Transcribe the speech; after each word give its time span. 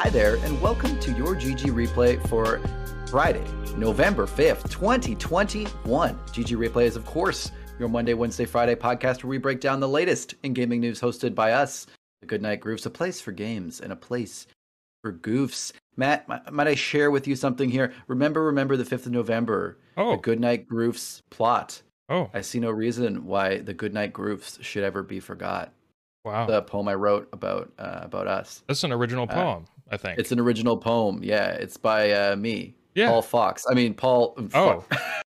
Hi 0.00 0.10
there, 0.10 0.36
and 0.36 0.58
welcome 0.62 0.98
to 1.00 1.12
your 1.12 1.34
GG 1.34 1.66
replay 1.72 2.26
for 2.28 2.62
Friday, 3.10 3.44
November 3.76 4.26
5th, 4.26 4.70
2021. 4.70 6.18
GG 6.28 6.56
Replay 6.56 6.84
is, 6.84 6.96
of 6.96 7.04
course, 7.04 7.50
your 7.78 7.90
Monday, 7.90 8.14
Wednesday, 8.14 8.46
Friday 8.46 8.74
podcast 8.74 9.22
where 9.22 9.28
we 9.28 9.36
break 9.36 9.60
down 9.60 9.80
the 9.80 9.88
latest 9.88 10.34
in 10.44 10.54
gaming 10.54 10.80
news 10.80 11.00
hosted 11.00 11.34
by 11.34 11.52
us, 11.52 11.86
the 12.20 12.26
Goodnight 12.26 12.60
Grooves, 12.60 12.86
a 12.86 12.90
place 12.90 13.20
for 13.20 13.32
games 13.32 13.80
and 13.80 13.92
a 13.92 13.96
place 13.96 14.46
for 15.02 15.12
goofs. 15.12 15.72
Matt, 15.96 16.26
might 16.50 16.68
I 16.68 16.74
share 16.74 17.10
with 17.10 17.26
you 17.26 17.36
something 17.36 17.68
here? 17.68 17.92
Remember, 18.06 18.44
remember 18.44 18.76
the 18.76 18.84
5th 18.84 19.06
of 19.06 19.12
November, 19.12 19.78
oh. 19.98 20.12
the 20.12 20.22
Goodnight 20.22 20.66
Grooves 20.66 21.22
plot. 21.30 21.82
Oh. 22.08 22.30
I 22.32 22.40
see 22.40 22.58
no 22.58 22.70
reason 22.70 23.26
why 23.26 23.58
the 23.58 23.74
Goodnight 23.74 24.12
Grooves 24.12 24.58
should 24.62 24.82
ever 24.82 25.02
be 25.02 25.20
forgot. 25.20 25.72
Wow. 26.24 26.46
The 26.46 26.62
poem 26.62 26.88
I 26.88 26.94
wrote 26.94 27.28
about 27.32 27.72
uh, 27.78 28.00
about 28.02 28.26
us. 28.26 28.62
That's 28.66 28.84
an 28.84 28.92
original 28.92 29.24
uh, 29.24 29.34
poem, 29.34 29.66
uh, 29.90 29.94
I 29.94 29.96
think. 29.96 30.18
It's 30.18 30.32
an 30.32 30.40
original 30.40 30.76
poem. 30.76 31.20
Yeah, 31.22 31.50
it's 31.50 31.76
by 31.76 32.12
uh, 32.12 32.36
me, 32.36 32.74
yeah. 32.94 33.08
Paul 33.08 33.22
Fox. 33.22 33.64
I 33.70 33.74
mean, 33.74 33.94
Paul. 33.94 34.36
Oh. 34.54 34.84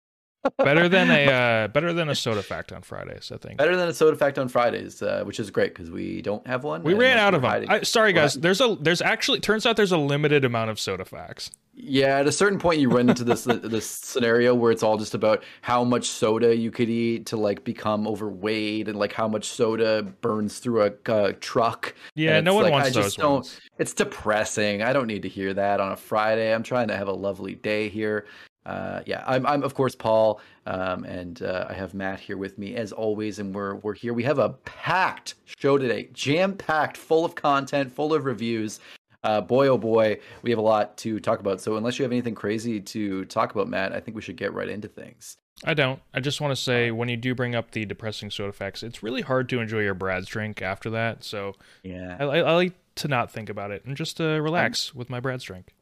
better 0.57 0.89
than 0.89 1.09
a 1.09 1.27
uh, 1.65 1.67
better 1.67 1.93
than 1.93 2.09
a 2.09 2.15
soda 2.15 2.43
fact 2.43 2.71
on 2.71 2.81
Fridays, 2.81 3.31
I 3.33 3.37
think. 3.37 3.57
Better 3.57 3.75
than 3.75 3.87
a 3.87 3.93
soda 3.93 4.17
fact 4.17 4.37
on 4.39 4.47
Fridays, 4.47 5.01
uh, 5.01 5.23
which 5.23 5.39
is 5.39 5.51
great 5.51 5.73
because 5.73 5.91
we 5.91 6.21
don't 6.21 6.45
have 6.47 6.63
one. 6.63 6.83
We 6.83 6.93
ran 6.93 7.17
out 7.17 7.33
of 7.33 7.41
them. 7.41 7.65
I, 7.69 7.81
sorry, 7.81 8.13
guys. 8.13 8.35
There's 8.35 8.61
a 8.61 8.77
there's 8.79 9.01
actually 9.01 9.39
turns 9.39 9.65
out 9.65 9.75
there's 9.75 9.91
a 9.91 9.97
limited 9.97 10.45
amount 10.45 10.69
of 10.69 10.79
soda 10.79 11.05
facts. 11.05 11.51
Yeah, 11.73 12.19
at 12.19 12.27
a 12.27 12.31
certain 12.31 12.59
point, 12.59 12.79
you 12.79 12.89
run 12.89 13.09
into 13.09 13.23
this 13.23 13.43
this 13.45 13.89
scenario 13.89 14.53
where 14.53 14.71
it's 14.71 14.83
all 14.83 14.97
just 14.97 15.13
about 15.13 15.43
how 15.61 15.83
much 15.83 16.05
soda 16.05 16.55
you 16.55 16.69
could 16.69 16.89
eat 16.89 17.25
to 17.27 17.37
like 17.37 17.63
become 17.63 18.07
overweight, 18.07 18.87
and 18.87 18.99
like 18.99 19.13
how 19.13 19.27
much 19.27 19.45
soda 19.45 20.03
burns 20.21 20.59
through 20.59 20.83
a 20.83 21.11
uh, 21.11 21.33
truck. 21.39 21.95
Yeah, 22.15 22.41
no 22.41 22.53
one 22.53 22.65
like, 22.65 22.73
wants 22.73 22.89
I 22.89 22.91
those 22.91 23.05
just 23.05 23.17
don't, 23.17 23.33
ones. 23.33 23.59
It's 23.79 23.93
depressing. 23.93 24.81
I 24.81 24.91
don't 24.93 25.07
need 25.07 25.21
to 25.23 25.29
hear 25.29 25.53
that 25.53 25.79
on 25.79 25.91
a 25.91 25.97
Friday. 25.97 26.53
I'm 26.53 26.63
trying 26.63 26.89
to 26.89 26.97
have 26.97 27.07
a 27.07 27.13
lovely 27.13 27.55
day 27.55 27.89
here. 27.89 28.25
Uh, 28.65 29.01
yeah, 29.05 29.23
I'm, 29.25 29.45
I'm 29.45 29.63
of 29.63 29.73
course 29.73 29.95
Paul, 29.95 30.39
um, 30.65 31.03
and 31.03 31.41
uh, 31.41 31.65
I 31.69 31.73
have 31.73 31.93
Matt 31.93 32.19
here 32.19 32.37
with 32.37 32.57
me 32.57 32.75
as 32.75 32.91
always, 32.91 33.39
and 33.39 33.53
we're 33.55 33.75
we're 33.75 33.95
here. 33.95 34.13
We 34.13 34.23
have 34.23 34.39
a 34.39 34.49
packed 34.49 35.35
show 35.45 35.77
today, 35.77 36.09
jam 36.13 36.55
packed, 36.55 36.97
full 36.97 37.25
of 37.25 37.33
content, 37.33 37.91
full 37.91 38.13
of 38.13 38.25
reviews. 38.25 38.79
Uh, 39.23 39.41
boy, 39.41 39.67
oh 39.67 39.77
boy, 39.77 40.19
we 40.41 40.49
have 40.49 40.59
a 40.59 40.63
lot 40.63 40.97
to 40.97 41.19
talk 41.19 41.39
about. 41.39 41.61
So 41.61 41.75
unless 41.75 41.99
you 41.99 42.03
have 42.03 42.11
anything 42.11 42.35
crazy 42.35 42.79
to 42.79 43.25
talk 43.25 43.51
about, 43.51 43.67
Matt, 43.67 43.93
I 43.93 43.99
think 43.99 44.15
we 44.15 44.21
should 44.21 44.37
get 44.37 44.53
right 44.53 44.69
into 44.69 44.87
things. 44.87 45.37
I 45.63 45.73
don't. 45.75 45.99
I 46.13 46.19
just 46.19 46.41
want 46.41 46.51
to 46.51 46.61
say 46.61 46.89
when 46.91 47.07
you 47.07 47.17
do 47.17 47.35
bring 47.35 47.53
up 47.53 47.71
the 47.71 47.85
depressing 47.85 48.31
soda 48.31 48.51
facts, 48.51 48.81
it's 48.81 49.03
really 49.03 49.21
hard 49.21 49.47
to 49.49 49.59
enjoy 49.59 49.81
your 49.81 49.93
Brad's 49.93 50.27
drink 50.27 50.61
after 50.61 50.89
that. 50.91 51.23
So 51.23 51.53
yeah, 51.83 52.17
I, 52.19 52.23
I 52.23 52.53
like 52.53 52.73
to 52.95 53.07
not 53.07 53.31
think 53.31 53.49
about 53.49 53.71
it 53.71 53.85
and 53.85 53.95
just 53.95 54.19
uh, 54.19 54.41
relax 54.41 54.91
I'm, 54.91 54.99
with 54.99 55.09
my 55.09 55.19
Brad's 55.19 55.43
drink. 55.43 55.73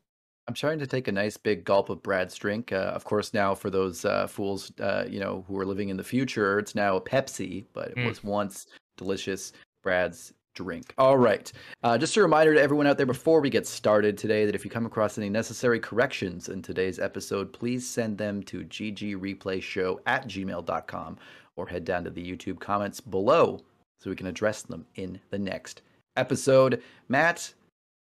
I'm 0.50 0.56
trying 0.56 0.80
to 0.80 0.88
take 0.88 1.08
a 1.08 1.12
nice 1.12 1.38
big 1.38 1.64
gulp 1.64 1.92
of 1.92 2.02
Brad's 2.02 2.34
drink. 2.36 2.72
Uh, 2.72 2.78
of 2.96 3.04
course, 3.04 3.36
now 3.36 3.54
for 3.54 3.70
those 3.70 4.04
uh, 4.04 4.26
fools, 4.26 4.72
uh, 4.80 5.06
you 5.08 5.20
know, 5.20 5.46
who 5.48 5.56
are 5.60 5.66
living 5.66 5.90
in 5.90 5.98
the 5.98 6.04
future, 6.04 6.58
it's 6.58 6.74
now 6.74 6.96
a 6.96 7.02
Pepsi, 7.02 7.66
but 7.72 7.90
it 7.90 7.98
mm. 7.98 8.08
was 8.08 8.24
once 8.24 8.66
delicious 8.98 9.54
Brad's 9.84 10.34
drink. 10.56 10.92
All 10.98 11.20
right. 11.20 11.52
Uh, 11.84 12.00
just 12.00 12.18
a 12.18 12.24
reminder 12.24 12.56
to 12.56 12.60
everyone 12.60 12.88
out 12.88 12.98
there 12.98 13.06
before 13.06 13.42
we 13.42 13.52
get 13.52 13.68
started 13.68 14.18
today 14.18 14.48
that 14.48 14.56
if 14.56 14.66
you 14.66 14.72
come 14.72 14.88
across 14.88 15.20
any 15.20 15.30
necessary 15.30 15.80
corrections 15.80 16.50
in 16.50 16.64
today's 16.64 16.98
episode, 16.98 17.54
please 17.54 17.88
send 17.88 18.18
them 18.18 18.42
to 18.42 18.64
ggreplayshow 18.64 20.00
at 20.08 20.28
gmail.com 20.28 21.18
or 21.58 21.68
head 21.68 21.86
down 21.86 22.04
to 22.06 22.10
the 22.10 22.26
YouTube 22.26 22.60
comments 22.60 23.00
below 23.00 23.60
so 24.00 24.10
we 24.10 24.16
can 24.16 24.26
address 24.26 24.64
them 24.64 24.88
in 24.96 25.22
the 25.30 25.38
next 25.38 25.84
episode. 26.18 26.82
Matt, 27.08 27.54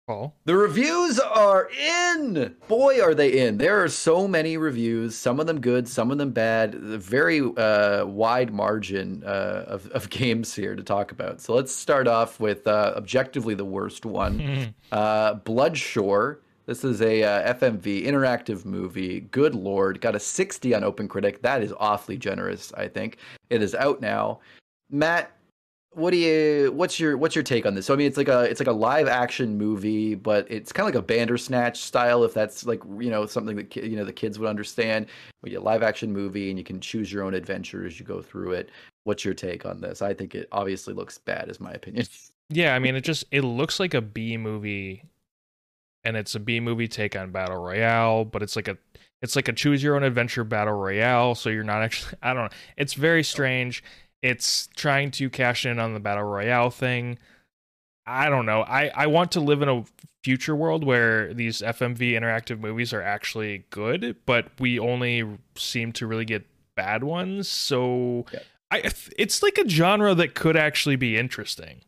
Paul. 0.10 0.36
The 0.46 0.58
reviews 0.58 1.20
are 1.20 1.70
in. 1.70 2.56
Boy, 2.68 3.00
are 3.00 3.14
they 3.14 3.46
in. 3.46 3.60
There 3.60 3.84
are 3.84 3.88
so 3.88 4.28
many 4.28 4.58
reviews, 4.58 5.16
some 5.16 5.40
of 5.40 5.46
them 5.46 5.62
good, 5.62 5.88
some 5.88 6.10
of 6.10 6.18
them 6.18 6.32
bad. 6.32 6.74
A 6.74 6.98
very 6.98 7.42
uh, 7.42 8.08
wide 8.08 8.52
margin 8.52 9.24
uh, 9.24 9.66
of, 9.68 9.86
of 9.92 10.10
games 10.10 10.56
here 10.56 10.76
to 10.76 10.82
talk 10.82 11.12
about. 11.12 11.42
So 11.42 11.54
let's 11.54 11.72
start 11.72 12.08
off 12.08 12.40
with 12.40 12.66
uh, 12.66 12.94
objectively 12.96 13.54
the 13.54 13.66
worst 13.66 14.04
one 14.04 14.74
uh, 14.92 15.36
Bloodshore. 15.36 16.38
This 16.66 16.84
is 16.84 17.04
a 17.04 17.22
uh, 17.22 17.54
FMV 17.54 18.08
interactive 18.08 18.66
movie. 18.66 19.20
Good 19.20 19.54
lord, 19.54 20.02
got 20.02 20.16
a 20.16 20.20
60 20.20 20.74
on 20.74 20.82
OpenCritic. 20.82 21.44
That 21.44 21.62
is 21.62 21.72
awfully 21.80 22.18
generous, 22.18 22.74
I 22.74 22.88
think. 22.88 23.18
It 23.52 23.62
is 23.62 23.76
out 23.76 24.02
now. 24.02 24.40
Matt, 24.90 25.32
what 25.94 26.12
do 26.12 26.18
you 26.18 26.72
what's 26.72 27.00
your 27.00 27.18
what's 27.18 27.36
your 27.36 27.44
take 27.44 27.66
on 27.66 27.74
this? 27.74 27.88
So 27.88 27.94
i 27.94 27.98
mean 27.98 28.08
it's 28.08 28.18
like 28.18 28.28
a 28.28 28.44
it's 28.44 28.60
like 28.60 28.68
a 28.68 28.74
live 28.74 29.08
action 29.08 29.58
movie 29.58 30.16
but 30.16 30.50
it's 30.50 30.72
kind 30.72 30.88
of 30.88 30.94
like 30.94 31.04
a 31.04 31.06
bandersnatch 31.06 31.80
style 31.80 32.24
if 32.24 32.34
that's 32.34 32.66
like 32.66 32.82
you 33.00 33.10
know 33.10 33.26
something 33.26 33.56
that 33.56 33.76
you 33.76 33.96
know 33.96 34.06
the 34.06 34.14
kids 34.14 34.38
would 34.40 34.50
understand. 34.50 35.08
We 35.42 35.50
get 35.50 35.64
live 35.64 35.84
action 35.84 36.12
movie 36.12 36.50
and 36.50 36.60
you 36.60 36.66
can 36.66 36.80
choose 36.80 37.12
your 37.12 37.24
own 37.24 37.34
adventure 37.34 37.86
as 37.86 38.00
you 38.00 38.06
go 38.06 38.22
through 38.22 38.52
it. 38.52 38.70
What's 39.06 39.26
your 39.26 39.34
take 39.34 39.66
on 39.66 39.82
this? 39.82 40.02
I 40.02 40.14
think 40.14 40.36
it 40.36 40.48
obviously 40.52 40.94
looks 40.94 41.18
bad 41.18 41.50
is 41.50 41.60
my 41.60 41.72
opinion. 41.72 42.06
Yeah 42.52 42.74
i 42.74 42.80
mean 42.80 42.96
it 42.96 43.02
just 43.02 43.26
it 43.30 43.42
looks 43.42 43.80
like 43.80 43.94
a 43.94 44.02
b 44.02 44.36
movie 44.36 45.04
and 46.04 46.18
it's 46.18 46.34
a 46.34 46.40
b 46.40 46.60
movie 46.60 46.88
take 46.88 47.16
on 47.16 47.30
battle 47.30 47.58
royale 47.58 48.26
but 48.26 48.42
it's 48.42 48.56
like 48.56 48.68
a 48.68 48.76
it's 49.22 49.36
like 49.36 49.48
a 49.48 49.54
choose 49.54 49.84
your 49.84 49.96
own 49.96 50.02
adventure 50.02 50.44
battle 50.44 50.74
royale 50.74 51.36
so 51.36 51.50
you're 51.50 51.64
not 51.64 51.84
actually 51.84 52.18
i 52.24 52.34
don't 52.34 52.46
know. 52.46 52.58
It's 52.76 52.96
very 52.96 53.24
strange 53.24 53.84
it's 54.22 54.68
trying 54.76 55.12
to 55.12 55.30
cash 55.30 55.66
in 55.66 55.80
on 55.80 55.94
the 55.94 56.00
battle 56.00 56.24
royale 56.24 56.70
thing. 56.70 57.18
I 58.06 58.30
don't 58.30 58.46
know. 58.46 58.62
I, 58.62 58.92
I 58.96 59.08
want 59.08 59.32
to 59.34 59.40
live 59.40 59.62
in 59.62 59.70
a 59.70 59.86
future 60.24 60.56
world 60.56 60.84
where 60.84 61.34
these 61.34 61.62
FMV 61.62 62.14
interactive 62.14 62.60
movies 62.60 62.94
are 62.94 63.02
actually 63.02 63.66
good, 63.70 64.16
but 64.26 64.48
we 64.60 64.80
only 64.80 65.38
seem 65.56 65.92
to 65.94 66.08
really 66.08 66.26
get 66.26 66.46
bad 66.76 67.04
ones. 67.04 67.48
So 67.48 68.26
yeah. 68.34 68.40
I 68.72 68.92
it's 69.18 69.42
like 69.44 69.58
a 69.58 69.68
genre 69.68 70.14
that 70.16 70.36
could 70.36 70.58
actually 70.58 70.96
be 70.96 71.18
interesting. 71.18 71.82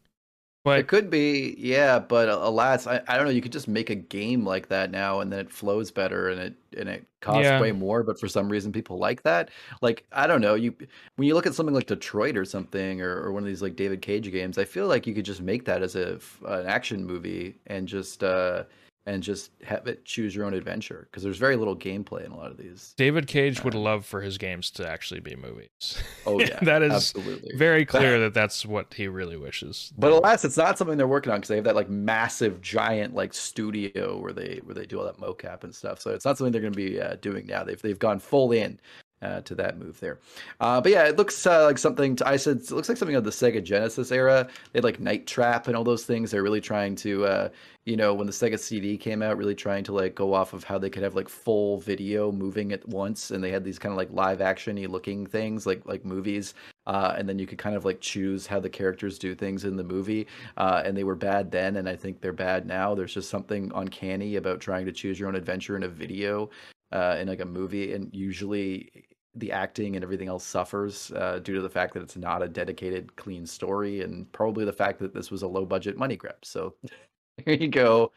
But 0.63 0.77
it 0.77 0.88
could 0.88 1.09
be, 1.09 1.55
yeah. 1.57 1.97
But 1.97 2.29
alas, 2.29 2.85
I, 2.85 3.01
I 3.07 3.16
don't 3.16 3.25
know. 3.25 3.31
You 3.31 3.41
could 3.41 3.51
just 3.51 3.67
make 3.67 3.89
a 3.89 3.95
game 3.95 4.45
like 4.45 4.67
that 4.67 4.91
now, 4.91 5.19
and 5.22 5.31
then 5.31 5.39
it 5.39 5.51
flows 5.51 5.89
better, 5.89 6.29
and 6.29 6.39
it 6.39 6.55
and 6.77 6.88
it 6.88 7.05
costs 7.19 7.45
yeah. 7.45 7.59
way 7.59 7.72
more. 7.72 8.03
But 8.03 8.19
for 8.19 8.27
some 8.27 8.47
reason, 8.47 8.71
people 8.71 9.00
like 9.00 9.23
that. 9.23 9.50
Like 9.81 10.05
I 10.11 10.27
don't 10.27 10.41
know. 10.41 10.53
You 10.53 10.75
when 11.16 11.27
you 11.27 11.33
look 11.33 11.47
at 11.47 11.55
something 11.55 11.73
like 11.73 11.88
Detroit 11.88 12.38
or 12.38 12.45
something, 12.45 13.01
or, 13.01 13.21
or 13.21 13.31
one 13.31 13.41
of 13.41 13.47
these 13.47 13.63
like 13.63 13.75
David 13.75 14.03
Cage 14.03 14.31
games, 14.31 14.59
I 14.59 14.66
feel 14.66 14.85
like 14.85 15.07
you 15.07 15.16
could 15.16 15.25
just 15.25 15.41
make 15.41 15.66
that 15.66 15.81
as 15.81 15.95
a 15.95 16.19
an 16.45 16.67
action 16.67 17.05
movie 17.05 17.55
and 17.66 17.88
just 17.88 18.23
uh 18.23 18.63
and 19.06 19.23
just 19.23 19.51
have 19.63 19.88
it 19.88 20.06
choose 20.06 20.35
your 20.35 20.45
own 20.45 20.53
adventure 20.53 21.07
because 21.09 21.23
there's 21.23 21.38
very 21.38 21.56
little 21.56 21.75
gameplay 21.75 22.25
in 22.25 22.31
a 22.31 22.38
lot 22.38 22.51
of 22.51 22.57
these. 22.57 22.94
David 22.97 23.28
Cage 23.28 23.59
uh, 23.59 23.63
would 23.66 23.73
love 23.73 24.06
for 24.06 24.22
his 24.22 24.38
games 24.38 24.69
to 24.72 24.88
actually 24.88 25.19
be 25.19 25.35
movies. 25.35 26.01
Oh 26.25 26.39
yeah, 26.39 26.59
that 26.62 26.84
is 26.84 26.94
absolutely 26.94 27.51
very 27.56 27.85
clear 27.85 28.19
that 28.19 28.34
that's 28.34 28.66
what 28.66 28.94
he 28.94 29.07
really 29.07 29.38
wishes. 29.38 29.91
But 29.97 30.12
alas, 30.12 30.45
it's 30.45 30.57
not 30.57 30.78
something 30.78 30.97
they're 30.97 31.07
working 31.07 31.31
on 31.31 31.39
because 31.39 31.50
they 31.50 31.56
have 31.56 31.66
that 31.66 31.75
like 31.75 31.89
massive, 31.89 32.62
giant 32.62 33.16
like 33.16 33.34
studio 33.34 34.19
where 34.19 34.34
they 34.34 34.62
where 34.63 34.75
they 34.75 34.85
do 34.85 35.00
all 35.00 35.06
that 35.06 35.18
mocap 35.18 35.63
and 35.63 35.73
stuff. 35.73 36.00
So 36.00 36.12
it's 36.12 36.25
not 36.25 36.38
something 36.38 36.51
they're 36.51 36.62
going 36.62 36.73
to 36.73 36.78
be 36.78 37.01
uh, 37.01 37.16
doing 37.22 37.47
now. 37.47 37.63
They've 37.63 37.81
they've 37.81 38.00
gone 38.00 38.19
full 38.19 38.51
in 38.51 38.79
uh, 39.21 39.41
to 39.41 39.55
that 39.55 39.77
move 39.77 39.99
there. 39.99 40.19
Uh, 40.59 40.81
but 40.81 40.91
yeah, 40.91 41.05
it 41.05 41.17
looks 41.17 41.45
uh, 41.45 41.65
like 41.65 41.77
something. 41.77 42.15
To, 42.17 42.27
I 42.27 42.37
said 42.37 42.57
it 42.57 42.71
looks 42.71 42.89
like 42.89 42.97
something 42.97 43.15
of 43.15 43.23
the 43.23 43.29
Sega 43.29 43.63
Genesis 43.63 44.11
era. 44.11 44.47
They 44.71 44.77
had 44.77 44.83
like 44.83 44.99
Night 44.99 45.27
Trap 45.27 45.67
and 45.67 45.75
all 45.75 45.83
those 45.83 46.05
things. 46.05 46.31
They're 46.31 46.43
really 46.43 46.61
trying 46.61 46.95
to, 46.97 47.25
uh, 47.25 47.49
you 47.85 47.95
know, 47.95 48.13
when 48.13 48.27
the 48.27 48.33
Sega 48.33 48.57
CD 48.57 48.97
came 48.97 49.21
out, 49.21 49.37
really 49.37 49.55
trying 49.55 49.83
to 49.85 49.93
like 49.93 50.15
go 50.15 50.33
off 50.33 50.53
of 50.53 50.63
how 50.63 50.77
they 50.77 50.89
could 50.89 51.03
have 51.03 51.15
like 51.15 51.29
full 51.29 51.77
video 51.79 52.31
moving 52.31 52.71
at 52.71 52.87
once, 52.87 53.31
and 53.31 53.43
they 53.43 53.51
had 53.51 53.63
these 53.63 53.79
kind 53.79 53.91
of 53.91 53.97
like 53.97 54.11
live 54.11 54.39
actiony 54.39 54.87
looking 54.87 55.25
things, 55.25 55.65
like 55.65 55.85
like 55.85 56.03
movies. 56.05 56.53
Uh, 56.88 57.13
and 57.15 57.29
then 57.29 57.38
you 57.38 57.45
could 57.45 57.59
kind 57.59 57.75
of 57.75 57.85
like 57.85 58.01
choose 58.01 58.47
how 58.47 58.59
the 58.59 58.69
characters 58.69 59.19
do 59.19 59.35
things 59.35 59.65
in 59.65 59.75
the 59.75 59.83
movie. 59.83 60.25
Uh, 60.57 60.81
and 60.83 60.97
they 60.97 61.03
were 61.03 61.15
bad 61.15 61.51
then, 61.51 61.75
and 61.75 61.88
I 61.88 61.95
think 61.95 62.21
they're 62.21 62.33
bad 62.33 62.65
now. 62.65 62.95
There's 62.95 63.13
just 63.13 63.29
something 63.29 63.71
uncanny 63.75 64.38
about 64.38 64.59
trying 64.59 64.88
to 64.88 64.91
choose 64.91 65.19
your 65.19 65.29
own 65.29 65.35
adventure 65.35 65.77
in 65.77 65.83
a 65.83 65.88
video 65.88 66.50
uh, 66.91 67.17
in 67.19 67.27
like 67.27 67.39
a 67.39 67.45
movie, 67.45 67.94
and 67.94 68.09
usually 68.13 69.06
the 69.36 69.51
acting 69.51 69.95
and 69.95 70.04
everything 70.04 70.28
else 70.28 70.44
suffers 70.44 71.12
uh, 71.16 71.39
due 71.44 71.56
to 71.56 71.62
the 71.62 71.69
fact 71.69 71.94
that 71.94 72.04
it's 72.04 72.18
not 72.18 72.44
a 72.44 72.48
dedicated, 72.48 73.16
clean 73.16 73.45
story, 73.45 74.01
and 74.01 74.31
probably 74.31 74.66
the 74.66 74.74
fact 74.74 75.00
that 75.00 75.13
this 75.13 75.31
was 75.31 75.42
a 75.42 75.48
low 75.48 75.66
budget 75.66 75.98
money 75.98 76.16
grab. 76.16 76.36
So 76.44 76.75
there 77.45 77.56
you 77.56 77.68
go, 77.68 78.12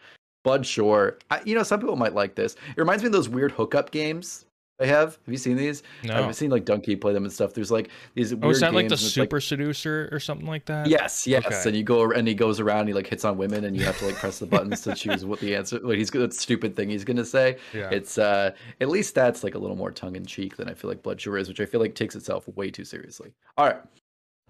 Bloodshore. 0.45 1.21
I, 1.31 1.41
you 1.45 1.55
know, 1.55 1.63
some 1.63 1.81
people 1.81 1.97
might 1.97 2.15
like 2.15 2.35
this. 2.35 2.55
It 2.55 2.79
reminds 2.79 3.03
me 3.03 3.09
of 3.09 3.13
those 3.13 3.29
weird 3.29 3.53
hookup 3.53 3.91
games 3.91 4.47
I 4.81 4.87
have. 4.87 5.19
Have 5.25 5.33
you 5.33 5.37
seen 5.37 5.57
these? 5.57 5.85
No. 6.03 6.25
I've 6.25 6.35
seen 6.35 6.51
like 6.51 6.65
Dunkey 6.65 7.01
play 7.01 7.13
them 7.13 7.25
and 7.25 7.33
stuff. 7.33 7.55
There's 7.55 7.71
like 7.71 7.91
these. 8.15 8.33
Oh, 8.33 8.51
is 8.51 8.61
that 8.61 8.75
like 8.75 8.89
the 8.89 8.97
Super 8.97 9.37
like... 9.37 9.43
Seducer 9.43 10.09
or 10.11 10.19
something 10.19 10.49
like 10.49 10.65
that? 10.67 10.89
Yes, 10.89 11.27
yes. 11.27 11.47
Okay. 11.47 11.63
And 11.65 11.77
you 11.77 11.85
go 11.85 12.11
and 12.11 12.27
he 12.27 12.35
goes 12.35 12.59
around, 12.59 12.81
and 12.81 12.89
he 12.89 12.95
like 12.95 13.07
hits 13.07 13.25
on 13.25 13.39
women, 13.39 13.65
and 13.65 13.77
you 13.77 13.85
have 13.85 13.99
to 13.99 14.07
like 14.07 14.17
press 14.17 14.41
the 14.41 14.47
buttons 14.47 14.81
to 14.83 14.95
choose 14.95 15.25
what 15.25 15.39
the 15.39 15.55
answer. 15.55 15.79
What 15.79 15.97
he's 15.97 16.11
that 16.11 16.35
stupid 16.35 16.75
thing 16.75 16.91
he's 16.91 17.05
gonna 17.05 17.25
say. 17.25 17.59
Yeah. 17.73 17.91
It's 17.91 18.19
uh 18.19 18.51
at 18.81 18.89
least 18.89 19.15
that's 19.15 19.45
like 19.45 19.55
a 19.55 19.59
little 19.59 19.77
more 19.77 19.93
tongue 19.93 20.17
in 20.17 20.27
cheek 20.27 20.57
than 20.57 20.69
I 20.69 20.75
feel 20.75 20.91
like 20.91 21.03
Bloodshore 21.03 21.41
is, 21.41 21.49
which 21.49 21.61
I 21.61 21.67
feel 21.67 21.81
like 21.81 21.95
takes 21.95 22.17
itself 22.17 22.49
way 22.49 22.71
too 22.71 22.85
seriously. 22.85 23.33
All 23.57 23.67
right. 23.67 23.81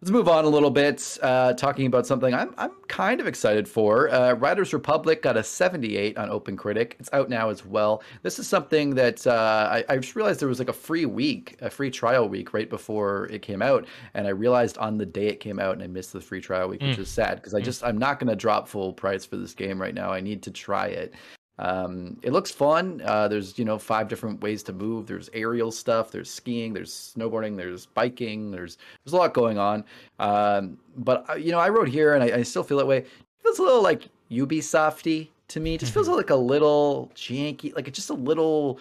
Let's 0.03 0.11
move 0.11 0.29
on 0.29 0.45
a 0.45 0.49
little 0.49 0.71
bit, 0.71 1.17
uh, 1.23 1.55
talking 1.55 1.87
about 1.87 2.07
something 2.07 2.35
I'm 2.35 2.53
I'm 2.59 2.73
kind 2.89 3.23
of 3.23 3.27
excited 3.27 3.67
for. 3.67 4.11
Uh, 4.11 4.35
Riders 4.35 4.75
Republic 4.75 5.23
got 5.23 5.39
a 5.39 5.43
78 5.43 6.19
on 6.19 6.29
Open 6.29 6.59
Critic. 6.59 6.97
It's 7.01 7.09
out 7.15 7.31
now 7.31 7.49
as 7.49 7.65
well. 7.65 8.03
This 8.23 8.39
is 8.39 8.47
something 8.47 8.97
that 8.97 9.27
uh, 9.27 9.69
I, 9.71 9.85
I 9.89 9.97
just 9.97 10.15
realized 10.15 10.41
there 10.41 10.49
was 10.49 10.59
like 10.59 10.69
a 10.69 10.75
free 10.75 11.07
week, 11.07 11.57
a 11.63 11.71
free 11.71 11.91
trial 11.91 12.29
week 12.29 12.53
right 12.53 12.69
before 12.69 13.29
it 13.31 13.41
came 13.41 13.63
out, 13.63 13.87
and 14.13 14.27
I 14.27 14.31
realized 14.31 14.77
on 14.77 14.99
the 14.99 15.07
day 15.07 15.29
it 15.29 15.41
came 15.41 15.59
out, 15.59 15.73
and 15.75 15.83
I 15.83 15.87
missed 15.87 16.13
the 16.13 16.21
free 16.21 16.41
trial 16.41 16.69
week, 16.69 16.83
which 16.83 16.99
Mm. 16.99 17.01
is 17.01 17.09
sad 17.11 17.37
because 17.37 17.55
I 17.55 17.61
Mm. 17.61 17.65
just 17.65 17.83
I'm 17.83 17.97
not 17.97 18.19
going 18.19 18.29
to 18.29 18.37
drop 18.37 18.69
full 18.69 18.93
price 18.93 19.25
for 19.25 19.37
this 19.39 19.55
game 19.55 19.81
right 19.81 19.95
now. 19.95 20.11
I 20.13 20.21
need 20.21 20.43
to 20.43 20.51
try 20.51 20.89
it. 20.89 21.15
Um, 21.59 22.19
it 22.23 22.33
looks 22.33 22.51
fun. 22.51 23.01
Uh, 23.05 23.29
there's 23.29 23.59
you 23.59 23.65
know 23.65 23.79
five 23.79 24.09
different 24.09 24.41
ways 24.41 24.63
to 24.65 24.73
move. 24.73 25.07
There's 25.07 25.31
aerial 25.33 25.71
stuff. 25.71 26.11
There's 26.11 26.31
skiing. 26.31 26.73
There's 26.73 27.15
snowboarding. 27.17 27.57
There's 27.57 27.87
biking. 27.87 28.51
There's 28.51 28.77
there's 29.05 29.13
a 29.13 29.17
lot 29.17 29.35
going 29.35 29.57
on. 29.59 29.85
Um, 30.19 30.79
but 30.97 31.29
uh, 31.31 31.35
you 31.35 31.53
know 31.53 31.61
I 31.61 31.69
wrote 31.69 31.89
here 31.89 32.15
and 32.15 32.25
I, 32.25 32.39
I 32.39 32.43
still 32.43 32.65
feel 32.65 32.79
that 32.79 32.87
way. 32.87 32.99
It 32.99 33.09
feels 33.43 33.59
a 33.59 33.63
little 33.63 33.83
like 33.83 34.09
Ubisofty 34.31 35.29
to 35.49 35.61
me. 35.61 35.75
It 35.75 35.81
just 35.81 35.95
feels 35.95 36.09
like 36.09 36.31
a 36.31 36.35
little 36.37 37.13
janky, 37.15 37.75
like 37.77 37.87
it's 37.87 37.97
just 37.97 38.11
a 38.11 38.15
little 38.15 38.81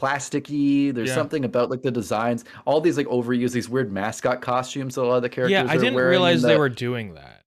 plasticky. 0.00 0.92
There's 0.94 1.10
Yeah. 1.10 1.14
something 1.14 1.44
about 1.44 1.70
like 1.70 1.82
the 1.82 1.90
designs. 1.90 2.44
All 2.64 2.80
these 2.80 2.96
like 2.96 3.06
overuse 3.06 3.52
these 3.52 3.68
weird 3.68 3.92
mascot 3.92 4.40
costumes 4.40 4.94
that 4.94 5.02
a 5.02 5.04
lot 5.04 5.16
of 5.16 5.22
the 5.22 5.28
characters. 5.28 5.52
Yeah, 5.52 5.66
I 5.68 5.76
didn't 5.76 5.94
realize 5.96 6.42
they 6.42 6.56
were 6.56 6.68
doing 6.68 7.14
that. 7.14 7.39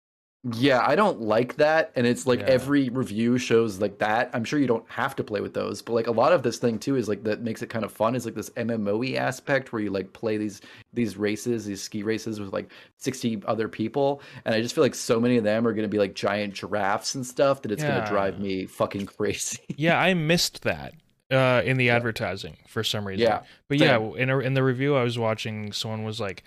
Yeah, 0.52 0.84
I 0.86 0.96
don't 0.96 1.22
like 1.22 1.56
that. 1.56 1.92
And 1.96 2.06
it's 2.06 2.28
like 2.28 2.42
Yeah. 2.42 2.48
every 2.48 2.90
review 2.90 3.38
shows 3.38 3.80
like 3.80 4.00
that. 4.00 4.30
I'm 4.34 4.44
sure 4.44 4.60
you 4.60 4.68
don't 4.68 4.84
have 4.90 5.16
to 5.16 5.24
play 5.24 5.40
with 5.40 5.54
those, 5.54 5.82
but 5.82 5.94
like 5.94 6.08
a 6.08 6.12
lot 6.12 6.34
of 6.34 6.44
this 6.44 6.58
thing 6.58 6.80
too 6.80 6.98
is 6.98 7.08
like 7.08 7.24
that 7.24 7.42
makes 7.42 7.62
it 7.62 7.70
kind 7.70 7.86
of 7.86 7.94
fun 7.94 8.14
is 8.14 8.26
like 8.26 8.36
this 8.36 8.50
MMOE 8.52 9.16
aspect 9.16 9.72
where 9.72 9.82
you 9.82 9.90
like 9.90 10.12
play 10.12 10.36
these 10.38 10.60
these 10.92 11.16
races, 11.16 11.66
these 11.66 11.82
ski 11.82 12.04
races 12.04 12.42
with 12.42 12.52
like 12.52 12.70
60 12.98 13.42
other 13.46 13.70
people. 13.70 14.22
And 14.44 14.54
I 14.54 14.62
just 14.62 14.76
feel 14.76 14.84
like 14.84 14.96
so 14.96 15.18
many 15.20 15.38
of 15.38 15.46
them 15.46 15.66
are 15.66 15.72
gonna 15.74 15.88
be 15.88 15.98
like 15.98 16.14
giant 16.14 16.54
giraffes 16.56 17.16
and 17.16 17.26
stuff 17.26 17.62
that 17.62 17.72
it's 17.72 17.82
gonna 17.84 18.06
drive 18.08 18.40
me 18.40 18.66
fucking 18.66 19.06
crazy. 19.06 19.60
Yeah, 19.78 19.98
I 20.00 20.14
missed 20.14 20.64
that 20.64 20.94
uh, 21.32 21.62
in 21.66 21.78
the 21.78 21.90
advertising 21.90 22.58
for 22.68 22.84
some 22.84 23.08
reason. 23.08 23.24
Yeah, 23.26 23.44
but 23.70 23.80
same. 23.80 23.88
yeah, 23.88 24.22
in 24.22 24.30
a, 24.30 24.40
in 24.40 24.54
the 24.56 24.64
review 24.64 24.96
I 24.96 25.04
was 25.04 25.18
watching, 25.18 25.72
someone 25.72 26.04
was 26.04 26.20
like 26.20 26.44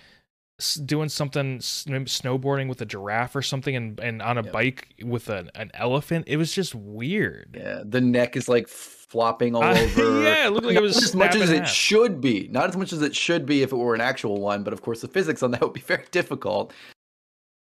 doing 0.85 1.09
something 1.09 1.59
snowboarding 1.59 2.69
with 2.69 2.81
a 2.81 2.87
giraffe 2.87 3.37
or 3.37 3.43
something, 3.43 3.77
and 3.77 4.01
and 4.01 4.23
on 4.23 4.39
a 4.39 4.43
Yep. 4.45 4.53
bike 4.53 4.95
with 5.03 5.29
an 5.29 5.51
an 5.55 5.71
elephant. 5.75 6.25
It 6.29 6.37
was 6.39 6.53
just 6.53 6.75
weird. 6.75 7.57
yeah. 7.59 7.83
The 7.85 8.01
neck 8.01 8.37
is 8.37 8.49
like 8.49 8.67
flopping 8.69 9.55
all 9.55 9.63
Uh, 9.65 9.77
over. 9.79 10.23
yeah, 10.23 10.47
it 10.47 10.51
looked 10.53 10.67
like 10.67 10.77
it 10.77 10.83
was 10.83 10.97
as 11.03 11.15
much 11.15 11.35
as 11.37 11.51
it 11.51 11.61
half. 11.61 11.69
should 11.69 12.21
be. 12.21 12.49
Not 12.51 12.69
as 12.71 12.77
much 12.77 12.93
as 12.93 13.03
it 13.03 13.15
should 13.15 13.45
be 13.47 13.63
if 13.63 13.73
it 13.73 13.77
were 13.77 13.95
an 13.95 14.01
actual 14.01 14.41
one, 14.41 14.63
but 14.63 14.73
of 14.73 14.83
course 14.83 15.01
the 15.03 15.09
physics 15.09 15.43
on 15.43 15.51
that 15.53 15.61
would 15.63 15.73
be 15.75 15.81
very 15.81 16.05
difficult. 16.11 16.73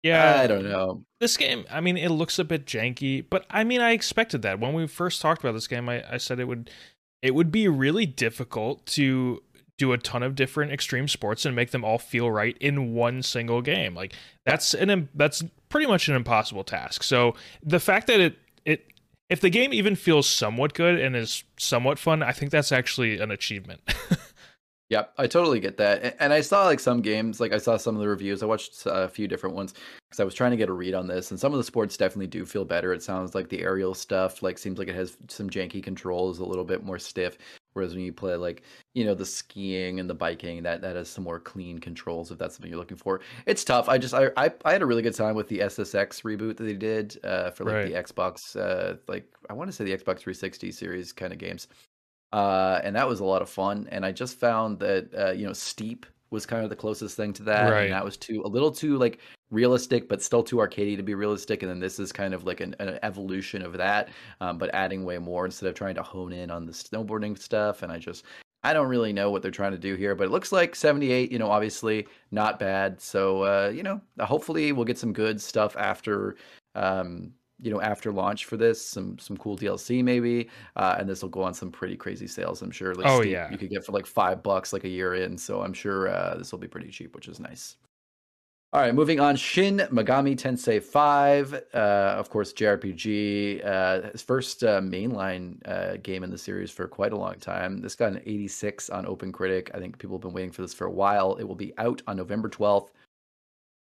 Yeah, 0.04 0.40
I 0.42 0.48
don't 0.48 0.64
know. 0.64 1.04
this 1.20 1.38
game 1.38 1.64
i 1.70 1.80
mean 1.80 1.96
it 1.96 2.10
looks 2.10 2.40
a 2.40 2.44
bit 2.44 2.66
janky 2.66 3.24
but 3.30 3.46
i 3.52 3.64
mean 3.64 3.82
i 3.82 3.92
expected 3.92 4.42
that 4.42 4.60
when 4.60 4.74
we 4.74 4.88
first 4.88 5.22
talked 5.22 5.44
about 5.44 5.52
this 5.52 5.68
game 5.68 5.88
i, 5.90 6.04
I 6.12 6.18
said 6.18 6.40
it 6.40 6.46
would 6.46 6.72
it 7.22 7.36
would 7.36 7.52
be 7.52 7.68
really 7.68 8.08
difficult 8.08 8.84
to 8.88 9.44
do 9.82 9.94
a 9.94 9.98
ton 9.98 10.22
of 10.22 10.36
different 10.36 10.72
extreme 10.72 11.08
sports 11.08 11.44
and 11.44 11.56
make 11.56 11.72
them 11.72 11.84
all 11.84 11.98
feel 11.98 12.30
right 12.30 12.56
in 12.60 12.94
one 12.94 13.24
single 13.24 13.64
game 13.64 13.96
like 13.96 14.14
that's 14.46 14.76
an 14.76 15.10
that's 15.16 15.44
pretty 15.70 15.88
much 15.88 16.08
an 16.08 16.16
impossible 16.16 16.64
task 16.64 17.02
so 17.02 17.34
the 17.64 17.80
fact 17.80 18.06
that 18.06 18.20
it 18.20 18.38
it 18.64 18.86
if 19.28 19.42
the 19.42 19.50
game 19.50 19.74
even 19.74 19.96
feels 19.96 20.30
somewhat 20.30 20.76
good 20.76 21.00
and 21.00 21.16
is 21.16 21.44
somewhat 21.58 21.98
fun 21.98 22.22
i 22.22 22.32
think 22.32 22.52
that's 22.52 22.72
actually 22.72 23.20
an 23.20 23.32
achievement 23.32 23.82
Yep, 24.92 25.14
I 25.18 25.26
totally 25.26 25.62
get 25.62 25.78
that. 25.78 26.18
And 26.20 26.34
I 26.34 26.42
saw 26.42 26.66
like 26.66 26.82
some 26.82 27.02
games, 27.02 27.40
like 27.40 27.54
I 27.54 27.60
saw 27.60 27.78
some 27.78 27.96
of 27.96 28.02
the 28.02 28.10
reviews. 28.10 28.44
I 28.44 28.46
watched 28.46 28.84
a 28.86 29.08
few 29.08 29.26
different 29.26 29.56
ones 29.56 29.74
because 30.10 30.20
I 30.20 30.26
was 30.26 30.34
trying 30.34 30.52
to 30.52 30.58
get 30.58 30.68
a 30.68 30.74
read 30.74 30.94
on 30.94 31.08
this. 31.08 31.32
And 31.32 31.40
some 31.40 31.54
of 31.54 31.58
the 31.60 31.64
sports 31.64 31.96
definitely 31.96 32.28
do 32.28 32.46
feel 32.46 32.66
better. 32.66 32.92
It 32.92 33.02
sounds 33.02 33.34
like 33.34 33.48
the 33.48 33.62
aerial 33.62 33.94
stuff, 33.94 34.44
like 34.44 34.58
seems 34.58 34.78
like 34.78 34.90
it 34.90 34.96
has 34.96 35.16
some 35.30 35.50
janky 35.50 35.82
controls, 35.82 36.40
a 36.40 36.44
little 36.44 36.66
bit 36.66 36.84
more 36.84 37.00
stiff. 37.00 37.38
Whereas 37.74 37.94
when 37.96 38.04
you 38.04 38.14
play 38.14 38.36
like 38.36 38.64
you 38.94 39.06
know 39.06 39.16
the 39.16 39.26
skiing 39.26 40.00
and 40.00 40.10
the 40.10 40.14
biking, 40.14 40.64
that 40.64 40.82
that 40.82 40.96
has 40.96 41.10
some 41.10 41.24
more 41.24 41.40
clean 41.40 41.80
controls. 41.80 42.32
If 42.32 42.38
that's 42.38 42.56
something 42.56 42.70
you're 42.70 42.80
looking 42.80 42.98
for, 42.98 43.22
it's 43.46 43.64
tough. 43.64 43.90
I 43.90 43.98
just 43.98 44.14
I 44.14 44.30
I, 44.38 44.52
I 44.66 44.74
had 44.74 44.82
a 44.82 44.86
really 44.86 45.02
good 45.02 45.16
time 45.16 45.36
with 45.36 45.48
the 45.48 45.62
SSX 45.62 46.22
reboot 46.24 46.58
that 46.58 46.64
they 46.64 46.74
did 46.76 47.18
uh, 47.24 47.52
for 47.52 47.64
like 47.66 47.80
Right. 47.80 47.82
the 47.82 47.94
Xbox, 47.94 48.56
uh, 48.56 48.98
like 49.08 49.34
I 49.50 49.54
want 49.54 49.70
to 49.70 49.74
say 49.76 49.84
the 49.86 49.98
Xbox 49.98 50.20
360 50.20 50.72
series 50.72 51.12
kind 51.14 51.32
of 51.34 51.40
games 51.40 51.68
uh, 52.34 52.80
and 52.84 52.96
that 52.96 53.08
was 53.08 53.20
a 53.20 53.26
lot 53.26 53.42
of 53.42 53.50
fun. 53.50 53.88
And 53.92 54.06
I 54.06 54.12
just 54.12 54.40
found 54.40 54.80
that 54.80 55.10
uh, 55.18 55.32
you 55.32 55.46
know 55.46 55.54
Steep 55.54 56.06
was 56.30 56.46
kind 56.46 56.64
of 56.64 56.70
the 56.70 56.76
closest 56.76 57.18
thing 57.18 57.34
to 57.34 57.44
that, 57.44 57.76
Right. 57.76 57.82
and 57.82 57.92
that 57.92 58.04
was 58.04 58.18
too 58.18 58.42
a 58.46 58.48
little 58.48 58.72
too 58.72 58.98
like 58.98 59.20
realistic, 59.52 60.08
but 60.10 60.22
still 60.22 60.42
too 60.42 60.56
arcadey 60.58 60.98
to 60.98 61.04
be 61.04 61.14
realistic. 61.14 61.62
And 61.62 61.70
then 61.70 61.80
this 61.80 62.00
is 62.00 62.12
kind 62.12 62.34
of 62.34 62.46
like 62.46 62.62
an, 62.62 62.76
an 62.80 62.98
evolution 63.04 63.62
of 63.62 63.74
that, 63.74 64.10
um, 64.40 64.58
but 64.58 64.74
adding 64.74 65.04
way 65.06 65.18
more 65.18 65.46
instead 65.46 65.68
of 65.68 65.76
trying 65.76 65.96
to 65.96 66.04
hone 66.04 66.34
in 66.34 66.50
on 66.50 66.66
the 66.66 66.72
snowboarding 66.72 67.38
stuff. 67.38 67.84
And 67.84 67.92
I 67.92 67.98
just 68.00 68.26
I 68.64 68.74
don't 68.74 68.88
really 68.88 69.12
know 69.14 69.32
what 69.32 69.42
they're 69.42 69.52
trying 69.52 69.72
to 69.72 69.78
do 69.78 69.96
here, 69.96 70.16
but 70.16 70.26
it 70.26 70.32
looks 70.32 70.52
like 70.52 70.76
78. 70.76 71.32
You 71.32 71.40
know, 71.40 71.50
obviously 71.52 72.08
not 72.32 72.60
bad. 72.60 73.00
So 73.02 73.44
uh, 73.44 73.70
you 73.70 73.84
know, 73.84 74.02
hopefully 74.20 74.72
we'll 74.72 74.86
get 74.86 74.98
some 74.98 75.14
good 75.14 75.42
stuff 75.42 75.76
after. 75.78 76.36
Um, 76.74 77.34
you 77.64 77.70
know, 77.70 77.80
after 77.80 78.12
launch 78.12 78.46
for 78.46 78.58
this, 78.58 78.84
some 78.84 79.20
some 79.20 79.38
cool 79.38 79.56
DLC 79.56 80.04
maybe, 80.04 80.50
uh, 80.78 80.96
and 80.98 81.08
this 81.08 81.22
will 81.22 81.30
go 81.30 81.44
on 81.44 81.54
some 81.54 81.72
pretty 81.72 81.96
crazy 81.96 82.26
sales. 82.26 82.64
I'm 82.64 82.72
sure. 82.72 82.96
Like 82.96 83.06
Oh, 83.06 83.22
yeah. 83.22 83.52
you 83.52 83.58
could 83.60 83.70
get 83.70 83.86
for 83.86 83.92
like 83.92 84.08
five 84.08 84.42
bucks 84.42 84.74
like 84.74 84.84
a 84.84 84.90
year 84.90 85.14
in. 85.14 85.38
So 85.38 85.62
I'm 85.62 85.74
sure 85.74 86.10
uh, 86.10 86.38
this 86.38 86.52
will 86.52 86.58
be 86.58 86.68
pretty 86.68 86.90
cheap, 86.90 87.14
which 87.14 87.28
is 87.28 87.40
nice. 87.40 87.78
All 88.74 88.80
right, 88.80 88.96
moving 88.96 89.20
on. 89.20 89.36
Shin 89.36 89.80
Megami 89.92 90.34
Tensei 90.34 90.82
5, 90.82 91.54
uh, 91.74 91.78
of 92.18 92.30
course, 92.30 92.54
JRPG, 92.54 93.66
uh, 93.66 94.12
his 94.14 94.22
first 94.22 94.64
uh, 94.64 94.80
mainline 94.80 95.58
uh, 95.68 95.98
game 95.98 96.24
in 96.24 96.30
the 96.30 96.38
series 96.38 96.72
for 96.72 96.88
quite 96.88 97.12
a 97.12 97.18
long 97.18 97.36
time. 97.36 97.82
This 97.82 97.96
got 97.96 98.14
an 98.14 98.22
86 98.26 98.90
on 98.90 99.06
Open 99.06 99.34
Critic. 99.34 99.72
I 99.74 99.80
think 99.80 99.98
people 99.98 100.16
have 100.16 100.22
been 100.22 100.32
waiting 100.32 100.52
for 100.52 100.62
this 100.62 100.74
for 100.74 100.88
a 100.88 100.92
while. 100.92 101.36
It 101.36 101.44
will 101.44 101.54
be 101.54 101.74
out 101.78 102.02
on 102.08 102.16
November 102.16 102.48
12th. 102.48 102.92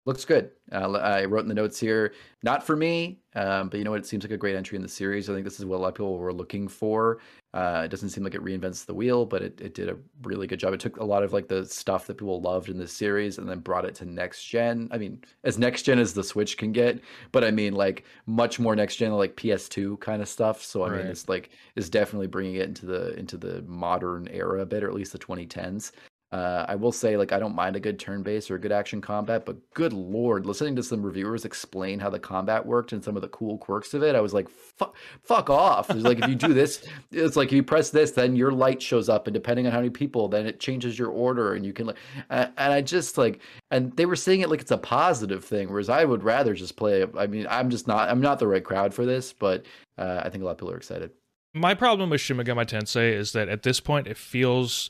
Looks 0.05 0.25
good. 0.25 0.49
Uh, 0.71 0.93
I 0.93 1.25
wrote 1.25 1.41
in 1.41 1.47
the 1.47 1.53
notes 1.53 1.79
here, 1.79 2.13
not 2.41 2.65
for 2.65 2.75
me, 2.75 3.19
um, 3.35 3.69
but 3.69 3.77
you 3.77 3.83
know 3.83 3.91
what? 3.91 3.99
It 3.99 4.07
seems 4.07 4.23
like 4.23 4.31
a 4.31 4.37
great 4.37 4.55
entry 4.55 4.75
in 4.75 4.81
the 4.81 4.89
series. 4.89 5.29
I 5.29 5.33
think 5.33 5.43
this 5.43 5.59
is 5.59 5.65
what 5.65 5.75
a 5.75 5.79
lot 5.79 5.89
of 5.89 5.93
people 5.93 6.17
were 6.17 6.33
looking 6.33 6.67
for. 6.67 7.19
Uh, 7.53 7.83
it 7.85 7.89
doesn't 7.91 8.09
seem 8.09 8.23
like 8.23 8.33
it 8.33 8.43
reinvents 8.43 8.83
the 8.83 8.95
wheel, 8.95 9.27
but 9.27 9.43
it, 9.43 9.61
it 9.61 9.75
did 9.75 9.89
a 9.89 9.97
really 10.23 10.47
good 10.47 10.59
job. 10.59 10.73
It 10.73 10.79
took 10.79 10.97
a 10.97 11.03
lot 11.03 11.21
of 11.21 11.33
like 11.33 11.47
the 11.47 11.67
stuff 11.67 12.07
that 12.07 12.17
people 12.17 12.41
loved 12.41 12.69
in 12.69 12.79
this 12.79 12.91
series 12.93 13.37
and 13.37 13.47
then 13.47 13.59
brought 13.59 13.85
it 13.85 13.93
to 13.95 14.05
next 14.05 14.43
gen. 14.45 14.87
I 14.89 14.97
mean, 14.97 15.23
as 15.43 15.59
next 15.59 15.83
gen 15.83 15.99
as 15.99 16.15
the 16.15 16.23
Switch 16.23 16.57
can 16.57 16.71
get, 16.71 16.99
but 17.31 17.43
I 17.43 17.51
mean 17.51 17.73
like 17.73 18.05
much 18.25 18.59
more 18.59 18.75
next 18.75 18.95
gen, 18.95 19.11
like 19.11 19.35
PS2 19.35 19.99
kind 19.99 20.23
of 20.23 20.27
stuff. 20.29 20.63
So 20.63 20.83
I 20.83 20.89
Right. 20.89 21.01
mean, 21.01 21.11
it's 21.11 21.29
like 21.29 21.51
is 21.75 21.91
definitely 21.91 22.27
bringing 22.27 22.55
it 22.55 22.67
into 22.69 22.87
the 22.87 23.13
into 23.19 23.37
the 23.37 23.61
modern 23.63 24.27
era 24.29 24.61
a 24.61 24.65
bit, 24.65 24.83
or 24.83 24.87
at 24.87 24.95
least 24.95 25.11
the 25.11 25.19
2010s. 25.19 25.91
Uh, 26.31 26.65
I 26.69 26.75
will 26.75 26.93
say, 26.93 27.17
like, 27.17 27.33
I 27.33 27.39
don't 27.39 27.55
mind 27.55 27.75
a 27.75 27.79
good 27.81 27.99
turn 27.99 28.23
based 28.23 28.49
or 28.49 28.55
a 28.55 28.59
good 28.59 28.71
action 28.71 29.01
combat, 29.01 29.45
but 29.45 29.57
good 29.73 29.91
lord, 29.91 30.45
listening 30.45 30.77
to 30.77 30.83
some 30.83 31.03
reviewers 31.03 31.43
explain 31.43 31.99
how 31.99 32.09
the 32.09 32.19
combat 32.19 32.65
worked 32.65 32.93
and 32.93 33.03
some 33.03 33.17
of 33.17 33.21
the 33.21 33.27
cool 33.27 33.57
quirks 33.57 33.93
of 33.93 34.01
it, 34.01 34.15
I 34.15 34.21
was 34.21 34.33
like, 34.33 34.47
fuck, 34.47 34.95
fuck 35.23 35.49
off. 35.49 35.89
It's 35.89 36.03
like, 36.03 36.19
if 36.19 36.29
you 36.29 36.35
do 36.35 36.53
this, 36.53 36.87
it's 37.11 37.35
like 37.35 37.49
if 37.49 37.53
you 37.53 37.63
press 37.63 37.89
this, 37.89 38.11
then 38.11 38.37
your 38.37 38.53
light 38.53 38.81
shows 38.81 39.09
up, 39.09 39.27
and 39.27 39.33
depending 39.33 39.65
on 39.65 39.73
how 39.73 39.79
many 39.79 39.89
people, 39.89 40.29
then 40.29 40.45
it 40.45 40.61
changes 40.61 40.97
your 40.97 41.09
order, 41.09 41.53
and 41.53 41.65
you 41.65 41.73
can, 41.73 41.87
like, 41.87 41.97
and, 42.29 42.49
and 42.57 42.71
I 42.71 42.81
just 42.81 43.17
like, 43.17 43.41
and 43.69 43.91
they 43.97 44.05
were 44.05 44.15
saying 44.15 44.39
it 44.39 44.49
like 44.49 44.61
it's 44.61 44.71
a 44.71 44.77
positive 44.77 45.43
thing, 45.43 45.69
whereas 45.69 45.89
I 45.89 46.05
would 46.05 46.23
rather 46.23 46.53
just 46.53 46.77
play. 46.77 47.05
I 47.17 47.27
mean, 47.27 47.45
I'm 47.49 47.69
just 47.69 47.87
not, 47.87 48.09
I'm 48.09 48.21
not 48.21 48.39
the 48.39 48.47
right 48.47 48.63
crowd 48.63 48.93
for 48.93 49.05
this, 49.05 49.33
but 49.33 49.65
uh, 49.97 50.21
I 50.23 50.29
think 50.29 50.43
a 50.43 50.45
lot 50.45 50.53
of 50.53 50.59
people 50.59 50.71
are 50.71 50.77
excited. 50.77 51.11
my 51.53 51.73
problem 51.73 52.09
with 52.09 52.21
Shin 52.21 52.37
Megami 52.37 52.65
Tensei 52.65 53.11
is 53.11 53.33
that 53.33 53.49
at 53.49 53.63
this 53.63 53.81
point 53.81 54.07
it 54.07 54.15
feels 54.15 54.89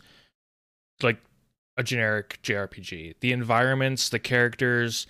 like 1.02 1.18
a 1.78 1.84
generic 1.84 2.40
JRPG. 2.44 3.16
The 3.20 3.32
environments, 3.32 4.10
the 4.10 4.20
characters, 4.20 5.08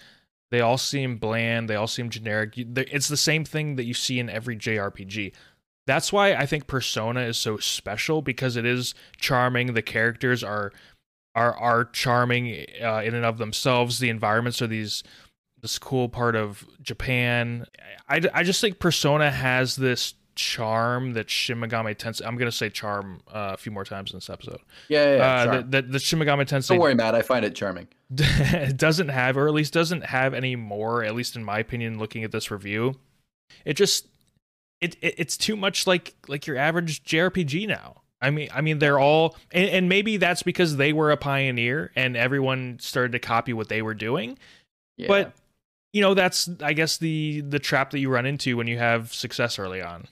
they 0.52 0.62
all 0.62 0.78
seem 0.78 1.18
bland. 1.18 1.70
They 1.70 1.76
all 1.76 1.88
seem 1.88 2.10
generic. 2.10 2.54
It's 2.58 3.08
the 3.08 3.18
same 3.18 3.46
thing 3.46 3.78
that 3.78 3.86
you 3.86 3.94
see 3.94 4.20
in 4.20 4.30
every 4.30 4.56
JRPG. 4.58 5.34
That's 5.88 6.14
why 6.14 6.34
I 6.34 6.46
think 6.46 6.68
Persona 6.68 7.22
is 7.22 7.38
so 7.38 7.58
special 7.58 8.22
because 8.22 8.56
it 8.56 8.66
is 8.66 8.94
charming. 9.18 9.74
The 9.74 9.82
characters 9.82 10.44
are 10.44 10.72
are 11.34 11.58
are 11.58 11.86
charming 11.86 12.66
uh, 12.84 13.02
in 13.04 13.16
and 13.16 13.26
of 13.26 13.38
themselves. 13.38 14.00
The 14.00 14.10
environments 14.10 14.62
are 14.62 14.68
these 14.68 15.04
this 15.62 15.80
cool 15.80 16.10
part 16.10 16.36
of 16.36 16.66
Japan. 16.82 17.66
I, 18.10 18.22
I 18.34 18.44
just 18.44 18.62
think 18.62 18.80
Persona 18.80 19.32
has 19.32 19.76
this 19.76 20.14
charm 20.36 21.14
that 21.14 21.30
Shin 21.30 21.60
Megami 21.60 21.96
Tensei. 21.96 22.26
I'm 22.26 22.38
gonna 22.38 22.52
say 22.52 22.70
charm 22.70 23.22
uh, 23.28 23.52
a 23.54 23.58
few 23.58 23.72
more 23.72 23.84
times 23.84 24.12
in 24.12 24.18
this 24.18 24.30
episode. 24.30 24.60
Yeah, 24.88 25.06
yeah, 25.06 25.16
yeah 25.16 25.52
uh, 25.52 25.64
that 25.68 25.92
the 25.92 26.00
Shin 26.00 26.20
Megami 26.20 26.46
Tensei 26.46 26.70
Don't 26.70 26.80
worry, 26.80 26.96
Matt. 26.96 27.16
I 27.16 27.22
find 27.22 27.46
it 27.46 27.56
charming. 27.56 27.88
It 28.18 28.78
doesn't 28.78 29.10
have, 29.10 29.38
or 29.38 29.48
at 29.48 29.54
least 29.54 29.74
doesn't 29.74 30.06
have 30.06 30.34
any 30.34 30.56
more. 30.56 31.04
At 31.04 31.16
least 31.16 31.36
in 31.36 31.44
my 31.44 31.60
opinion, 31.60 32.00
looking 32.00 32.24
at 32.24 32.32
this 32.32 32.52
review, 32.52 32.96
it 33.66 33.76
just 33.76 34.08
it, 34.80 34.96
it 35.02 35.16
it's 35.18 35.38
too 35.38 35.56
much 35.56 35.88
like 35.88 36.16
like 36.28 36.48
your 36.48 36.58
average 36.58 37.04
JRPG 37.04 37.68
now. 37.68 38.02
I 38.22 38.30
mean, 38.30 38.50
I 38.54 38.62
mean, 38.62 38.78
they're 38.80 39.00
all, 39.00 39.36
and, 39.52 39.68
and 39.70 39.90
maybe 39.90 40.18
that's 40.18 40.44
because 40.44 40.78
they 40.78 40.94
were 40.94 41.10
a 41.10 41.18
pioneer 41.18 41.92
and 41.96 42.16
everyone 42.16 42.78
started 42.80 43.14
to 43.14 43.20
copy 43.20 43.52
what 43.52 43.68
they 43.68 43.82
were 43.82 43.96
doing. 43.96 44.38
Yeah. 44.96 45.08
But 45.08 45.34
you 45.94 46.02
know, 46.02 46.14
that's 46.14 46.50
I 46.62 46.74
guess 46.74 46.98
the 46.98 47.42
the 47.42 47.60
trap 47.60 47.92
that 47.92 48.00
you 48.00 48.10
run 48.10 48.26
into 48.26 48.58
when 48.58 48.68
you 48.68 48.78
have 48.78 49.14
success 49.14 49.60
early 49.60 49.82
on. 49.82 50.08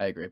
I 0.00 0.06
agree. 0.06 0.28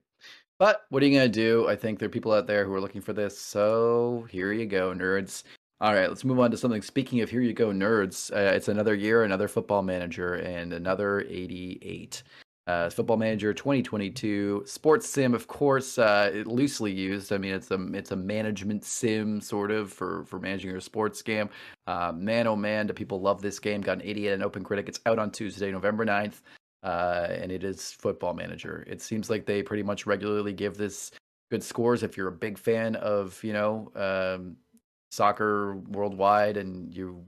But 0.59 0.85
what 0.90 1.02
are 1.02 1.07
you 1.07 1.19
gonna 1.19 1.28
do? 1.28 1.69
I 1.69 1.76
think 1.76 1.99
there 1.99 2.07
are 2.07 2.11
people 2.11 2.33
out 2.33 2.47
there 2.47 2.64
who 2.64 2.73
are 2.75 2.81
looking 2.81 3.00
for 3.00 3.12
this. 3.12 3.38
So 3.38 4.26
here 4.31 4.52
you 4.52 4.66
go, 4.66 4.92
nerds. 4.92 5.42
All 5.81 5.92
right, 5.95 6.09
let's 6.09 6.25
move 6.25 6.38
on 6.38 6.52
to 6.52 6.57
something. 6.57 6.83
Speaking 6.83 7.21
of 7.23 7.31
here 7.31 7.40
you 7.40 7.52
go, 7.52 7.69
nerds. 7.73 8.33
Uh, 8.33 8.54
it's 8.54 8.69
another 8.69 8.95
year, 8.95 9.25
another 9.25 9.49
football 9.49 9.83
manager, 9.83 10.35
and 10.35 10.73
another 10.73 11.23
88. 11.28 12.23
Uh, 12.69 12.88
Football 12.88 13.16
Manager 13.16 13.52
2022 13.52 14.62
sports 14.66 15.09
sim, 15.09 15.35
of 15.35 15.49
course, 15.49 15.99
uh, 15.99 16.45
loosely 16.47 16.92
used. 16.92 17.33
I 17.33 17.38
mean, 17.38 17.54
it's 17.54 17.73
a 17.73 17.92
it's 17.92 18.12
a 18.12 18.16
management 18.16 18.85
sim 18.85 19.40
sort 19.40 19.73
of 19.73 19.92
for 19.92 20.25
for 20.26 20.38
managing 20.38 20.71
your 20.71 20.78
sports 20.81 21.23
game. 21.23 21.50
Uh, 21.88 22.12
man, 22.14 22.47
oh 22.47 22.54
man, 22.54 22.87
do 22.87 22.92
people 22.92 23.21
love 23.21 23.42
this 23.42 23.59
game? 23.59 23.81
Got 23.81 23.99
an 23.99 24.02
88 24.04 24.33
and 24.35 24.45
Open 24.45 24.62
Critic. 24.62 24.88
It's 24.88 25.00
out 25.07 25.19
on 25.19 25.33
Tuesday, 25.33 25.73
November 25.73 26.07
9th, 26.07 26.42
uh, 26.82 27.28
and 27.30 27.52
it 27.52 27.64
is 27.64 27.92
Football 27.92 28.34
Manager. 28.34 28.84
It 28.86 29.00
seems 29.00 29.30
like 29.30 29.46
they 29.46 29.62
pretty 29.62 29.82
much 29.82 30.06
regularly 30.06 30.52
give 30.52 30.76
this 30.76 31.10
good 31.50 31.62
scores. 31.62 32.02
If 32.02 32.16
you're 32.16 32.28
a 32.28 32.32
big 32.32 32.58
fan 32.58 32.96
of 32.96 33.42
you 33.44 33.52
know 33.52 33.92
um, 33.94 34.56
soccer 35.10 35.76
worldwide 35.76 36.56
and 36.56 36.92
you 36.94 37.24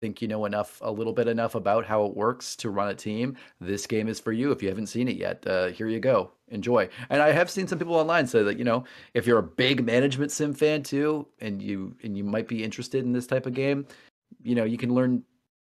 think 0.00 0.20
you 0.20 0.28
know 0.28 0.44
enough, 0.44 0.80
a 0.82 0.90
little 0.90 1.12
bit 1.12 1.28
enough 1.28 1.54
about 1.54 1.86
how 1.86 2.04
it 2.04 2.14
works 2.14 2.56
to 2.56 2.70
run 2.70 2.88
a 2.88 2.94
team, 2.94 3.36
this 3.60 3.86
game 3.86 4.08
is 4.08 4.20
for 4.20 4.32
you. 4.32 4.52
If 4.52 4.62
you 4.62 4.68
haven't 4.68 4.88
seen 4.88 5.08
it 5.08 5.16
yet, 5.16 5.46
uh, 5.46 5.68
here 5.68 5.88
you 5.88 5.98
go. 5.98 6.30
Enjoy. 6.48 6.88
And 7.08 7.22
I 7.22 7.32
have 7.32 7.50
seen 7.50 7.66
some 7.66 7.78
people 7.78 7.94
online 7.94 8.26
say 8.26 8.42
that 8.42 8.58
you 8.58 8.64
know, 8.64 8.84
if 9.14 9.26
you're 9.26 9.38
a 9.38 9.42
big 9.42 9.84
management 9.84 10.30
sim 10.30 10.54
fan 10.54 10.82
too, 10.82 11.26
and 11.40 11.62
you 11.62 11.96
and 12.02 12.16
you 12.16 12.24
might 12.24 12.48
be 12.48 12.62
interested 12.62 13.04
in 13.04 13.12
this 13.12 13.26
type 13.26 13.46
of 13.46 13.54
game, 13.54 13.86
you 14.42 14.54
know, 14.54 14.64
you 14.64 14.78
can 14.78 14.94
learn 14.94 15.22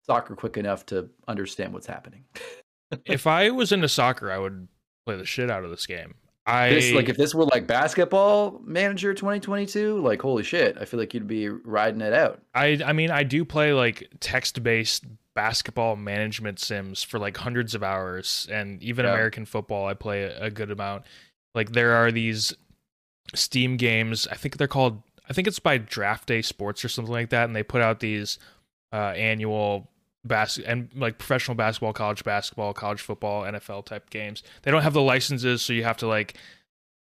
soccer 0.06 0.34
quick 0.34 0.56
enough 0.56 0.84
to 0.86 1.08
understand 1.28 1.72
what's 1.72 1.86
happening. 1.86 2.24
if 3.04 3.26
I 3.26 3.50
was 3.50 3.72
into 3.72 3.88
soccer, 3.88 4.30
I 4.30 4.38
would 4.38 4.68
play 5.06 5.16
the 5.16 5.26
shit 5.26 5.50
out 5.50 5.64
of 5.64 5.70
this 5.70 5.86
game. 5.86 6.14
I 6.46 6.70
this, 6.70 6.92
like 6.92 7.08
if 7.08 7.16
this 7.16 7.34
were 7.34 7.44
like 7.44 7.68
basketball 7.68 8.60
manager 8.64 9.14
2022 9.14 9.98
like 9.98 10.20
holy 10.20 10.42
shit 10.42 10.76
i 10.80 10.84
feel 10.84 10.98
like 10.98 11.14
you'd 11.14 11.28
be 11.28 11.48
riding 11.48 12.00
it 12.00 12.12
out 12.12 12.42
I 12.52 12.80
I 12.84 12.92
mean 12.92 13.12
I 13.12 13.22
do 13.22 13.44
play 13.44 13.72
like 13.72 14.10
text 14.18 14.60
based 14.64 15.04
basketball 15.36 15.94
management 15.94 16.58
sims 16.58 17.02
for 17.04 17.20
like 17.20 17.36
hundreds 17.36 17.76
of 17.76 17.84
hours 17.84 18.48
and 18.50 18.82
even 18.82 19.04
Yeah. 19.04 19.12
American 19.12 19.44
football 19.44 19.86
I 19.86 19.94
play 19.94 20.24
a, 20.24 20.46
a 20.46 20.50
good 20.50 20.72
amount. 20.72 21.04
Like 21.54 21.72
there 21.72 21.92
are 21.92 22.10
these 22.10 22.52
Steam 23.36 23.76
games, 23.76 24.26
I 24.26 24.34
think 24.34 24.56
they're 24.56 24.66
called 24.66 25.00
I 25.30 25.32
think 25.32 25.46
it's 25.46 25.60
by 25.60 25.78
Draft 25.78 26.26
Day 26.26 26.42
Sports 26.42 26.84
or 26.84 26.88
something 26.88 27.12
like 27.12 27.30
that 27.30 27.44
and 27.44 27.54
they 27.54 27.62
put 27.62 27.82
out 27.82 28.00
these 28.00 28.40
uh 28.92 29.12
annual 29.14 29.91
bas- 30.24 30.58
and 30.58 30.88
like 30.94 31.18
professional 31.18 31.54
basketball, 31.54 31.92
college 31.92 32.24
basketball, 32.24 32.72
college 32.72 33.00
football, 33.00 33.42
NFL 33.42 33.84
type 33.86 34.10
games. 34.10 34.42
They 34.62 34.70
don't 34.70 34.82
have 34.82 34.92
the 34.94 35.02
licenses 35.02 35.62
so 35.62 35.72
you 35.72 35.84
have 35.84 35.96
to 35.98 36.06
like 36.06 36.34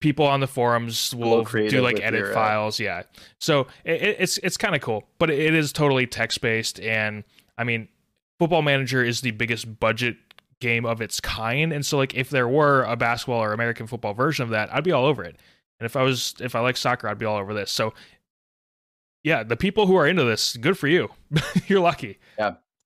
people 0.01 0.27
on 0.27 0.41
the 0.41 0.47
forums 0.47 1.15
will 1.15 1.45
do 1.71 1.81
like 1.81 1.97
edit 2.03 2.19
your, 2.21 2.31
uh, 2.33 2.35
files 2.35 2.79
yeah. 2.81 3.03
So 3.39 3.69
it, 3.85 4.03
it- 4.03 4.17
it's 4.21 4.39
it's 4.39 4.57
kind 4.57 4.75
of 4.75 4.81
cool 4.83 5.05
but 5.19 5.31
it 5.31 5.55
is 5.55 5.73
totally 5.73 6.07
text 6.07 6.41
based 6.43 6.79
and 6.81 7.25
i 7.57 7.65
mean 7.65 7.89
football 8.39 8.61
manager 8.63 9.03
is 9.03 9.21
the 9.23 9.31
biggest 9.31 9.79
budget 9.81 10.17
game 10.61 10.85
of 10.85 11.01
its 11.01 11.21
kind 11.21 11.73
and 11.73 11.87
so 11.87 11.97
like 11.97 12.15
if 12.15 12.29
there 12.31 12.49
were 12.49 12.83
a 12.85 12.97
basketball 12.97 13.43
or 13.43 13.53
american 13.53 13.87
football 13.87 14.13
version 14.13 14.43
of 14.43 14.51
that 14.51 14.73
i'd 14.75 14.85
be 14.85 14.93
all 14.93 15.07
over 15.07 15.23
it. 15.25 15.37
And 15.81 15.87
if 15.87 15.97
i 15.97 16.03
was 16.03 16.35
if 16.41 16.55
i 16.55 16.61
like 16.61 16.77
soccer 16.77 17.09
i'd 17.09 17.19
be 17.19 17.25
all 17.27 17.37
over 17.39 17.55
this. 17.55 17.71
So 17.71 17.95
yeah 19.23 19.43
the 19.43 19.57
people 19.57 19.87
who 19.87 19.95
are 19.97 20.07
into 20.07 20.25
this 20.25 20.57
good 20.57 20.77
for 20.79 20.89
you. 20.89 21.09
You're 21.67 21.81
lucky 21.81 22.19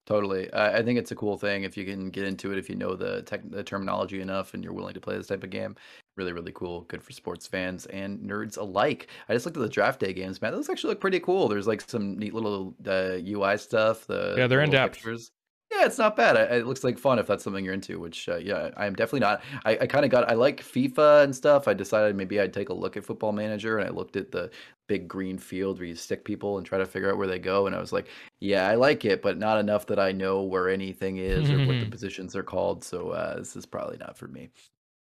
Totally. 0.09 0.51
Uh, 0.53 0.79
I 0.79 0.83
think 0.83 0.99
it's 0.99 1.11
a 1.11 1.15
cool 1.15 1.37
thing 1.37 1.65
if 1.65 1.77
you 1.77 1.85
can 1.85 2.09
get 2.09 2.25
into 2.25 2.51
it, 2.51 2.57
if 2.57 2.71
you 2.71 2.77
know 2.77 2.97
the 2.97 3.21
tech, 3.25 3.43
the 3.51 3.63
terminology 3.63 4.23
enough, 4.23 4.55
and 4.55 4.65
you're 4.65 4.73
willing 4.73 4.95
to 4.95 5.01
play 5.01 5.19
this 5.19 5.27
type 5.27 5.45
of 5.45 5.51
game. 5.51 5.77
Really, 6.17 6.33
really 6.33 6.51
cool. 6.55 6.81
Good 6.89 7.03
for 7.03 7.13
sports 7.13 7.47
fans 7.47 7.85
and 7.85 8.19
nerds 8.21 8.57
alike. 8.57 9.09
I 9.29 9.35
just 9.35 9.45
looked 9.45 9.59
at 9.59 9.63
the 9.63 9.69
draft 9.69 10.01
day 10.01 10.15
games, 10.15 10.41
man. 10.41 10.53
Those 10.53 10.71
actually 10.71 10.93
look 10.93 11.01
pretty 11.03 11.21
cool. 11.21 11.47
There's 11.47 11.67
like 11.67 11.83
some 11.83 12.19
neat 12.19 12.33
little 12.33 12.75
uh, 12.87 13.19
UI 13.23 13.59
stuff. 13.59 14.07
The 14.07 14.35
Yeah, 14.39 14.47
they're 14.47 14.63
in 14.63 14.71
little 14.71 14.87
depth. 14.87 14.95
pictures. 14.95 15.31
Yeah, 15.79 15.87
it's 15.87 15.99
not 15.99 16.17
bad. 16.17 16.37
It 16.53 16.67
looks 16.67 16.83
like 16.83 16.99
fun 16.99 17.19
if 17.19 17.27
that's 17.29 17.45
something 17.45 17.65
you're 17.65 17.75
into. 17.75 18.01
Which, 18.01 18.29
uh, 18.29 18.37
yeah, 18.37 18.71
I 18.77 18.87
am 18.87 18.95
definitely 18.95 19.21
not. 19.21 19.43
I, 19.65 19.79
I 19.83 19.87
kind 19.87 20.05
of 20.05 20.11
got. 20.11 20.29
I 20.31 20.35
like 20.35 20.61
FIFA 20.61 21.25
and 21.25 21.35
stuff. 21.35 21.69
I 21.69 21.75
decided 21.75 22.17
maybe 22.17 22.41
I'd 22.41 22.53
take 22.53 22.69
a 22.69 22.75
look 22.75 22.97
at 22.97 23.05
Football 23.05 23.33
Manager, 23.33 23.79
and 23.79 23.87
I 23.89 23.93
looked 23.93 24.17
at 24.17 24.33
the 24.33 24.51
big 24.89 25.07
green 25.07 25.39
field 25.39 25.79
where 25.79 25.87
you 25.87 25.95
stick 25.95 26.25
people 26.25 26.59
and 26.59 26.67
try 26.67 26.79
to 26.79 26.87
figure 26.87 27.11
out 27.11 27.19
where 27.19 27.29
they 27.29 27.39
go. 27.39 27.67
And 27.67 27.77
I 27.77 27.81
was 27.81 27.93
like, 27.93 28.09
yeah, 28.41 28.67
I 28.69 28.75
like 28.75 29.05
it, 29.05 29.23
but 29.23 29.39
not 29.39 29.61
enough 29.61 29.87
that 29.87 30.01
I 30.01 30.11
know 30.11 30.43
where 30.43 30.69
anything 30.69 31.19
is 31.19 31.49
or 31.49 31.65
what 31.65 31.79
the 31.79 31.87
positions 31.91 32.35
are 32.35 32.43
called. 32.43 32.83
So 32.83 33.11
uh, 33.11 33.39
this 33.39 33.55
is 33.55 33.67
probably 33.67 33.99
not 33.99 34.17
for 34.17 34.27
me. 34.27 34.51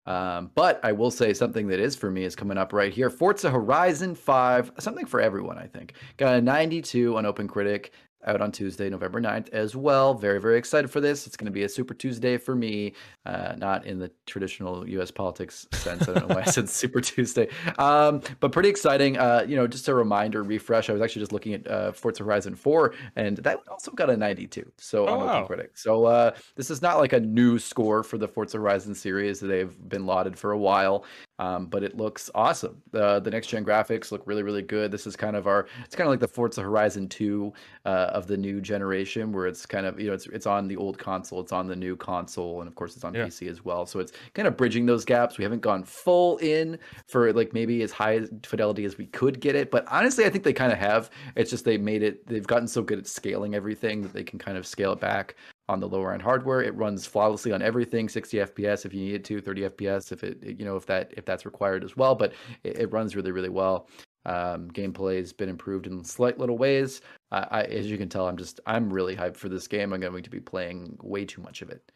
Um, 0.08 0.50
but 0.54 0.80
I 0.82 0.92
will 0.92 1.10
say 1.10 1.34
something 1.34 1.66
that 1.68 1.80
is 1.80 1.94
for 1.94 2.10
me 2.10 2.24
is 2.24 2.34
coming 2.34 2.56
up 2.56 2.72
right 2.72 2.92
here. 2.92 3.10
Forza 3.10 3.50
Horizon 3.50 4.14
5, 4.14 4.72
something 4.78 5.04
for 5.04 5.20
everyone, 5.20 5.58
I 5.58 5.66
think. 5.66 5.92
Got 6.16 6.36
a 6.36 6.40
92 6.40 7.14
on 7.18 7.26
Open 7.26 7.46
Critic 7.46 7.92
out 8.28 8.40
on 8.40 8.52
Tuesday, 8.52 8.88
November 8.90 9.20
9th 9.20 9.48
as 9.50 9.74
well. 9.74 10.14
Very, 10.14 10.40
very 10.40 10.58
excited 10.58 10.90
for 10.90 11.00
this. 11.00 11.26
It's 11.26 11.36
going 11.36 11.46
to 11.46 11.52
be 11.52 11.64
a 11.64 11.68
Super 11.68 11.94
Tuesday 11.94 12.36
for 12.36 12.54
me, 12.54 12.92
uh, 13.26 13.54
not 13.56 13.86
in 13.86 13.98
the 13.98 14.10
traditional 14.26 14.88
US 14.88 15.10
politics 15.10 15.66
sense. 15.72 16.02
I 16.08 16.14
don't 16.14 16.28
know 16.28 16.34
why 16.36 16.42
I 16.42 16.44
said 16.44 16.68
Super 16.82 17.00
Tuesday. 17.00 17.48
Um, 17.78 18.20
but 18.40 18.52
pretty 18.52 18.68
exciting. 18.68 19.18
Uh, 19.18 19.44
you 19.48 19.56
know, 19.56 19.66
just 19.66 19.88
a 19.88 19.94
reminder, 19.94 20.42
refresh. 20.42 20.90
I 20.90 20.92
was 20.92 21.02
actually 21.02 21.22
just 21.22 21.32
looking 21.32 21.54
at 21.54 21.66
uh, 21.66 21.92
Forza 21.92 22.22
Horizon 22.22 22.54
4, 22.54 22.94
and 23.16 23.38
that 23.38 23.60
also 23.70 23.90
got 23.92 24.10
a 24.10 24.16
92. 24.16 24.70
So 24.78 25.08
Oh, 25.08 25.14
on 25.20 25.26
wow. 25.26 25.46
Critic. 25.46 25.76
So 25.78 26.04
uh, 26.04 26.32
this 26.54 26.70
is 26.70 26.82
not 26.82 26.98
like 26.98 27.12
a 27.14 27.20
new 27.20 27.58
score 27.58 28.02
for 28.02 28.18
the 28.18 28.28
Forza 28.28 28.58
Horizon 28.58 28.94
series. 28.94 29.40
They've 29.40 29.74
been 29.88 30.04
lauded 30.06 30.38
for 30.38 30.52
a 30.52 30.58
while, 30.58 31.04
um, 31.38 31.66
but 31.66 31.82
it 31.82 31.96
looks 31.96 32.30
awesome. 32.34 32.82
The 32.90 33.20
the 33.20 33.30
next 33.30 33.46
gen 33.46 33.64
graphics 33.64 34.12
look 34.12 34.22
really 34.26 34.42
really 34.42 34.62
good. 34.62 34.90
This 34.90 35.06
is 35.06 35.16
kind 35.16 35.36
of 35.36 35.46
our 35.46 35.66
it's 35.84 35.94
kind 35.94 36.06
of 36.06 36.12
like 36.12 36.20
the 36.20 36.28
Forza 36.28 36.62
Horizon 36.62 37.08
2 37.08 37.52
uh, 37.84 37.88
of 38.18 38.26
the 38.26 38.36
new 38.36 38.60
generation, 38.60 39.32
where 39.32 39.46
it's 39.46 39.64
kind 39.64 39.86
of 39.86 39.98
you 39.98 40.08
know 40.08 40.12
it's 40.12 40.26
it's 40.26 40.46
on 40.46 40.68
the 40.68 40.76
old 40.76 40.98
console, 40.98 41.40
it's 41.40 41.52
on 41.52 41.66
the 41.66 41.76
new 41.76 41.96
console, 41.96 42.60
and 42.60 42.68
of 42.68 42.74
course 42.74 42.94
it's 42.96 43.04
on 43.04 43.14
Yeah. 43.14 43.26
PC 43.26 43.48
as 43.48 43.64
well. 43.64 43.86
So 43.86 44.00
it's 44.00 44.12
kind 44.34 44.46
of 44.48 44.56
bridging 44.56 44.84
those 44.86 45.04
gaps. 45.04 45.38
We 45.38 45.44
haven't 45.44 45.62
gone 45.62 45.84
full 45.84 46.36
in 46.38 46.78
for 47.06 47.32
like 47.32 47.52
maybe 47.54 47.82
as 47.82 47.92
high 47.92 48.26
fidelity 48.44 48.84
as 48.84 48.98
we 48.98 49.06
could 49.06 49.40
get 49.40 49.54
it, 49.54 49.70
but 49.70 49.86
honestly, 49.88 50.24
I 50.26 50.30
think 50.30 50.44
they 50.44 50.52
kind 50.52 50.72
of 50.72 50.78
have. 50.78 51.10
It's 51.36 51.50
just 51.50 51.64
they 51.64 51.78
made 51.78 52.02
it. 52.02 52.26
They've 52.26 52.46
gotten 52.46 52.68
so 52.68 52.82
good 52.82 52.98
at 52.98 53.06
scaling 53.06 53.54
everything 53.54 54.02
that 54.02 54.12
they 54.12 54.24
can 54.24 54.38
kind 54.38 54.58
of 54.58 54.66
scale 54.66 54.92
it 54.92 55.00
back 55.00 55.36
on 55.68 55.80
the 55.80 55.88
lower 55.88 56.12
end 56.12 56.22
hardware. 56.22 56.62
It 56.62 56.74
runs 56.74 57.06
flawlessly 57.06 57.52
on 57.52 57.60
everything, 57.62 58.08
60 58.08 58.38
FPS 58.38 58.86
if 58.86 58.94
you 58.94 59.00
need 59.00 59.14
it 59.14 59.24
to, 59.26 59.40
30 59.40 59.62
FPS 59.62 60.12
if 60.12 60.24
it 60.24 60.42
you 60.42 60.64
know 60.64 60.76
if 60.76 60.86
that 60.86 61.12
if 61.16 61.24
that's 61.24 61.44
required 61.44 61.84
as 61.84 61.96
well. 61.96 62.14
But 62.14 62.32
it, 62.64 62.78
it 62.78 62.92
runs 62.92 63.14
really 63.16 63.32
really 63.32 63.50
well. 63.50 63.88
Um, 64.28 64.70
gameplay 64.70 65.16
has 65.16 65.32
been 65.32 65.48
improved 65.48 65.86
in 65.86 66.04
slight 66.04 66.38
little 66.38 66.58
ways. 66.58 67.00
I, 67.32 67.46
I, 67.50 67.62
as 67.62 67.90
you 67.90 67.96
can 67.96 68.08
tell, 68.08 68.28
I'm 68.28 68.36
just 68.36 68.60
I'm 68.66 68.92
really 68.92 69.16
hyped 69.16 69.36
for 69.36 69.48
this 69.48 69.66
game. 69.66 69.92
I'm 69.92 70.00
going 70.00 70.22
to 70.22 70.30
be 70.30 70.40
playing 70.40 70.98
way 71.02 71.24
too 71.24 71.40
much 71.40 71.62
of 71.62 71.70
it. 71.70 71.90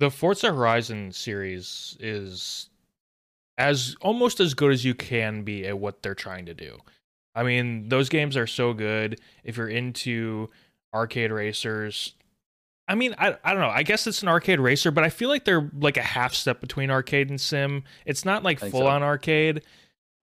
the 0.00 0.10
Forza 0.10 0.52
Horizon 0.52 1.12
series 1.12 1.96
is 2.00 2.70
as 3.58 3.94
almost 4.00 4.40
as 4.40 4.54
good 4.54 4.72
as 4.72 4.84
you 4.84 4.94
can 4.94 5.42
be 5.42 5.66
at 5.66 5.78
what 5.78 6.02
they're 6.02 6.14
trying 6.14 6.46
to 6.46 6.54
do. 6.54 6.78
I 7.34 7.42
mean, 7.42 7.88
those 7.88 8.08
games 8.08 8.36
are 8.36 8.46
so 8.46 8.72
good. 8.72 9.20
If 9.42 9.56
you're 9.56 9.68
into 9.68 10.50
arcade 10.94 11.30
racers, 11.32 12.14
I 12.86 12.94
mean, 12.94 13.14
I, 13.18 13.36
I 13.44 13.52
don't 13.52 13.60
know. 13.60 13.70
I 13.70 13.82
guess 13.82 14.06
it's 14.06 14.22
an 14.22 14.28
arcade 14.28 14.60
racer, 14.60 14.90
but 14.90 15.04
I 15.04 15.08
feel 15.08 15.28
like 15.28 15.44
they're 15.44 15.70
like 15.78 15.96
a 15.96 16.02
half 16.02 16.34
step 16.34 16.60
between 16.60 16.90
arcade 16.90 17.30
and 17.30 17.40
sim. 17.40 17.84
It's 18.06 18.24
not 18.24 18.42
like 18.42 18.58
full 18.60 18.70
so. 18.70 18.86
on 18.86 19.02
arcade, 19.02 19.62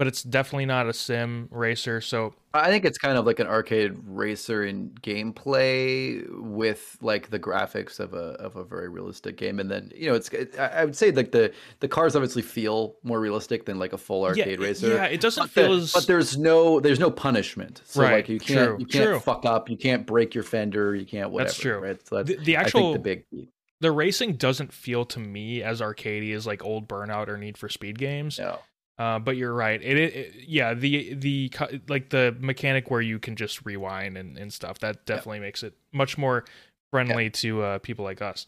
but 0.02 0.08
it's 0.08 0.24
definitely 0.24 0.66
not 0.66 0.88
a 0.88 0.94
sim 0.94 1.48
racer. 1.52 2.02
So 2.02 2.34
I 2.56 2.72
think 2.72 2.86
it's 2.86 2.98
kind 2.98 3.20
of 3.20 3.28
like 3.28 3.38
an 3.38 3.46
arcade 3.46 3.94
racer 4.04 4.66
in 4.66 4.90
gameplay 5.04 6.28
with 6.42 6.98
like 7.02 7.30
the 7.30 7.38
graphics 7.38 8.00
of 8.00 8.16
a 8.16 8.32
of 8.40 8.56
a 8.56 8.64
very 8.64 8.90
realistic 8.90 9.38
game, 9.38 9.60
and 9.60 9.70
then 9.70 9.92
you 9.96 10.10
know 10.10 10.16
it's 10.16 10.28
it, 10.30 10.58
I 10.58 10.86
would 10.86 10.96
say 10.96 11.12
like 11.12 11.32
the 11.32 11.54
the 11.82 11.88
cars 11.88 12.16
obviously 12.16 12.42
feel 12.42 12.96
more 13.04 13.20
realistic 13.20 13.66
than 13.66 13.78
like 13.78 13.94
a 13.94 13.98
full 14.00 14.26
arcade 14.26 14.60
yeah, 14.60 14.66
racer. 14.66 14.88
Yeah, 14.88 15.06
it 15.06 15.22
doesn't 15.22 15.44
But, 15.44 15.50
feel 15.52 15.76
the- 15.76 15.84
as 15.84 15.94
but 15.94 16.08
there's 16.08 16.36
no 16.36 16.80
there's 16.80 17.00
no 17.00 17.12
punishment. 17.12 17.84
So 17.86 18.02
Right, 18.02 18.14
like 18.14 18.30
you 18.30 18.40
can't 18.40 18.70
true, 18.70 18.78
you 18.80 18.88
can't 18.88 19.06
true. 19.06 19.20
fuck 19.20 19.46
up, 19.46 19.70
you 19.70 19.78
can't 19.78 20.08
break 20.08 20.34
your 20.34 20.44
fender, 20.44 20.96
you 20.96 21.06
can't 21.06 21.30
whatever. 21.30 21.48
That's 21.48 21.60
true. 21.60 21.78
Right. 21.78 22.08
So 22.08 22.24
that's 22.24 22.30
the, 22.40 22.44
the 22.44 22.58
I 22.58 22.62
actual 22.62 22.94
think 22.94 23.04
the 23.04 23.22
big 23.38 23.50
the 23.82 23.92
racing 23.92 24.34
doesn't 24.38 24.74
feel 24.74 25.06
to 25.06 25.20
me 25.20 25.62
as 25.62 25.80
arcadey 25.80 26.34
as 26.36 26.48
like 26.48 26.64
old 26.64 26.88
Burnout 26.88 27.28
or 27.28 27.38
Need 27.38 27.56
for 27.56 27.70
Speed 27.70 28.00
games. 28.00 28.40
No. 28.40 28.58
Uh, 28.98 29.18
but 29.20 29.36
you're 29.38 29.54
right. 29.54 29.82
It, 29.82 29.98
it, 29.98 30.16
it- 30.16 30.36
yeah, 30.48 30.74
the 30.74 31.14
the 31.16 31.52
like 31.88 32.10
the 32.10 32.36
mechanic 32.40 32.92
where 32.92 33.02
you 33.02 33.18
can 33.20 33.36
just 33.36 33.66
rewind 33.66 34.18
and, 34.18 34.38
and 34.38 34.52
stuff 34.54 34.80
that 34.80 35.06
definitely 35.06 35.40
makes 35.40 35.64
it 35.64 35.74
much 35.92 36.18
more 36.18 36.46
friendly 36.92 37.30
to 37.30 37.62
uh, 37.64 37.80
people 37.80 38.06
like 38.06 38.22
us. 38.22 38.48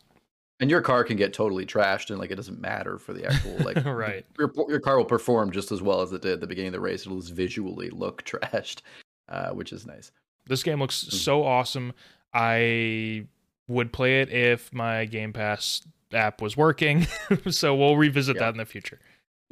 And 0.60 0.70
your 0.70 0.82
car 0.82 1.04
can 1.04 1.18
get 1.18 1.34
totally 1.34 1.66
trashed, 1.66 2.10
and 2.12 2.20
like 2.20 2.30
it 2.30 2.36
doesn't 2.36 2.62
matter 2.62 3.00
for 3.00 3.14
the 3.14 3.26
actual 3.26 3.58
like. 3.60 3.78
Right. 3.86 4.26
Your 4.38 4.52
your 4.70 4.80
car 4.80 4.98
will 4.98 5.06
perform 5.06 5.52
just 5.52 5.72
as 5.72 5.82
well 5.82 6.02
as 6.02 6.14
it 6.14 6.22
did 6.22 6.34
at 6.34 6.42
the 6.42 6.48
beginning 6.48 6.68
of 6.68 6.74
the 6.74 6.80
race. 6.80 7.06
It'll 7.06 7.20
just 7.20 7.34
visually 7.34 7.90
look 7.90 8.24
trashed, 8.26 8.82
uh, 9.30 9.50
which 9.52 9.74
is 9.74 9.86
nice. 9.88 10.12
This 10.46 10.62
game 10.62 10.80
looks 10.80 11.04
Mhm. 11.06 11.14
so 11.14 11.44
awesome. 11.44 11.94
I 12.34 13.26
would 13.68 13.92
play 13.94 14.22
it 14.22 14.30
if 14.30 14.72
my 14.74 15.06
Game 15.06 15.34
Pass 15.34 15.82
app 16.14 16.42
was 16.42 16.56
working. 16.56 17.08
so 17.50 17.76
we'll 17.76 17.98
revisit 17.98 18.36
Yeah. 18.36 18.42
that 18.44 18.50
in 18.50 18.58
the 18.58 18.66
future. 18.66 19.00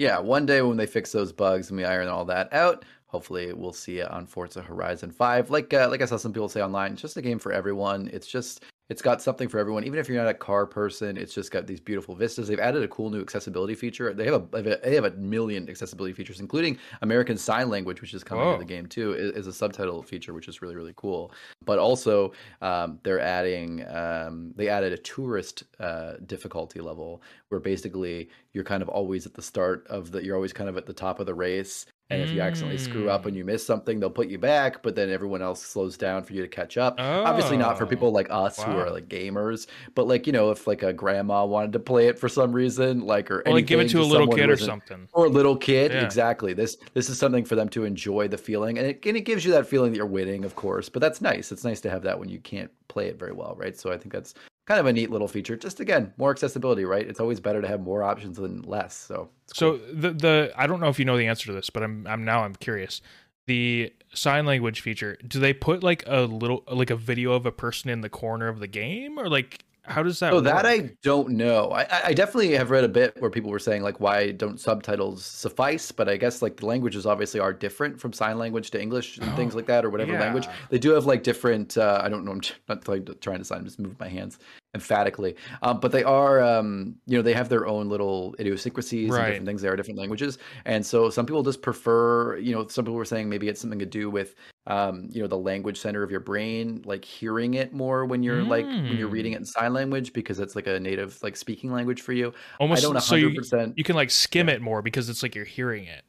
Yeah, 0.01 0.17
one 0.17 0.48
day 0.48 0.63
when 0.63 0.77
they 0.77 0.88
fix 0.88 1.12
those 1.12 1.31
bugs 1.31 1.70
and 1.70 1.77
we 1.77 1.86
iron 1.86 2.08
all 2.08 2.25
that 2.25 2.51
out, 2.51 2.86
hopefully 3.05 3.53
we'll 3.53 3.72
see 3.72 4.00
it 4.00 4.10
on 4.10 4.25
Forza 4.25 4.60
Horizon 4.60 5.12
5. 5.12 5.51
Like 5.51 5.72
uh, 5.75 5.88
like 5.91 6.01
I 6.01 6.05
saw 6.05 6.17
some 6.17 6.34
people 6.34 6.50
say 6.50 6.63
online, 6.63 6.93
it's 6.93 7.03
just 7.03 7.17
a 7.17 7.22
game 7.22 7.38
for 7.38 7.51
everyone. 7.51 8.10
It's 8.12 8.25
just 8.25 8.63
it's 8.91 9.01
got 9.01 9.21
something 9.21 9.48
for 9.48 9.57
everyone. 9.57 9.86
Even 9.86 10.00
if 10.00 10.10
you're 10.10 10.21
not 10.21 10.29
a 10.29 10.33
car 10.33 10.65
person, 10.65 11.15
it's 11.15 11.33
just 11.33 11.50
got 11.50 11.65
these 11.65 11.79
beautiful 11.79 12.13
vistas. 12.13 12.50
They've 12.50 12.60
added 12.60 12.83
a 12.83 12.89
cool 12.89 13.10
new 13.10 13.21
accessibility 13.21 13.74
feature. 13.74 14.13
They 14.13 14.25
have 14.25 14.53
a 14.53 14.62
they 14.62 14.95
have 14.95 15.05
a 15.05 15.12
million 15.12 15.69
accessibility 15.69 16.13
features, 16.13 16.41
including 16.41 16.77
American 17.01 17.38
Sign 17.38 17.69
Language, 17.69 18.01
which 18.01 18.13
is 18.13 18.21
coming 18.21 18.43
Whoa. 18.43 18.51
to 18.51 18.60
the 18.60 18.65
game 18.65 18.88
too, 18.88 19.13
is, 19.13 19.31
is 19.31 19.48
a 19.48 19.53
subtitle 19.53 20.03
feature, 20.03 20.33
which 20.33 20.50
is 20.50 20.62
really 20.62 20.75
really 20.75 20.91
cool. 20.98 21.31
But 21.63 21.79
also, 21.79 22.33
um, 22.62 23.00
they're 23.03 23.21
adding 23.21 23.88
um, 23.88 24.51
they 24.57 24.67
added 24.67 24.91
a 24.91 24.98
tourist 24.98 25.63
uh, 25.79 26.15
difficulty 26.25 26.81
level 26.81 27.21
where 27.48 27.62
basically 27.62 28.27
you're 28.51 28.65
kind 28.65 28.83
of 28.83 28.89
always 28.89 29.25
at 29.25 29.33
the 29.33 29.41
start 29.41 29.88
of 29.88 30.12
the 30.12 30.21
you're 30.21 30.36
always 30.36 30.51
kind 30.51 30.69
of 30.69 30.75
at 30.75 30.86
the 30.86 30.93
top 30.93 31.21
of 31.21 31.25
the 31.25 31.33
race 31.33 31.86
and 32.11 32.21
if 32.21 32.33
you 32.33 32.41
accidentally 32.41 32.77
screw 32.77 33.09
up 33.09 33.25
and 33.25 33.33
Mm. 33.33 33.37
you 33.39 33.45
miss 33.45 33.65
something 33.65 33.99
they'll 33.99 34.09
put 34.09 34.27
you 34.27 34.37
back 34.37 34.83
but 34.83 34.95
then 34.95 35.09
everyone 35.09 35.41
else 35.41 35.61
slows 35.63 35.97
down 35.97 36.23
for 36.23 36.33
you 36.33 36.41
to 36.41 36.47
catch 36.47 36.77
up 36.77 36.95
obviously 36.99 37.57
not 37.57 37.77
for 37.77 37.85
Oh, 37.85 37.87
people 37.87 38.11
like 38.11 38.27
us 38.29 38.61
who 38.61 38.77
are 38.77 38.91
like 38.91 39.07
gamers 39.07 39.67
but 39.95 40.07
like 40.07 40.27
you 40.27 40.33
know 40.33 40.51
if 40.51 40.67
like 40.67 40.83
a 40.83 40.91
grandma 40.93 41.45
wanted 41.45 41.73
to 41.73 41.79
play 41.79 42.07
it 42.07 42.19
for 42.19 42.27
some 42.29 42.51
reason 42.51 43.01
like 43.01 43.31
or 43.31 43.39
Or 43.47 43.53
like 43.53 43.65
give 43.65 43.79
it 43.79 43.83
anything, 43.83 44.01
to 44.01 44.05
a 44.05 44.09
little 44.11 44.27
kid 44.27 44.49
or 44.49 44.57
something. 44.57 45.07
or 45.13 45.25
a 45.25 45.29
little 45.29 45.55
kid 45.55 45.91
Yeah. 45.91 46.03
exactly 46.03 46.53
this 46.53 46.77
this 46.93 47.09
is 47.09 47.17
something 47.17 47.45
for 47.45 47.55
them 47.55 47.69
to 47.69 47.85
enjoy 47.85 48.27
the 48.27 48.37
feeling 48.37 48.77
and 48.77 48.85
it, 48.87 49.05
and 49.05 49.15
it 49.17 49.21
gives 49.21 49.45
you 49.45 49.51
that 49.53 49.65
feeling 49.65 49.91
that 49.91 49.97
you're 49.97 50.05
winning 50.05 50.43
of 50.45 50.55
course 50.55 50.89
but 50.89 51.01
that's 51.01 51.21
nice 51.21 51.51
it's 51.51 51.63
nice 51.63 51.79
to 51.81 51.89
have 51.89 52.01
that 52.03 52.19
when 52.19 52.27
you 52.29 52.39
can't 52.39 52.69
play 52.89 53.07
it 53.07 53.17
very 53.17 53.31
well 53.31 53.55
right 53.57 53.77
so 53.79 53.91
i 53.91 53.97
think 53.97 54.11
that's 54.11 54.33
kind 54.71 54.79
of 54.79 54.85
a 54.85 54.93
neat 54.93 55.09
little 55.11 55.27
feature 55.27 55.57
just 55.57 55.79
again 55.81 56.13
more 56.17 56.31
accessibility 56.31 56.85
right 56.85 57.05
it's 57.07 57.19
always 57.19 57.39
better 57.41 57.61
to 57.61 57.67
have 57.67 57.81
more 57.81 58.03
options 58.03 58.37
than 58.37 58.61
less 58.61 58.95
so 58.95 59.29
So 59.53 59.77
cool. 59.77 59.79
the 59.93 60.09
the 60.11 60.35
I 60.55 60.65
don't 60.67 60.79
know 60.79 60.87
if 60.87 60.97
you 60.99 61.05
know 61.05 61.17
the 61.17 61.27
answer 61.27 61.45
to 61.47 61.53
this, 61.53 61.69
but 61.69 61.83
I'm 61.83 62.07
I'm 62.07 62.23
now 62.23 62.43
I'm 62.45 62.55
curious. 62.55 63.01
The 63.47 63.91
sign 64.13 64.45
language 64.45 64.79
feature, 64.81 65.17
do 65.27 65.39
they 65.39 65.51
put 65.53 65.83
like 65.83 66.03
a 66.07 66.21
little 66.21 66.63
like 66.71 66.89
a 66.89 66.95
video 66.95 67.33
of 67.33 67.45
a 67.45 67.51
person 67.51 67.89
in 67.89 67.99
the 68.01 68.09
corner 68.09 68.47
of 68.47 68.59
the 68.59 68.67
game 68.67 69.17
or 69.19 69.27
like 69.27 69.65
how 69.83 70.03
does 70.03 70.19
that 70.19 70.29
So 70.29 70.35
work? 70.35 70.43
that 70.45 70.65
I 70.65 70.91
don't 71.01 71.29
know. 71.31 71.71
I, 71.71 71.87
I- 72.09 72.13
definitely 72.13 72.51
have 72.55 72.69
read 72.69 72.83
a 72.83 72.87
bit 72.87 73.19
where 73.19 73.31
people 73.31 73.49
were 73.49 73.57
saying 73.67 73.81
like, 73.81 73.99
why 73.99 74.31
don't 74.31 74.59
subtitles 74.59 75.25
suffice? 75.25 75.91
But 75.91 76.07
I 76.07 76.17
guess 76.17 76.41
like 76.43 76.55
the 76.57 76.67
languages 76.67 77.05
obviously 77.07 77.39
are 77.39 77.51
different 77.51 77.99
from 77.99 78.13
sign 78.13 78.37
language 78.37 78.69
to 78.71 78.79
English 78.81 79.17
and 79.17 79.35
things 79.39 79.53
Oh, 79.53 79.57
like 79.57 79.65
that, 79.65 79.83
or 79.83 79.89
whatever 79.89 80.13
language. 80.19 80.47
They 80.69 80.77
do 80.79 80.91
have 80.91 81.07
like 81.07 81.23
different. 81.23 81.77
Uh, 81.77 81.99
I 82.05 82.09
don't 82.09 82.23
know. 82.25 82.31
I'm 82.33 82.41
not 82.69 82.87
like 82.87 83.19
trying 83.21 83.39
to 83.39 83.43
sign. 83.43 83.57
I'm 83.59 83.65
just 83.65 83.79
move 83.79 83.99
my 83.99 84.07
hands 84.07 84.37
emphatically. 84.73 85.35
Um, 85.61 85.79
but 85.79 85.91
they 85.91 86.03
are, 86.03 86.41
um, 86.41 86.95
you 87.05 87.17
know, 87.17 87.21
they 87.21 87.33
have 87.33 87.49
their 87.49 87.67
own 87.67 87.89
little 87.89 88.35
idiosyncrasies 88.39 89.17
and 89.17 89.25
different 89.25 89.47
things. 89.47 89.61
They 89.61 89.67
are 89.67 89.75
different 89.75 89.99
languages, 89.99 90.37
and 90.65 90.85
so 90.85 91.09
some 91.09 91.25
people 91.25 91.43
just 91.43 91.61
prefer. 91.61 92.37
You 92.37 92.53
know, 92.53 92.67
some 92.67 92.85
people 92.85 92.95
were 92.95 93.05
saying 93.05 93.29
maybe 93.29 93.47
it's 93.49 93.59
something 93.61 93.79
to 93.79 93.85
do 93.85 94.09
with, 94.09 94.35
um, 94.67 95.07
you 95.11 95.21
know, 95.21 95.27
the 95.27 95.37
language 95.37 95.79
center 95.79 96.03
of 96.03 96.11
your 96.11 96.19
brain, 96.21 96.81
like 96.85 97.03
hearing 97.05 97.55
it 97.55 97.73
more 97.73 98.05
when 98.05 98.23
you're 98.23 98.43
like 98.45 98.71
when 98.87 98.97
you're 98.97 99.09
reading 99.09 99.33
Mm. 99.33 99.35
it 99.35 99.37
in 99.37 99.45
sign 99.45 99.73
language 99.73 100.13
because 100.13 100.39
it's 100.39 100.55
like 100.55 100.67
a 100.67 100.79
native 100.79 101.21
like 101.23 101.35
speaking 101.35 101.71
language 101.71 102.01
for 102.01 102.13
you. 102.13 102.33
Almost 102.59 102.79
I 102.79 102.79
don't 102.81 102.99
so 102.99 103.15
100 103.15 103.15
you, 103.15 103.35
percent 103.35 103.77
you 103.77 103.83
can 103.83 103.95
like 103.95 104.11
skim 104.11 104.49
it 104.49 104.61
more 104.61 104.81
because 104.81 105.09
it's 105.09 105.23
like 105.23 105.35
you're 105.35 105.45
hearing 105.45 105.85
it. 105.85 106.03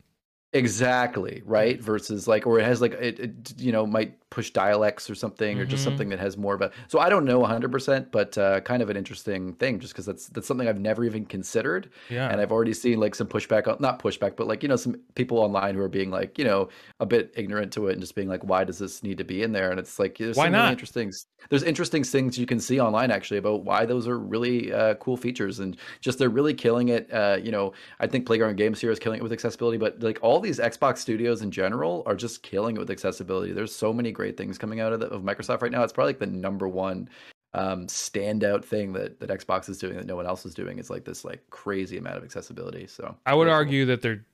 Exactly 0.54 1.40
right 1.46 1.80
versus 1.80 2.28
like 2.28 2.46
or 2.46 2.58
it 2.58 2.64
has 2.64 2.82
like 2.82 2.92
it, 2.92 3.18
it 3.18 3.54
you 3.58 3.72
know 3.72 3.86
might 3.86 4.18
push 4.28 4.50
dialects 4.50 5.08
or 5.08 5.14
something 5.14 5.58
or 5.58 5.64
just 5.64 5.82
Mhm. 5.82 5.82
something 5.82 6.10
that 6.10 6.18
has 6.18 6.36
more 6.36 6.54
of 6.54 6.60
a 6.60 6.70
so 6.88 6.98
i 6.98 7.08
don't 7.08 7.24
know 7.24 7.38
100% 7.38 8.12
but 8.12 8.36
uh, 8.36 8.60
kind 8.60 8.82
of 8.82 8.90
an 8.90 8.96
interesting 8.96 9.54
thing 9.54 9.80
just 9.80 9.94
because 9.94 10.04
that's 10.04 10.28
that's 10.28 10.46
something 10.46 10.68
i've 10.68 10.78
never 10.78 11.04
even 11.04 11.24
considered 11.24 11.90
Yeah. 12.08 12.28
and 12.28 12.38
i've 12.38 12.52
already 12.52 12.74
seen 12.74 13.00
like 13.00 13.14
some 13.14 13.26
pushback 13.26 13.66
on 13.66 13.78
not 13.80 13.98
pushback 13.98 14.36
but 14.36 14.46
like 14.46 14.62
you 14.62 14.68
know 14.68 14.76
some 14.76 14.94
people 15.14 15.38
online 15.38 15.74
who 15.74 15.80
are 15.80 15.88
being 15.88 16.10
like 16.10 16.38
you 16.38 16.44
know 16.44 16.68
a 17.00 17.06
bit 17.06 17.32
ignorant 17.34 17.72
to 17.72 17.86
it 17.88 17.92
and 17.92 18.02
just 18.02 18.14
being 18.14 18.28
like 18.28 18.44
why 18.44 18.62
does 18.62 18.78
this 18.78 19.02
need 19.02 19.16
to 19.16 19.24
be 19.24 19.42
in 19.42 19.52
there 19.52 19.70
and 19.70 19.80
it's 19.80 19.98
like 19.98 20.18
there's 20.18 20.38
Why 20.38 20.48
some 20.48 20.52
really 20.52 20.70
not? 20.70 20.72
interesting 20.72 21.10
there's 21.50 21.62
interesting 21.62 22.04
things 22.04 22.38
you 22.38 22.46
can 22.46 22.60
see 22.60 22.80
online 22.80 23.10
actually 23.10 23.38
about 23.38 23.64
why 23.64 23.84
those 23.84 24.06
are 24.06 24.18
really 24.18 24.72
uh, 24.72 24.94
cool 24.96 25.16
features 25.16 25.58
and 25.58 25.76
just 26.00 26.18
they're 26.18 26.28
really 26.28 26.54
killing 26.54 26.88
it 26.88 27.12
uh, 27.12 27.38
you 27.42 27.50
know 27.50 27.72
i 28.00 28.06
think 28.06 28.26
playground 28.26 28.56
games 28.56 28.80
here 28.80 28.90
is 28.90 28.98
killing 28.98 29.18
it 29.18 29.22
with 29.22 29.32
accessibility 29.32 29.78
but 29.78 30.00
like 30.02 30.18
all 30.22 30.40
these 30.42 30.58
xbox 30.58 30.98
studios 30.98 31.40
in 31.42 31.50
general 31.50 32.02
are 32.06 32.14
just 32.14 32.42
killing 32.42 32.76
it 32.76 32.78
with 32.78 32.90
accessibility 32.90 33.52
there's 33.52 33.74
so 33.74 33.92
many 33.92 34.12
great 34.12 34.36
things 34.36 34.58
coming 34.58 34.80
out 34.80 34.92
of, 34.92 35.00
the, 35.00 35.06
of 35.06 35.22
microsoft 35.22 35.62
right 35.62 35.72
now 35.72 35.82
it's 35.82 35.92
probably 35.92 36.10
like 36.10 36.18
the 36.20 36.26
number 36.26 36.68
one 36.68 37.08
um, 37.54 37.86
standout 37.86 38.64
thing 38.64 38.92
that, 38.94 39.20
that 39.20 39.30
xbox 39.30 39.68
is 39.68 39.78
doing 39.78 39.96
that 39.96 40.06
no 40.06 40.16
one 40.16 40.26
else 40.26 40.44
is 40.44 40.54
doing 40.54 40.78
is 40.78 40.90
like 40.90 41.04
this 41.04 41.24
like 41.24 41.42
crazy 41.50 41.98
amount 41.98 42.16
of 42.16 42.24
accessibility 42.24 42.86
so 42.86 43.14
I 43.26 43.34
would 43.34 43.44
very 43.44 43.52
cool. 43.52 43.58
argue 43.58 43.84
that 43.86 44.02
they're 44.02 44.24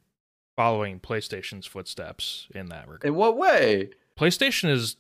following 0.57 0.99
PlayStation's 0.99 1.67
footsteps 1.67 2.49
in 2.55 2.67
that 2.67 2.87
regard. 2.89 3.05
in 3.05 3.15
what 3.15 3.37
way 3.37 3.91
PlayStation 4.19 4.71
is 4.71 4.97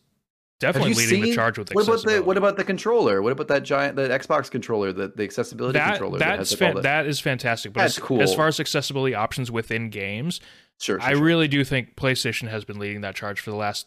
definitely 0.61 0.94
leading 0.94 1.23
the 1.23 1.35
charge 1.35 1.57
with 1.59 1.73
what 1.73 1.85
about 1.85 1.94
accessibility. 1.94 2.21
the 2.21 2.27
what 2.27 2.37
about 2.37 2.57
the 2.57 2.64
controller 2.64 3.23
what 3.23 3.31
about 3.33 3.47
that 3.47 3.62
giant 3.62 3.94
the 3.94 4.09
xbox 4.09 4.51
controller 4.51 4.92
the, 4.92 5.07
the 5.14 5.23
accessibility 5.23 5.79
that, 5.79 5.90
controller 5.90 6.18
that's 6.18 6.51
has 6.51 6.61
like 6.61 6.62
all 6.62 6.66
fan- 6.68 6.75
the- 6.77 6.83
that 6.83 7.07
is 7.07 7.21
fantastic. 7.21 7.73
But 7.73 7.83
That's 7.83 7.99
as, 7.99 8.03
cool. 8.03 8.21
as 8.23 8.35
far 8.35 8.49
as 8.49 8.59
accessibility 8.59 9.14
options 9.14 9.51
within 9.53 9.88
games, 9.90 10.40
sure, 10.81 11.01
sure, 11.01 11.09
I 11.09 11.12
sure. 11.14 11.23
really 11.23 11.49
do 11.49 11.64
think 11.64 11.97
PlayStation 11.97 12.49
has 12.49 12.64
been 12.64 12.79
leading 12.79 13.01
that 13.03 13.14
charge 13.14 13.41
for 13.41 13.51
the 13.51 13.57
last 13.57 13.87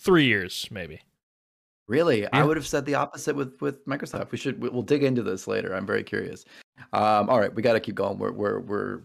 three 0.00 0.26
years, 0.26 0.66
maybe. 0.70 1.00
Really, 1.88 2.26
I 2.32 2.42
would 2.44 2.56
have 2.56 2.66
said 2.66 2.84
the 2.84 2.96
opposite 2.96 3.36
with 3.36 3.60
with 3.60 3.86
Microsoft. 3.86 4.32
We 4.32 4.38
should 4.38 4.60
we- 4.60 4.68
we'll 4.68 4.82
dig 4.82 5.04
into 5.04 5.22
this 5.22 5.46
later. 5.46 5.72
I'm 5.74 5.86
very 5.86 6.02
curious. 6.02 6.44
Um, 6.92 7.30
all 7.30 7.38
right, 7.38 7.54
we 7.54 7.62
got 7.62 7.74
to 7.74 7.80
keep 7.80 7.94
going. 7.94 8.18
We're 8.18 8.32
we're 8.32 8.58
we're 8.58 9.00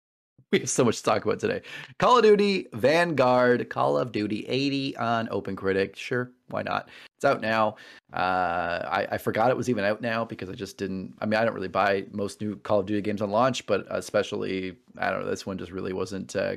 we 0.52 0.58
have 0.60 0.68
so 0.70 0.84
much 0.84 0.96
to 0.98 1.02
talk 1.04 1.24
about 1.24 1.38
today. 1.38 1.62
Call 2.00 2.18
of 2.18 2.24
Duty 2.24 2.66
Vanguard, 2.72 3.68
Call 3.70 3.96
of 3.96 4.10
Duty 4.10 4.46
80 4.48 4.96
on 4.96 5.28
Open 5.30 5.56
OpenCritic. 5.56 5.94
Sure, 5.94 6.32
why 6.48 6.62
not? 6.62 6.88
It's 7.16 7.24
out 7.24 7.40
now. 7.40 7.76
Uh, 8.12 8.86
I 8.86 9.06
I 9.12 9.18
forgot 9.18 9.50
it 9.50 9.56
was 9.56 9.70
even 9.70 9.84
out 9.84 10.00
now 10.00 10.24
because 10.24 10.48
I 10.48 10.54
just 10.54 10.76
didn't. 10.76 11.14
I 11.20 11.26
mean, 11.26 11.38
I 11.40 11.44
don't 11.44 11.54
really 11.54 11.68
buy 11.68 12.04
most 12.12 12.40
new 12.40 12.56
Call 12.56 12.80
of 12.80 12.86
Duty 12.86 13.00
games 13.02 13.22
on 13.22 13.30
launch, 13.30 13.66
but 13.66 13.86
especially 13.90 14.76
I 14.98 15.10
don't 15.10 15.20
know. 15.22 15.30
This 15.30 15.46
one 15.46 15.58
just 15.58 15.72
really 15.72 15.92
wasn't 15.92 16.34
uh, 16.36 16.56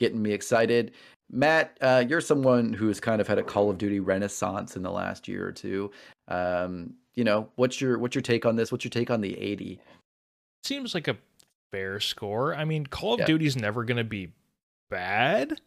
getting 0.00 0.22
me 0.22 0.32
excited. 0.32 0.92
Matt, 1.30 1.78
uh, 1.80 2.04
you're 2.06 2.20
someone 2.20 2.72
who's 2.74 3.00
kind 3.00 3.20
of 3.20 3.26
had 3.26 3.38
a 3.38 3.42
Call 3.42 3.70
of 3.70 3.78
Duty 3.78 4.00
renaissance 4.00 4.76
in 4.76 4.82
the 4.82 4.90
last 4.90 5.28
year 5.28 5.46
or 5.46 5.52
two. 5.52 5.90
Um, 6.28 6.94
you 7.14 7.24
know, 7.24 7.48
what's 7.56 7.80
your 7.80 7.98
what's 7.98 8.14
your 8.14 8.22
take 8.22 8.44
on 8.44 8.56
this? 8.56 8.70
What's 8.70 8.84
your 8.84 8.90
take 8.90 9.10
on 9.10 9.20
the 9.20 9.38
80? 9.38 9.80
Seems 10.64 10.94
like 10.94 11.08
a 11.08 11.16
fair 11.72 12.00
score. 12.00 12.54
I 12.54 12.64
mean, 12.64 12.86
Call 12.86 13.14
of 13.14 13.20
Yeah. 13.20 13.26
Duty's 13.26 13.56
never 13.56 13.84
going 13.84 13.96
to 13.96 14.04
be 14.04 14.32
bad. 14.90 15.60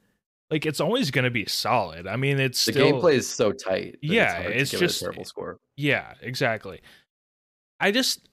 Like 0.52 0.66
it's 0.66 0.80
always 0.80 1.10
going 1.12 1.26
to 1.26 1.32
be 1.32 1.46
solid. 1.46 2.06
I 2.08 2.18
mean, 2.18 2.40
it's 2.40 2.64
The 2.66 2.74
still 2.74 2.92
gameplay 3.02 3.14
is 3.16 3.28
so 3.28 3.52
tight. 3.52 3.98
Yeah, 4.02 4.44
to 4.44 4.50
it's 4.60 4.72
give 4.72 4.82
it 4.82 4.84
a 4.84 4.88
just- 4.88 5.00
terrible 5.02 5.26
score. 5.26 5.58
Yeah, 5.76 6.14
exactly. 6.22 6.82
I 7.80 7.92
just 7.92 8.30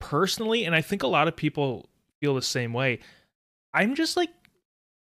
personally, 0.00 0.64
and 0.64 0.74
I 0.74 0.80
think 0.80 1.02
a 1.02 1.06
lot 1.08 1.28
of 1.28 1.36
people 1.36 1.88
feel 2.20 2.34
the 2.34 2.42
same 2.42 2.72
way. 2.72 3.00
I'm 3.74 3.94
just 3.94 4.16
like 4.16 4.30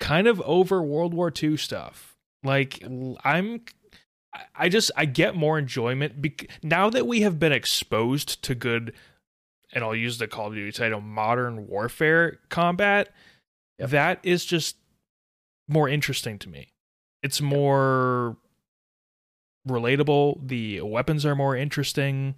kind 0.01 0.27
of 0.27 0.41
over 0.43 0.83
World 0.83 1.15
War 1.15 1.33
II 1.43 1.57
stuff. 1.57 2.17
Like 2.43 2.83
I'm, 2.83 3.17
I- 3.25 4.45
I 4.55 4.69
just 4.69 4.91
I 4.97 5.07
get 5.07 5.35
more 5.35 5.59
enjoyment 5.59 6.21
bec- 6.23 6.49
now 6.63 6.89
that 6.91 7.07
we 7.07 7.23
have 7.23 7.39
been 7.41 7.53
exposed 7.53 8.43
to 8.45 8.55
good, 8.55 8.93
and 9.73 9.83
I'll 9.83 9.95
use 9.97 10.19
the 10.19 10.29
Call 10.29 10.49
of 10.49 10.55
Duty 10.55 10.71
title, 10.73 11.01
modern 11.01 11.67
warfare 11.67 12.39
combat. 12.49 13.09
Yep. 13.81 13.91
That 13.91 14.21
is 14.23 14.45
just 14.45 14.77
more 15.71 15.89
interesting 15.89 16.39
to 16.41 16.49
me. 16.49 16.73
It's 17.23 17.41
more 17.41 18.37
relatable. 19.69 20.47
The 20.49 20.81
weapons 20.81 21.25
are 21.27 21.35
more 21.37 21.57
interesting. 21.57 22.35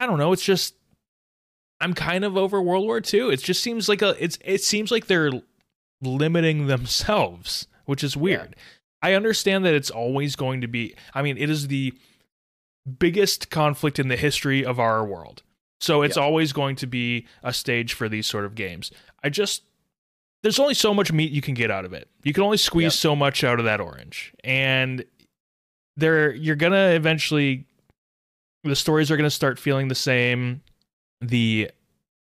I 0.00 0.06
don't 0.06 0.18
know. 0.18 0.32
It's 0.32 0.44
just 0.44 0.74
I'm 1.80 1.94
kind 1.94 2.24
of 2.24 2.36
over 2.36 2.60
World 2.60 2.84
War 2.86 2.98
II. 3.00 3.32
It 3.32 3.42
just 3.42 3.62
seems 3.62 3.88
like 3.88 4.02
a 4.02 4.16
it's 4.22 4.38
it 4.44 4.62
seems 4.62 4.90
like 4.90 5.06
they're 5.06 5.30
limiting 6.02 6.66
themselves, 6.66 7.66
which 7.84 8.02
is 8.04 8.16
weird. 8.16 8.56
I 9.02 9.12
understand 9.14 9.64
that 9.64 9.74
it's 9.74 9.90
always 9.90 10.36
going 10.36 10.60
to 10.62 10.68
be 10.68 10.94
I 11.14 11.22
mean, 11.22 11.38
it 11.38 11.50
is 11.50 11.68
the 11.68 11.94
biggest 12.98 13.50
conflict 13.50 13.98
in 13.98 14.08
the 14.08 14.16
history 14.16 14.64
of 14.64 14.78
our 14.78 15.04
world. 15.04 15.42
So 15.80 16.02
it's 16.02 16.16
Yeah. 16.16 16.22
always 16.22 16.52
going 16.52 16.76
to 16.76 16.86
be 16.86 17.26
a 17.42 17.52
stage 17.52 17.92
for 17.92 18.08
these 18.08 18.26
sort 18.26 18.44
of 18.44 18.54
games. 18.54 18.90
I 19.22 19.28
just 19.28 19.62
there's 20.46 20.60
only 20.60 20.74
so 20.74 20.94
much 20.94 21.10
meat 21.12 21.32
you 21.32 21.42
can 21.42 21.54
get 21.54 21.72
out 21.72 21.84
of 21.84 21.92
it. 21.92 22.08
You 22.22 22.32
can 22.32 22.44
only 22.44 22.56
squeeze 22.56 22.84
Yep. 22.84 22.92
so 22.92 23.16
much 23.16 23.42
out 23.42 23.58
of 23.58 23.64
that 23.64 23.80
orange. 23.80 24.32
And 24.44 25.04
there 25.96 26.32
you're 26.32 26.54
going 26.54 26.72
to 26.72 26.94
eventually 26.94 27.64
the 28.62 28.76
stories 28.76 29.10
are 29.10 29.16
going 29.16 29.26
to 29.26 29.30
start 29.34 29.58
feeling 29.58 29.88
the 29.88 29.96
same. 29.96 30.60
The 31.20 31.72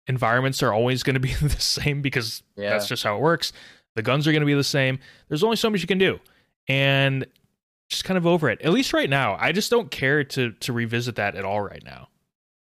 environments 0.06 0.62
are 0.62 0.72
always 0.72 1.02
going 1.02 1.16
to 1.20 1.20
be 1.20 1.34
the 1.34 1.50
same 1.50 2.04
because 2.04 2.44
Yeah. 2.56 2.70
that's 2.70 2.88
just 2.88 3.02
how 3.04 3.16
it 3.16 3.22
works. 3.22 3.54
The 3.96 4.04
guns 4.04 4.28
are 4.28 4.32
going 4.32 4.42
to 4.42 4.46
be 4.46 4.54
the 4.54 4.64
same. 4.64 5.00
There's 5.28 5.44
only 5.44 5.56
so 5.58 5.72
much 5.72 5.82
you 5.82 5.88
can 5.88 5.98
do. 5.98 6.20
And 6.68 7.26
just 7.90 8.04
kind 8.06 8.20
of 8.20 8.28
over 8.28 8.52
it. 8.52 8.62
At 8.62 8.72
least 8.72 8.94
right 8.94 9.10
now. 9.10 9.36
I 9.40 9.52
just 9.52 9.72
don't 9.72 9.90
care 9.90 10.24
to 10.26 10.52
to 10.52 10.74
revisit 10.74 11.16
that 11.16 11.36
at 11.36 11.44
all 11.44 11.62
right 11.62 11.84
now. 11.84 12.08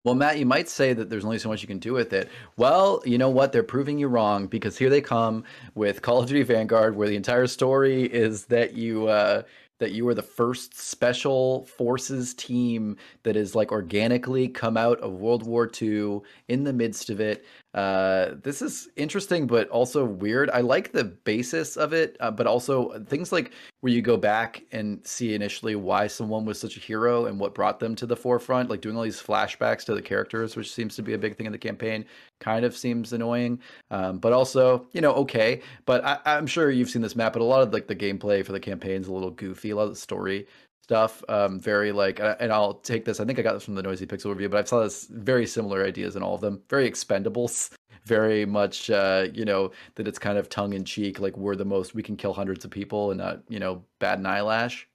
Well, 0.06 0.16
Matt, 0.16 0.38
you 0.40 0.46
might 0.46 0.70
say 0.70 0.94
that 0.94 1.10
there's 1.10 1.26
only 1.26 1.40
so 1.40 1.50
much 1.50 1.62
you 1.62 1.68
can 1.68 1.80
do 1.80 1.92
with 1.92 2.14
it. 2.14 2.30
Well, 2.56 3.02
you 3.06 3.18
know 3.18 3.30
what? 3.30 3.52
They're 3.52 3.64
proving 3.64 4.00
you 4.00 4.08
wrong 4.08 4.48
because 4.48 4.78
here 4.78 4.90
they 4.90 5.02
come 5.02 5.44
with 5.76 6.02
Call 6.02 6.20
of 6.22 6.28
Duty 6.28 6.44
Vanguard, 6.44 6.96
where 6.96 7.10
the 7.10 7.18
entire 7.18 7.48
story 7.48 8.04
is 8.04 8.46
that 8.46 8.74
you 8.76 9.08
uh, 9.08 9.42
that 9.80 9.92
you 9.92 10.08
are 10.08 10.14
the 10.14 10.22
first 10.22 10.78
special 10.78 11.66
forces 11.66 12.34
team 12.34 12.96
that 13.24 13.36
is 13.36 13.56
like 13.56 13.72
organically 13.72 14.48
come 14.48 14.78
out 14.78 15.00
of 15.02 15.14
World 15.14 15.44
War 15.44 15.70
II 15.82 16.22
in 16.48 16.64
the 16.64 16.74
midst 16.74 17.10
of 17.10 17.20
it. 17.20 17.46
Uh, 17.74 18.32
this 18.42 18.64
is 18.64 18.90
interesting, 18.96 19.46
but 19.46 19.70
also 19.70 20.04
weird. 20.04 20.50
I 20.50 20.62
like 20.62 20.92
the 20.92 21.04
basis 21.04 21.78
of 21.78 21.94
it, 21.94 22.18
uh, 22.20 22.32
but 22.32 22.48
also 22.48 23.04
things 23.04 23.32
like 23.32 23.52
where 23.82 23.94
you 23.94 24.02
go 24.02 24.18
back 24.18 24.64
and 24.72 25.06
see 25.06 25.36
initially 25.36 25.76
why 25.76 26.08
someone 26.08 26.46
was 26.46 26.60
such 26.60 26.78
a 26.78 26.80
hero 26.80 27.28
and 27.28 27.40
what 27.40 27.54
brought 27.54 27.80
them 27.80 27.96
to 27.96 28.08
the 28.08 28.16
forefront, 28.16 28.70
like 28.70 28.82
doing 28.82 28.98
all 28.98 29.04
these 29.04 29.22
flashbacks 29.22 29.86
to 29.86 29.94
the 29.94 30.02
characters, 30.02 30.56
which 30.56 30.74
seems 30.74 30.96
to 30.96 31.04
be 31.04 31.14
a 31.14 31.18
big 31.18 31.36
thing 31.36 31.46
in 31.46 31.52
the 31.52 31.60
campaign, 31.60 32.04
kind 32.40 32.66
of 32.66 32.76
seems 32.76 33.14
annoying. 33.14 33.60
Um, 33.92 34.18
but 34.18 34.34
also, 34.34 34.88
you 34.94 35.02
know, 35.02 35.14
okay. 35.14 35.62
But 35.86 36.04
I, 36.04 36.20
I'm 36.26 36.48
sure 36.48 36.72
you've 36.72 36.90
seen 36.90 37.04
this 37.04 37.16
map, 37.16 37.34
but 37.34 37.44
a 37.44 37.46
lot 37.46 37.62
of 37.62 37.72
like 37.72 37.88
the 37.88 37.96
gameplay 37.96 38.44
for 38.44 38.52
the 38.52 38.60
campaign 38.60 39.02
is 39.02 39.08
a 39.08 39.14
little 39.14 39.32
goofy. 39.32 39.70
A 39.70 39.76
lot 39.76 39.84
of 39.84 39.90
the 39.90 39.96
story 39.96 40.48
stuff. 40.90 41.24
Um, 41.30 41.60
very 41.60 41.92
like, 41.92 42.20
and 42.20 42.52
I'll 42.52 42.74
take 42.74 43.06
this. 43.06 43.20
I 43.20 43.26
think 43.26 43.38
I 43.38 43.44
got 43.44 43.54
this 43.54 43.64
from 43.64 43.76
the 43.76 43.84
Noisy 43.84 44.08
Pixel 44.08 44.32
review, 44.32 44.50
but 44.50 44.58
I've 44.58 44.68
saw 44.68 44.80
this 44.82 45.06
very 45.06 45.46
similar 45.46 45.86
ideas 45.86 46.16
in 46.16 46.24
all 46.24 46.34
of 46.34 46.42
them. 46.42 46.64
Very 46.68 46.90
expendables. 46.90 47.72
Very 48.06 48.44
much, 48.44 48.90
uh, 48.90 49.28
you 49.34 49.46
know, 49.46 49.72
that 49.94 50.08
it's 50.08 50.18
kind 50.18 50.40
of 50.40 50.50
tongue 50.50 50.74
in 50.74 50.84
cheek. 50.84 51.20
Like 51.20 51.38
we're 51.38 51.56
the 51.56 51.66
most, 51.66 51.94
we 51.94 52.02
can 52.02 52.16
kill 52.16 52.34
hundreds 52.34 52.66
of 52.66 52.72
people 52.72 53.12
and 53.12 53.20
not, 53.20 53.44
you 53.50 53.60
know, 53.60 53.84
bat 54.00 54.18
an 54.18 54.26
eyelash. 54.26 54.88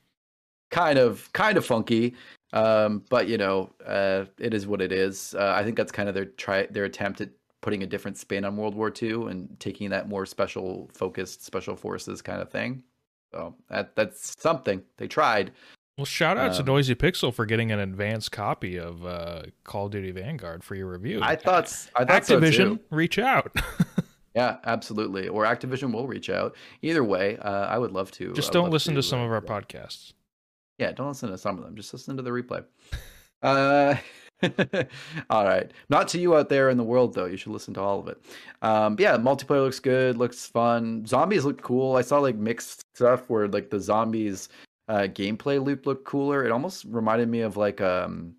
kind 0.70 0.98
of, 0.98 1.32
kind 1.32 1.56
of 1.56 1.64
funky. 1.64 2.14
Um, 2.52 3.04
but 3.08 3.28
you 3.28 3.38
know, 3.38 3.70
uh, 3.86 4.26
it 4.38 4.52
is 4.52 4.66
what 4.66 4.82
it 4.82 4.92
is. 4.92 5.34
Uh, 5.38 5.54
I 5.56 5.64
think 5.64 5.78
that's 5.78 5.92
kind 5.92 6.10
of 6.10 6.14
their 6.14 6.26
try, 6.26 6.66
their 6.66 6.84
attempt 6.84 7.22
at 7.22 7.30
putting 7.62 7.84
a 7.84 7.86
different 7.86 8.18
spin 8.18 8.44
on 8.44 8.56
World 8.56 8.74
War 8.74 8.92
II 9.00 9.28
and 9.30 9.48
taking 9.58 9.88
that 9.90 10.08
more 10.08 10.26
special 10.26 10.90
focused 10.92 11.42
special 11.42 11.76
forces 11.76 12.20
kind 12.20 12.42
of 12.42 12.50
thing. 12.50 12.82
So 13.32 13.54
that 13.68 13.96
that's 13.96 14.34
something 14.40 14.82
they 14.98 15.08
tried. 15.08 15.52
Well, 15.98 16.06
shout 16.06 16.38
out 16.38 16.50
um, 16.50 16.56
to 16.56 16.62
Noisy 16.62 16.94
Pixel 16.94 17.34
for 17.34 17.44
getting 17.44 17.70
an 17.70 17.78
advanced 17.78 18.32
copy 18.32 18.78
of 18.78 19.04
uh, 19.04 19.42
Call 19.64 19.86
of 19.86 19.92
Duty 19.92 20.10
Vanguard 20.10 20.64
for 20.64 20.74
your 20.74 20.88
review. 20.88 21.20
I 21.22 21.36
thought, 21.36 21.64
I 21.94 22.04
thought 22.04 22.22
Activision, 22.22 22.78
so 22.78 22.78
reach 22.90 23.18
out. 23.18 23.54
yeah, 24.34 24.56
absolutely. 24.64 25.28
Or 25.28 25.44
Activision 25.44 25.92
will 25.92 26.06
reach 26.06 26.30
out. 26.30 26.56
Either 26.80 27.04
way, 27.04 27.36
uh, 27.38 27.66
I 27.66 27.76
would 27.76 27.92
love 27.92 28.10
to. 28.12 28.32
Just 28.32 28.52
don't 28.52 28.70
listen 28.70 28.94
to, 28.94 29.02
to 29.02 29.06
some 29.06 29.20
uh, 29.20 29.26
of 29.26 29.32
our 29.32 29.42
podcasts. 29.42 30.14
Yeah, 30.78 30.92
don't 30.92 31.08
listen 31.08 31.30
to 31.30 31.38
some 31.38 31.58
of 31.58 31.64
them. 31.64 31.76
Just 31.76 31.92
listen 31.92 32.16
to 32.16 32.22
the 32.22 32.30
replay. 32.30 32.64
Uh, 33.42 33.96
all 35.30 35.44
right. 35.44 35.70
Not 35.88 36.08
to 36.08 36.18
you 36.18 36.36
out 36.36 36.48
there 36.48 36.70
in 36.70 36.76
the 36.76 36.84
world, 36.84 37.14
though. 37.14 37.26
You 37.26 37.36
should 37.36 37.52
listen 37.52 37.74
to 37.74 37.80
all 37.80 38.00
of 38.00 38.08
it. 38.08 38.18
Um, 38.62 38.96
yeah, 38.98 39.16
multiplayer 39.16 39.62
looks 39.62 39.80
good, 39.80 40.16
looks 40.16 40.46
fun. 40.46 41.06
Zombies 41.06 41.44
look 41.44 41.62
cool. 41.62 41.96
I 41.96 42.02
saw 42.02 42.18
like 42.18 42.36
mixed 42.36 42.84
stuff 42.94 43.28
where 43.28 43.48
like 43.48 43.70
the 43.70 43.80
zombies 43.80 44.48
uh, 44.88 45.02
gameplay 45.02 45.62
loop 45.62 45.86
looked 45.86 46.04
cooler. 46.04 46.44
It 46.44 46.52
almost 46.52 46.84
reminded 46.88 47.28
me 47.28 47.40
of 47.40 47.56
like 47.56 47.80
um 47.80 48.34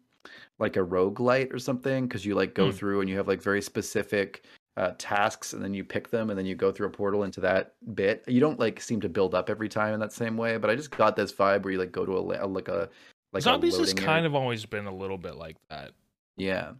like 0.59 0.77
a 0.77 0.79
roguelite 0.79 1.53
or 1.53 1.59
something 1.59 2.07
because 2.07 2.25
you 2.25 2.35
like 2.35 2.53
go 2.53 2.69
mm. 2.69 2.73
through 2.73 3.01
and 3.01 3.09
you 3.09 3.17
have 3.17 3.27
like 3.27 3.41
very 3.41 3.61
specific 3.61 4.45
uh, 4.77 4.91
tasks 4.97 5.53
and 5.53 5.63
then 5.63 5.73
you 5.73 5.83
pick 5.83 6.09
them 6.09 6.29
and 6.29 6.39
then 6.39 6.45
you 6.45 6.55
go 6.55 6.71
through 6.71 6.87
a 6.87 6.91
portal 6.91 7.23
into 7.23 7.39
that 7.41 7.73
bit. 7.93 8.23
You 8.27 8.39
don't 8.39 8.59
like 8.59 8.79
seem 8.79 9.01
to 9.01 9.09
build 9.09 9.35
up 9.35 9.49
every 9.49 9.69
time 9.69 9.93
in 9.93 9.99
that 9.99 10.13
same 10.13 10.37
way, 10.37 10.57
but 10.57 10.69
I 10.69 10.75
just 10.75 10.91
got 10.91 11.15
this 11.15 11.31
vibe 11.31 11.63
where 11.63 11.73
you 11.73 11.79
like 11.79 11.91
go 11.91 12.05
to 12.05 12.17
a, 12.17 12.45
like 12.45 12.67
a 12.67 12.89
like 13.33 13.43
zombies 13.43 13.77
has 13.77 13.93
kind 13.93 14.25
of 14.25 14.35
always 14.35 14.65
been 14.65 14.85
a 14.85 14.95
little 14.95 15.17
bit 15.17 15.35
like 15.35 15.57
that. 15.69 15.91
Yeah. 16.37 16.73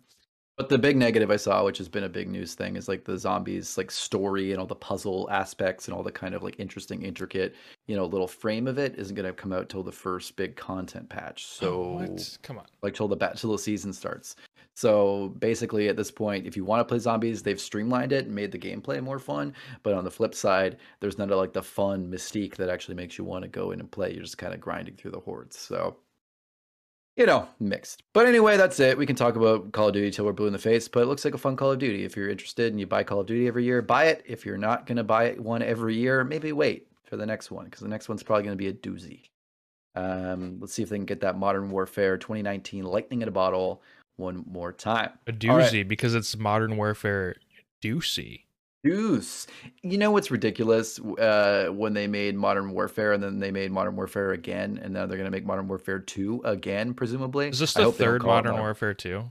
But 0.56 0.70
the 0.70 0.78
big 0.78 0.98
negative 0.98 1.32
I 1.32 1.38
saw, 1.38 1.66
which 1.66 1.80
has 1.80 1.90
been 1.90 2.04
a 2.04 2.10
big 2.10 2.30
news 2.30 2.54
thing, 2.54 2.76
is 2.76 2.88
like 2.88 3.06
the 3.06 3.18
zombies 3.18 3.76
like 3.76 3.90
story 3.90 4.52
and 4.52 4.60
all 4.60 4.68
the 4.68 4.76
puzzle 4.76 5.28
aspects 5.32 5.88
and 5.88 5.98
all 5.98 6.04
the 6.04 6.12
kind 6.12 6.36
of 6.36 6.44
like 6.44 6.60
interesting, 6.60 7.02
intricate, 7.02 7.56
you 7.88 7.96
know, 7.96 8.06
little 8.06 8.28
frame 8.28 8.68
of 8.68 8.78
it 8.78 8.94
isn't 9.00 9.16
gonna 9.16 9.34
come 9.34 9.52
out 9.52 9.68
till 9.68 9.82
the 9.82 9.92
first 9.92 10.36
big 10.36 10.56
content 10.56 11.10
patch. 11.10 11.46
So 11.48 12.06
oh, 12.08 12.18
come 12.44 12.60
on. 12.60 12.66
Like 12.84 12.94
till 12.94 13.08
the 13.08 13.16
bat 13.16 13.38
till 13.38 13.52
the 13.52 13.58
season 13.58 13.92
starts. 13.94 14.36
So 14.76 15.30
basically 15.40 15.88
at 15.90 15.98
this 15.98 16.12
point, 16.12 16.46
if 16.46 16.56
you 16.56 16.66
want 16.66 16.82
to 16.82 16.86
play 16.86 17.00
zombies, 17.00 17.42
they've 17.42 17.60
streamlined 17.60 18.12
it 18.12 18.26
and 18.26 18.36
made 18.36 18.52
the 18.52 18.60
gameplay 18.60 19.02
more 19.02 19.20
fun. 19.20 19.54
But 19.82 19.96
on 19.96 20.04
the 20.04 20.12
flip 20.12 20.36
side, 20.36 20.78
there's 21.00 21.18
none 21.18 21.32
of 21.32 21.38
like 21.38 21.54
the 21.54 21.64
fun 21.64 22.12
mystique 22.12 22.56
that 22.58 22.70
actually 22.70 22.96
makes 22.96 23.18
you 23.18 23.24
want 23.24 23.42
to 23.42 23.50
go 23.50 23.72
in 23.72 23.80
and 23.80 23.90
play. 23.90 24.14
You're 24.14 24.24
just 24.24 24.38
kind 24.38 24.54
of 24.54 24.62
grinding 24.62 24.96
through 24.96 25.12
the 25.12 25.20
hordes. 25.20 25.58
So 25.58 25.98
you 27.16 27.26
know, 27.26 27.48
mixed. 27.60 28.04
But 28.14 28.26
anyway, 28.26 28.58
that's 28.58 28.80
it. 28.80 28.98
We 28.98 29.06
can 29.06 29.16
talk 29.16 29.36
about 29.36 29.72
Call 29.72 29.90
of 29.90 29.94
Duty 29.94 30.12
till 30.12 30.26
we're 30.26 30.34
blue 30.34 30.48
in 30.48 30.54
the 30.54 30.60
face, 30.60 30.88
but 30.88 31.04
it 31.04 31.06
looks 31.06 31.24
like 31.24 31.34
a 31.34 31.38
fun 31.38 31.56
Call 31.56 31.72
of 31.72 31.80
Duty. 31.80 32.04
If 32.04 32.16
you're 32.16 32.30
interested 32.30 32.72
and 32.72 32.80
you 32.80 32.88
buy 32.88 33.04
Call 33.04 33.20
of 33.20 33.28
Duty 33.28 33.48
every 33.48 33.64
year, 33.64 33.82
buy 33.82 34.06
it. 34.06 34.24
If 34.26 34.46
you're 34.46 34.58
not 34.58 34.86
going 34.86 34.98
to 34.98 35.04
buy 35.04 35.32
one 35.34 35.62
every 35.62 35.96
year, 35.96 36.24
maybe 36.24 36.52
wait 36.52 36.88
for 37.04 37.18
the 37.18 37.26
next 37.26 37.52
one 37.52 37.66
because 37.66 37.82
the 37.82 37.88
next 37.88 38.10
one's 38.10 38.24
probably 38.24 38.44
going 38.44 38.58
to 38.58 38.62
be 38.62 38.70
a 38.70 38.74
doozy. 38.74 39.22
Um, 39.96 40.58
let's 40.60 40.74
see 40.74 40.82
if 40.82 40.90
they 40.90 40.98
can 40.98 41.06
get 41.06 41.22
that 41.22 41.38
Modern 41.38 41.70
Warfare 41.70 42.18
2019 42.18 42.84
lightning 42.84 43.22
in 43.22 43.28
a 43.28 43.32
bottle 43.32 43.84
one 44.16 44.44
more 44.48 44.72
time. 44.72 45.12
A 45.28 45.32
doozy 45.32 45.80
right. 45.80 45.88
because 45.88 46.16
it's 46.16 46.36
Modern 46.36 46.78
Warfare 46.78 47.36
doozy. 47.84 48.42
Deuce. 48.84 49.48
You 49.82 49.98
know 49.98 50.12
what's 50.12 50.30
ridiculous? 50.30 51.00
Uh, 51.00 51.68
when 51.72 51.94
they 51.94 52.08
made 52.08 52.36
Modern 52.36 52.72
Warfare 52.72 53.14
and 53.14 53.24
then 53.24 53.40
they 53.40 53.52
made 53.52 53.72
Modern 53.72 53.96
Warfare 53.96 54.32
again, 54.32 54.80
and 54.82 54.94
now 54.94 55.06
they're 55.06 55.18
going 55.18 55.26
to 55.26 55.32
make 55.32 55.46
Modern 55.46 55.68
Warfare 55.68 56.00
2 56.00 56.42
again, 56.44 56.94
presumably. 56.94 57.48
Is 57.48 57.60
this 57.60 57.74
the 57.74 57.92
third 57.92 58.24
Modern 58.24 58.58
Warfare 58.58 58.94
2? 58.94 59.24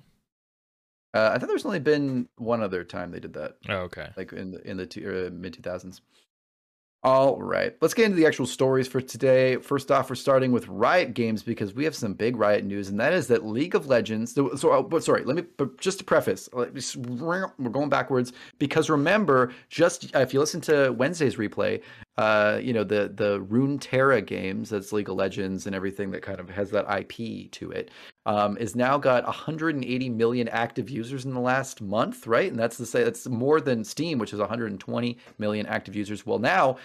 Uh, 1.15 1.33
I 1.35 1.39
thought 1.39 1.49
there's 1.49 1.67
only 1.67 1.81
been 1.81 2.29
one 2.37 2.63
other 2.63 2.85
time 2.85 3.11
they 3.11 3.21
did 3.21 3.35
that. 3.35 3.57
Oh, 3.69 3.81
okay. 3.81 4.09
Like 4.17 4.33
in 4.33 4.53
the 4.53 4.67
in 4.69 4.79
the 4.79 4.87
two, 4.87 5.27
uh, 5.27 5.31
mid 5.35 5.53
2000s. 5.53 6.01
All 7.05 7.43
right, 7.43 7.75
let's 7.81 7.95
get 7.95 8.05
into 8.05 8.17
the 8.17 8.27
actual 8.27 8.47
stories 8.47 8.87
for 8.87 9.01
today. 9.01 9.57
First 9.57 9.91
off, 9.91 10.09
we're 10.09 10.15
starting 10.15 10.53
with 10.53 10.69
Riot 10.69 11.15
Games 11.15 11.43
because 11.43 11.75
we 11.75 11.83
have 11.83 11.97
some 11.97 12.15
big 12.15 12.37
Riot 12.37 12.65
news, 12.65 12.91
and 12.91 13.01
that 13.01 13.13
is 13.13 13.27
that 13.27 13.45
League 13.45 13.75
of 13.75 13.89
Legends. 13.89 14.33
So, 14.33 14.51
oh, 14.71 14.99
sorry, 15.01 15.25
let 15.25 15.35
me. 15.35 15.43
But 15.57 15.81
just 15.81 15.99
to 15.99 16.05
preface, 16.05 16.49
we're 16.53 17.49
going 17.49 17.89
backwards 17.89 18.33
because 18.61 18.89
remember, 18.89 19.53
just 19.69 20.15
if 20.15 20.33
you 20.33 20.39
listen 20.39 20.61
to 20.61 20.93
Wednesday's 20.93 21.35
replay, 21.35 21.83
uh, 22.19 22.59
you 22.63 22.73
know 22.73 22.85
the 22.85 23.11
the 23.15 23.41
Runeterra 23.41 24.25
games, 24.25 24.71
that's 24.71 24.93
League 24.93 25.09
of 25.09 25.17
Legends 25.17 25.67
and 25.67 25.75
everything 25.75 26.11
that 26.11 26.23
kind 26.23 26.41
of 26.41 26.51
has 26.51 26.71
that 26.71 26.87
IP 26.91 27.51
to 27.53 27.71
it, 27.71 27.91
um, 28.27 28.57
is 28.59 28.77
now 28.77 28.99
got 28.99 29.25
180 29.25 30.09
million 30.11 30.49
active 30.49 30.91
users 30.91 31.25
in 31.25 31.33
the 31.33 31.41
last 31.41 31.81
month, 31.81 32.27
right? 32.27 32.51
And 32.51 32.59
that's 32.59 32.77
the 32.77 32.87
say 32.87 33.03
that's 33.05 33.27
more 33.29 33.61
than 33.61 33.85
Steam, 33.85 34.19
which 34.19 34.33
is 34.33 34.41
120 34.41 35.19
million 35.39 35.67
active 35.67 35.97
users. 35.97 36.27
Well, 36.27 36.39
now 36.39 36.77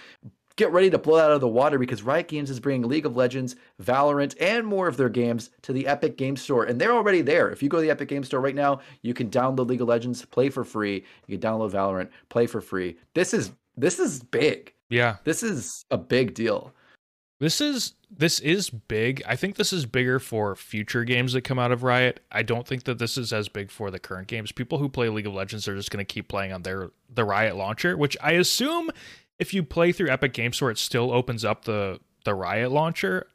get 0.57 0.71
ready 0.71 0.89
to 0.89 0.97
blow 0.97 1.19
out 1.19 1.31
of 1.31 1.39
the 1.39 1.47
water 1.47 1.77
because 1.77 2.03
Riot 2.03 2.27
Games 2.27 2.49
is 2.49 2.59
bringing 2.59 2.89
League 2.89 3.05
of 3.05 3.15
Legends, 3.15 3.55
Valorant, 3.81 4.35
and 4.41 4.65
more 4.65 4.87
of 4.87 4.97
their 4.97 5.09
games 5.09 5.51
to 5.61 5.71
the 5.71 5.87
Epic 5.87 6.17
Game 6.17 6.35
Store. 6.35 6.65
And 6.65 6.81
they're 6.81 6.93
already 6.93 7.21
there. 7.21 7.49
If 7.49 7.61
you 7.61 7.69
go 7.69 7.77
to 7.77 7.83
the 7.83 7.91
Epic 7.91 8.09
Game 8.09 8.23
Store 8.23 8.41
right 8.41 8.55
now, 8.55 8.81
you 9.03 9.13
can 9.13 9.29
download 9.29 9.69
League 9.69 9.81
of 9.81 9.87
Legends, 9.87 10.25
play 10.25 10.49
for 10.49 10.63
free. 10.63 11.05
You 11.27 11.37
can 11.37 11.49
download 11.49 11.71
Valorant, 11.71 12.09
play 12.29 12.47
for 12.47 12.59
free. 12.59 12.97
This 13.13 13.33
is 13.33 13.51
this 13.77 13.99
is 13.99 14.21
big. 14.23 14.73
Yeah. 14.89 15.17
This 15.23 15.43
is 15.43 15.85
a 15.91 15.97
big 15.97 16.33
deal. 16.33 16.73
This 17.39 17.61
is 17.61 17.93
this 18.09 18.39
is 18.39 18.69
big. 18.69 19.21
I 19.27 19.35
think 19.35 19.55
this 19.55 19.71
is 19.71 19.85
bigger 19.85 20.19
for 20.19 20.55
future 20.55 21.03
games 21.03 21.33
that 21.33 21.41
come 21.41 21.59
out 21.59 21.71
of 21.71 21.83
Riot. 21.83 22.21
I 22.31 22.41
don't 22.41 22.65
think 22.65 22.85
that 22.85 22.97
this 22.97 23.17
is 23.17 23.31
as 23.31 23.47
big 23.47 23.69
for 23.69 23.91
the 23.91 23.99
current 23.99 24.27
games. 24.27 24.51
People 24.51 24.79
who 24.79 24.89
play 24.89 25.09
League 25.09 25.27
of 25.27 25.33
Legends 25.33 25.67
are 25.67 25.75
just 25.75 25.91
going 25.91 26.03
to 26.03 26.13
keep 26.13 26.29
playing 26.29 26.51
on 26.51 26.63
their 26.63 26.89
the 27.13 27.23
Riot 27.23 27.55
launcher, 27.55 27.95
which 27.95 28.17
I 28.23 28.31
assume 28.33 28.89
if 29.37 29.53
you 29.53 29.61
play 29.61 29.91
through 29.91 30.09
Epic 30.09 30.33
Games 30.33 30.55
Store, 30.55 30.71
it 30.71 30.79
still 30.79 31.11
opens 31.11 31.45
up 31.45 31.65
the 31.65 31.99
the 32.23 32.33
Riot 32.33 32.71
launcher. 32.71 33.27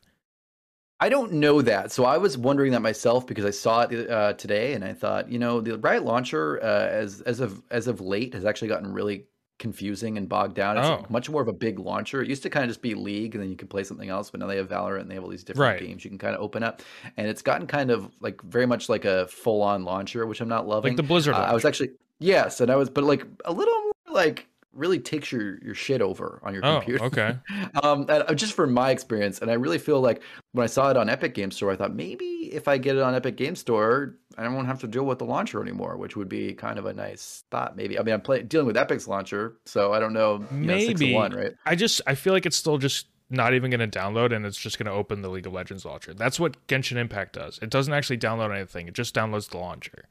I 0.99 1.09
don't 1.09 1.33
know 1.33 1.63
that, 1.63 1.91
so 1.91 2.05
I 2.05 2.19
was 2.19 2.39
wondering 2.39 2.73
that 2.73 2.83
myself 2.83 3.27
because 3.27 3.45
I 3.45 3.51
saw 3.51 3.83
it 3.83 4.09
uh, 4.09 4.35
today, 4.35 4.75
and 4.75 4.85
I 4.85 4.93
thought, 4.93 5.29
you 5.31 5.39
know, 5.39 5.61
the 5.61 5.79
Riot 5.79 6.05
launcher, 6.05 6.63
uh, 6.63 6.89
as 6.89 7.21
as 7.23 7.41
of 7.41 7.63
as 7.71 7.87
of 7.87 8.01
late, 8.01 8.35
has 8.35 8.45
actually 8.45 8.69
gotten 8.69 8.93
really 8.93 9.27
confusing 9.59 10.19
and 10.19 10.29
bogged 10.29 10.57
down. 10.57 10.77
It's 10.77 10.87
oh. 10.87 11.07
much 11.09 11.31
more 11.31 11.41
of 11.41 11.49
a 11.49 11.53
big 11.53 11.79
launcher. 11.79 12.23
It 12.23 12.29
used 12.29 12.43
to 12.43 12.51
kind 12.51 12.65
of 12.65 12.71
just 12.71 12.83
be 12.83 12.95
League, 12.95 13.35
and 13.35 13.43
then 13.43 13.51
you 13.51 13.57
could 13.57 13.71
play 13.71 13.85
something 13.85 14.09
else. 14.09 14.31
But 14.31 14.41
now 14.41 14.47
they 14.47 14.57
have 14.57 14.69
Valorant, 14.69 15.03
and 15.03 15.11
they 15.11 15.15
have 15.15 15.25
all 15.25 15.31
these 15.31 15.45
different 15.45 15.81
right. 15.81 15.89
games 15.89 16.05
you 16.05 16.11
can 16.11 16.19
kind 16.19 16.35
of 16.35 16.41
open 16.41 16.63
up. 16.63 16.83
And 17.17 17.29
it's 17.29 17.43
gotten 17.43 17.67
kind 17.67 17.91
of 17.91 18.11
like 18.21 18.43
very 18.43 18.67
much 18.67 18.89
like 18.89 19.05
a 19.05 19.27
full 19.29 19.63
on 19.63 19.85
launcher, 19.85 20.27
which 20.27 20.41
I'm 20.41 20.49
not 20.49 20.67
loving. 20.67 20.93
Like 20.93 20.97
the 20.97 21.03
Blizzard. 21.03 21.35
Uh, 21.35 21.39
I 21.39 21.55
was 21.55 21.65
actually 21.65 21.91
yes, 22.19 22.61
and 22.61 22.71
I 22.71 22.77
was, 22.77 22.91
but 22.91 23.05
like 23.05 23.27
a 23.45 23.53
little 23.53 23.75
more 23.75 23.93
like 24.15 24.49
really 24.75 24.99
takes 24.99 25.31
your 25.31 25.59
your 25.59 25.75
shit 25.75 26.01
over 26.01 26.41
on 26.43 26.55
your 26.55 26.65
oh, 26.65 26.77
computer. 26.77 27.05
Okay. 27.05 27.37
um, 27.83 28.07
uh, 28.09 28.35
just 28.35 28.55
from 28.55 28.73
my 28.73 28.91
experience, 28.91 29.41
and 29.41 29.51
I 29.51 29.55
really 29.55 29.79
feel 29.79 30.01
like 30.01 30.23
when 30.53 30.65
I 30.65 30.67
saw 30.67 30.91
it 30.91 30.97
on 30.97 31.09
Epic 31.09 31.35
Game 31.35 31.51
Store, 31.51 31.71
I 31.71 31.77
thought 31.77 31.95
maybe 31.95 32.51
if 32.53 32.69
I 32.69 32.79
get 32.79 32.97
it 32.97 33.03
on 33.03 33.15
Epic 33.15 33.37
Game 33.37 33.57
Store, 33.57 34.17
I 34.39 34.47
won't 34.49 34.67
have 34.67 34.81
to 34.81 34.89
deal 34.89 35.05
with 35.05 35.19
the 35.19 35.25
launcher 35.25 35.63
anymore, 35.63 35.97
which 35.97 36.17
would 36.17 36.29
be 36.29 36.55
kind 36.55 36.79
of 36.79 36.87
a 36.87 36.93
nice 36.93 37.45
thought. 37.51 37.77
Maybe 37.77 37.99
I 37.99 38.03
mean 38.03 38.15
I'm 38.15 38.21
playing 38.21 38.47
dealing 38.47 38.67
with 38.67 38.77
Epic's 38.77 39.09
launcher, 39.09 39.57
so 39.67 39.93
I 39.93 39.99
don't 39.99 40.13
know. 40.13 40.45
maybe 40.51 41.13
know, 41.13 41.19
one, 41.19 41.33
right? 41.33 41.53
I 41.67 41.75
just 41.75 42.01
I 42.07 42.15
feel 42.15 42.33
like 42.33 42.47
it's 42.47 42.57
still 42.57 42.79
just 42.79 43.07
not 43.33 43.55
even 43.55 43.71
going 43.71 43.91
to 43.91 43.99
download 43.99 44.35
and 44.35 44.45
it's 44.45 44.59
just 44.59 44.79
going 44.79 44.87
to 44.87 44.93
open 44.93 45.23
the 45.23 45.31
League 45.31 45.47
of 45.47 45.55
Legends 45.55 45.85
launcher. 45.87 46.13
That's 46.13 46.39
what 46.39 46.65
Genshin 46.67 46.97
Impact 46.97 47.33
does. 47.33 47.59
It 47.63 47.71
doesn't 47.71 47.93
actually 47.93 48.19
download 48.19 48.55
anything. 48.55 48.89
It 48.89 48.95
just 48.95 49.15
downloads 49.15 49.49
the 49.49 49.57
launcher. 49.57 50.05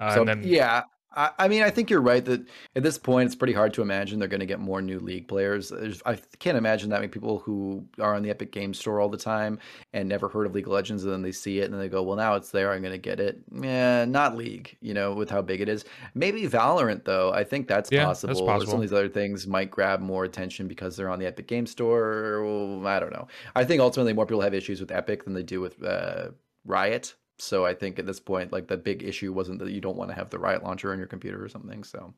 Uh, 0.00 0.14
so, 0.14 0.24
then, 0.24 0.42
yeah, 0.44 0.82
I, 1.16 1.30
I 1.38 1.48
mean, 1.48 1.62
I 1.62 1.70
think 1.70 1.90
you're 1.90 2.00
right 2.00 2.24
that 2.24 2.46
at 2.76 2.82
this 2.82 2.98
point 2.98 3.26
it's 3.26 3.34
pretty 3.34 3.52
hard 3.52 3.74
to 3.74 3.82
imagine 3.82 4.18
they're 4.18 4.28
going 4.28 4.40
to 4.40 4.46
get 4.46 4.60
more 4.60 4.82
new 4.82 4.98
league 4.98 5.28
players. 5.28 5.68
There's, 5.68 6.02
I 6.04 6.18
can't 6.38 6.58
imagine 6.58 6.90
that 6.90 7.00
many 7.00 7.08
people 7.08 7.38
who 7.38 7.86
are 8.00 8.14
on 8.14 8.22
the 8.22 8.30
Epic 8.30 8.52
Games 8.52 8.78
Store 8.78 9.00
all 9.00 9.08
the 9.08 9.16
time 9.16 9.58
and 9.92 10.08
never 10.08 10.28
heard 10.28 10.46
of 10.46 10.54
League 10.54 10.66
of 10.66 10.72
Legends, 10.72 11.04
and 11.04 11.12
then 11.12 11.22
they 11.22 11.32
see 11.32 11.60
it 11.60 11.70
and 11.70 11.80
they 11.80 11.88
go, 11.88 12.02
"Well, 12.02 12.16
now 12.16 12.34
it's 12.34 12.50
there. 12.50 12.72
I'm 12.72 12.82
going 12.82 12.92
to 12.92 12.98
get 12.98 13.20
it." 13.20 13.40
Yeah, 13.52 14.04
not 14.04 14.36
League. 14.36 14.76
You 14.80 14.94
know, 14.94 15.14
with 15.14 15.30
how 15.30 15.42
big 15.42 15.60
it 15.60 15.68
is. 15.68 15.84
Maybe 16.14 16.42
Valorant 16.48 17.04
though. 17.04 17.32
I 17.32 17.44
think 17.44 17.68
that's 17.68 17.90
yeah, 17.90 18.04
possible. 18.04 18.34
That's 18.34 18.40
possible. 18.40 18.70
Some 18.72 18.80
of 18.80 18.82
these 18.82 18.92
other 18.92 19.08
things 19.08 19.46
might 19.46 19.70
grab 19.70 20.00
more 20.00 20.24
attention 20.24 20.68
because 20.68 20.96
they're 20.96 21.10
on 21.10 21.18
the 21.18 21.26
Epic 21.26 21.46
Games 21.46 21.70
Store. 21.70 22.84
I 22.86 22.98
don't 22.98 23.12
know. 23.12 23.28
I 23.54 23.64
think 23.64 23.80
ultimately 23.80 24.12
more 24.12 24.26
people 24.26 24.42
have 24.42 24.54
issues 24.54 24.80
with 24.80 24.90
Epic 24.90 25.24
than 25.24 25.34
they 25.34 25.42
do 25.42 25.60
with 25.60 25.82
uh, 25.82 26.28
Riot 26.64 27.14
so 27.38 27.66
I 27.66 27.74
think 27.74 27.98
at 27.98 28.06
this 28.06 28.20
point, 28.20 28.52
like 28.52 28.68
the 28.68 28.76
big 28.76 29.02
issue 29.02 29.32
wasn't 29.32 29.58
that 29.60 29.70
you 29.70 29.80
don't 29.80 29.96
want 29.96 30.10
to 30.10 30.14
have 30.14 30.30
the 30.30 30.38
Riot 30.38 30.62
launcher 30.62 30.92
on 30.92 30.98
your 30.98 31.06
computer 31.06 31.42
or 31.42 31.48
something. 31.48 31.82
So 31.82 32.12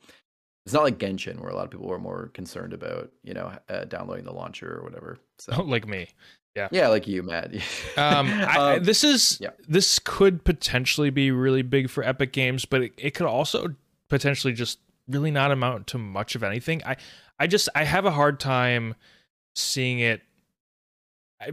it's 0.65 0.73
not 0.73 0.83
like 0.83 0.99
Genshin 0.99 1.41
where 1.41 1.51
a 1.51 1.55
lot 1.55 1.65
of 1.65 1.71
people 1.71 1.87
were 1.87 1.99
more 1.99 2.31
concerned 2.35 2.73
about 2.73 3.11
you 3.23 3.35
know 3.35 3.53
uh, 3.69 3.85
downloading 3.85 4.25
the 4.25 4.33
launcher 4.33 4.79
or 4.79 4.83
whatever. 4.83 5.19
So 5.39 5.63
like 5.63 5.87
me, 5.87 6.09
yeah, 6.57 6.69
yeah, 6.71 6.89
like 6.89 7.07
you, 7.07 7.23
Matt. 7.23 7.55
um, 7.99 8.27
I, 8.31 8.77
um, 8.77 8.85
this 8.85 9.05
is 9.05 9.39
yeah. 9.39 9.51
this 9.69 9.99
could 9.99 10.45
potentially 10.45 11.11
be 11.11 11.31
really 11.31 11.61
big 11.61 11.91
for 11.91 12.03
Epic 12.03 12.33
Games, 12.33 12.65
but 12.65 12.81
it, 12.81 12.93
it 12.97 13.11
could 13.13 13.27
also 13.27 13.75
potentially 14.09 14.55
just 14.55 14.79
really 15.09 15.31
not 15.31 15.53
amount 15.53 15.89
to 15.89 15.99
much 15.99 16.35
of 16.35 16.43
anything. 16.43 16.83
I 16.87 16.97
I 17.39 17.47
just 17.47 17.69
I 17.75 17.85
have 17.85 18.07
a 18.07 18.11
hard 18.11 18.41
time 18.41 18.95
seeing 19.55 19.99
it 19.99 20.23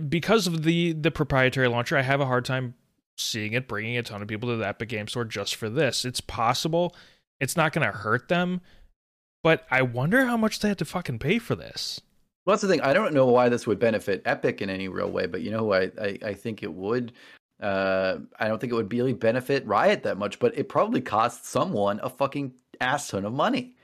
because 0.07 0.47
of 0.47 0.63
the 0.63 0.93
the 0.93 1.11
proprietary 1.11 1.67
launcher. 1.67 1.97
I 1.97 2.03
have 2.03 2.21
a 2.21 2.25
hard 2.25 2.45
time 2.45 2.73
seeing 3.17 3.53
it 3.53 3.67
bringing 3.67 3.97
a 3.97 4.03
ton 4.03 4.21
of 4.21 4.27
people 4.27 4.49
to 4.49 4.55
the 4.55 4.67
Epic 4.67 4.89
Game 4.89 5.07
Store 5.07 5.25
just 5.25 5.55
for 5.55 5.69
this. 5.69 6.05
It's 6.05 6.21
possible. 6.21 6.95
It's 7.39 7.57
not 7.57 7.73
going 7.73 7.85
to 7.85 7.97
hurt 7.97 8.27
them, 8.27 8.61
but 9.43 9.65
I 9.69 9.81
wonder 9.81 10.25
how 10.25 10.37
much 10.37 10.59
they 10.59 10.69
had 10.69 10.77
to 10.79 10.85
fucking 10.85 11.19
pay 11.19 11.39
for 11.39 11.55
this. 11.55 12.01
Well, 12.45 12.53
that's 12.53 12.61
the 12.61 12.67
thing. 12.67 12.81
I 12.81 12.93
don't 12.93 13.13
know 13.13 13.25
why 13.25 13.49
this 13.49 13.65
would 13.67 13.79
benefit 13.79 14.21
Epic 14.25 14.61
in 14.61 14.69
any 14.69 14.87
real 14.89 15.09
way, 15.09 15.27
but 15.27 15.41
you 15.41 15.51
know 15.51 15.73
I, 15.73 15.91
I, 16.01 16.19
I 16.25 16.33
think 16.33 16.61
it 16.61 16.73
would? 16.73 17.13
Uh, 17.61 18.17
I 18.39 18.47
don't 18.47 18.59
think 18.59 18.73
it 18.73 18.75
would 18.75 18.91
really 18.91 19.13
benefit 19.13 19.65
Riot 19.65 20.03
that 20.03 20.17
much, 20.17 20.39
but 20.39 20.57
it 20.57 20.67
probably 20.67 20.99
costs 20.99 21.47
someone 21.47 22.01
a 22.03 22.09
fucking 22.09 22.53
ass 22.81 23.09
ton 23.09 23.25
of 23.25 23.33
money. 23.33 23.75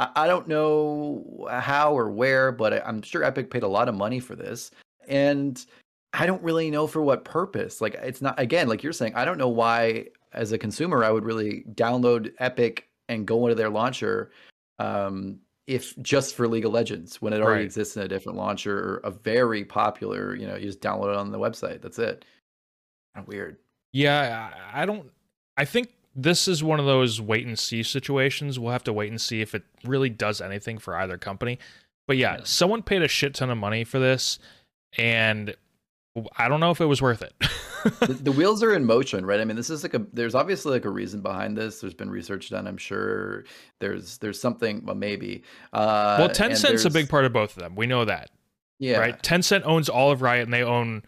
I, 0.00 0.10
I 0.16 0.26
don't 0.26 0.48
know 0.48 1.46
how 1.48 1.96
or 1.96 2.10
where, 2.10 2.50
but 2.50 2.84
I'm 2.84 3.02
sure 3.02 3.22
Epic 3.22 3.50
paid 3.50 3.62
a 3.62 3.68
lot 3.68 3.88
of 3.88 3.94
money 3.94 4.18
for 4.18 4.34
this. 4.34 4.72
And 5.06 5.64
I 6.12 6.26
don't 6.26 6.42
really 6.42 6.70
know 6.70 6.86
for 6.86 7.02
what 7.02 7.24
purpose. 7.24 7.80
Like 7.80 7.94
it's 7.94 8.22
not 8.22 8.38
again, 8.38 8.68
like 8.68 8.82
you're 8.82 8.92
saying, 8.92 9.14
I 9.14 9.24
don't 9.24 9.38
know 9.38 9.48
why 9.48 10.06
as 10.32 10.52
a 10.52 10.58
consumer 10.58 11.04
I 11.04 11.10
would 11.10 11.24
really 11.24 11.64
download 11.74 12.32
Epic 12.38 12.88
and 13.08 13.26
go 13.26 13.46
into 13.46 13.54
their 13.54 13.70
launcher 13.70 14.30
um, 14.78 15.38
if 15.66 15.96
just 16.00 16.34
for 16.34 16.48
League 16.48 16.64
of 16.64 16.72
Legends 16.72 17.20
when 17.20 17.32
it 17.32 17.40
already 17.40 17.60
right. 17.60 17.64
exists 17.64 17.96
in 17.96 18.02
a 18.02 18.08
different 18.08 18.38
launcher 18.38 18.78
or 18.78 18.96
a 19.04 19.10
very 19.10 19.64
popular, 19.64 20.34
you 20.34 20.46
know, 20.46 20.56
you 20.56 20.66
just 20.66 20.80
download 20.80 21.12
it 21.12 21.16
on 21.16 21.30
the 21.30 21.38
website. 21.38 21.82
That's 21.82 21.98
it. 21.98 22.24
Kind 23.14 23.24
of 23.24 23.28
weird. 23.28 23.56
Yeah, 23.92 24.50
I 24.72 24.86
don't 24.86 25.10
I 25.56 25.64
think 25.64 25.90
this 26.14 26.48
is 26.48 26.64
one 26.64 26.80
of 26.80 26.86
those 26.86 27.20
wait 27.20 27.46
and 27.46 27.58
see 27.58 27.82
situations. 27.82 28.58
We'll 28.58 28.72
have 28.72 28.84
to 28.84 28.92
wait 28.92 29.10
and 29.10 29.20
see 29.20 29.40
if 29.40 29.54
it 29.54 29.62
really 29.84 30.08
does 30.08 30.40
anything 30.40 30.78
for 30.78 30.96
either 30.96 31.18
company. 31.18 31.58
But 32.06 32.16
yeah, 32.16 32.38
yeah. 32.38 32.44
someone 32.44 32.82
paid 32.82 33.02
a 33.02 33.08
shit 33.08 33.34
ton 33.34 33.50
of 33.50 33.58
money 33.58 33.84
for 33.84 33.98
this 33.98 34.38
and 34.96 35.54
I 36.36 36.48
don't 36.48 36.60
know 36.60 36.70
if 36.70 36.80
it 36.80 36.86
was 36.86 37.00
worth 37.00 37.22
it. 37.22 37.34
the, 38.00 38.14
the, 38.14 38.32
wheels 38.32 38.62
are 38.62 38.74
in 38.74 38.84
motion, 38.84 39.24
right? 39.24 39.40
I 39.40 39.44
mean, 39.44 39.56
this 39.56 39.70
is 39.70 39.82
like 39.82 39.94
a 39.94 40.04
there's 40.12 40.34
obviously 40.34 40.72
like 40.72 40.84
a 40.84 40.90
reason 40.90 41.20
behind 41.20 41.56
this. 41.56 41.80
There's 41.80 41.94
been 41.94 42.10
research 42.10 42.50
done, 42.50 42.66
I'm 42.66 42.76
sure. 42.76 43.44
There's 43.78 44.18
there's 44.18 44.40
something, 44.40 44.84
well, 44.84 44.96
maybe. 44.96 45.44
Uh, 45.72 46.16
well, 46.18 46.28
Tencent's 46.28 46.84
a 46.84 46.90
big 46.90 47.08
part 47.08 47.24
of 47.24 47.32
both 47.32 47.56
of 47.56 47.62
them. 47.62 47.76
We 47.76 47.86
know 47.86 48.04
that. 48.04 48.30
Yeah. 48.78 48.98
Right. 48.98 49.22
Tencent 49.22 49.62
owns 49.64 49.88
all 49.88 50.10
of 50.10 50.22
Riot, 50.22 50.44
and 50.44 50.52
they 50.52 50.62
own 50.62 51.02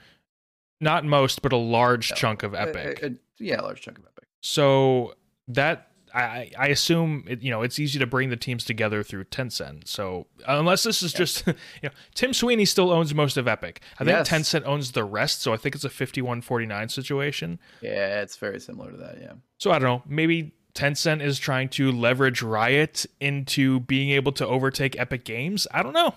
not 0.81 1.05
most, 1.05 1.43
but 1.43 1.53
a 1.53 1.57
large 1.57 2.11
yeah. 2.11 2.17
chunk 2.17 2.43
of 2.43 2.55
uh, 2.55 2.59
uh, 2.59 2.61
Epic. 2.61 3.03
A, 3.03 3.07
a, 3.07 3.11
yeah, 3.39 3.61
a 3.61 3.63
large 3.63 3.81
chunk 3.81 3.99
of 3.99 4.05
Epic. 4.05 4.29
So 4.43 5.15
that 5.49 5.90
I, 6.15 6.51
I 6.59 6.67
assume 6.69 7.25
it, 7.29 7.43
you 7.43 7.51
know 7.51 7.63
it's 7.63 7.79
easy 7.79 7.99
to 7.99 8.07
bring 8.07 8.31
the 8.31 8.37
teams 8.37 8.65
together 8.65 9.03
through 9.03 9.25
Tencent. 9.25 9.87
So 9.89 10.27
uh, 10.49 10.59
unless 10.59 10.83
this 10.83 11.03
is 11.03 11.13
just 11.13 11.47
you 11.47 11.55
know 11.85 11.91
Tim 12.15 12.33
Sweeney 12.33 12.65
still 12.65 12.91
owns 12.91 13.15
most 13.15 13.37
of 13.37 13.49
Epic. 13.49 13.81
I 13.99 14.05
think 14.05 14.17
yes. 14.17 14.29
Tencent 14.29 14.65
owns 14.65 14.93
the 14.93 15.05
rest. 15.05 15.43
So 15.43 15.53
I 15.53 15.57
think 15.57 15.75
it's 15.75 15.85
a 15.85 15.91
51-49 15.91 16.91
situation. 16.91 17.59
Yeah, 17.81 18.23
it's 18.23 18.37
very 18.37 18.61
similar 18.61 18.91
to 18.91 18.97
that. 18.99 19.19
Yeah. 19.21 19.33
So 19.59 19.71
I 19.71 19.79
don't 19.79 19.89
know. 19.89 20.03
Maybe 20.07 20.53
Tencent 20.75 21.23
is 21.23 21.39
trying 21.39 21.69
to 21.71 21.91
leverage 21.93 22.43
Riot 22.43 23.07
into 23.21 23.81
being 23.81 24.11
able 24.11 24.33
to 24.33 24.47
overtake 24.47 24.99
Epic 24.99 25.25
Games. 25.25 25.67
I 25.73 25.83
don't 25.83 25.93
know. 25.93 26.15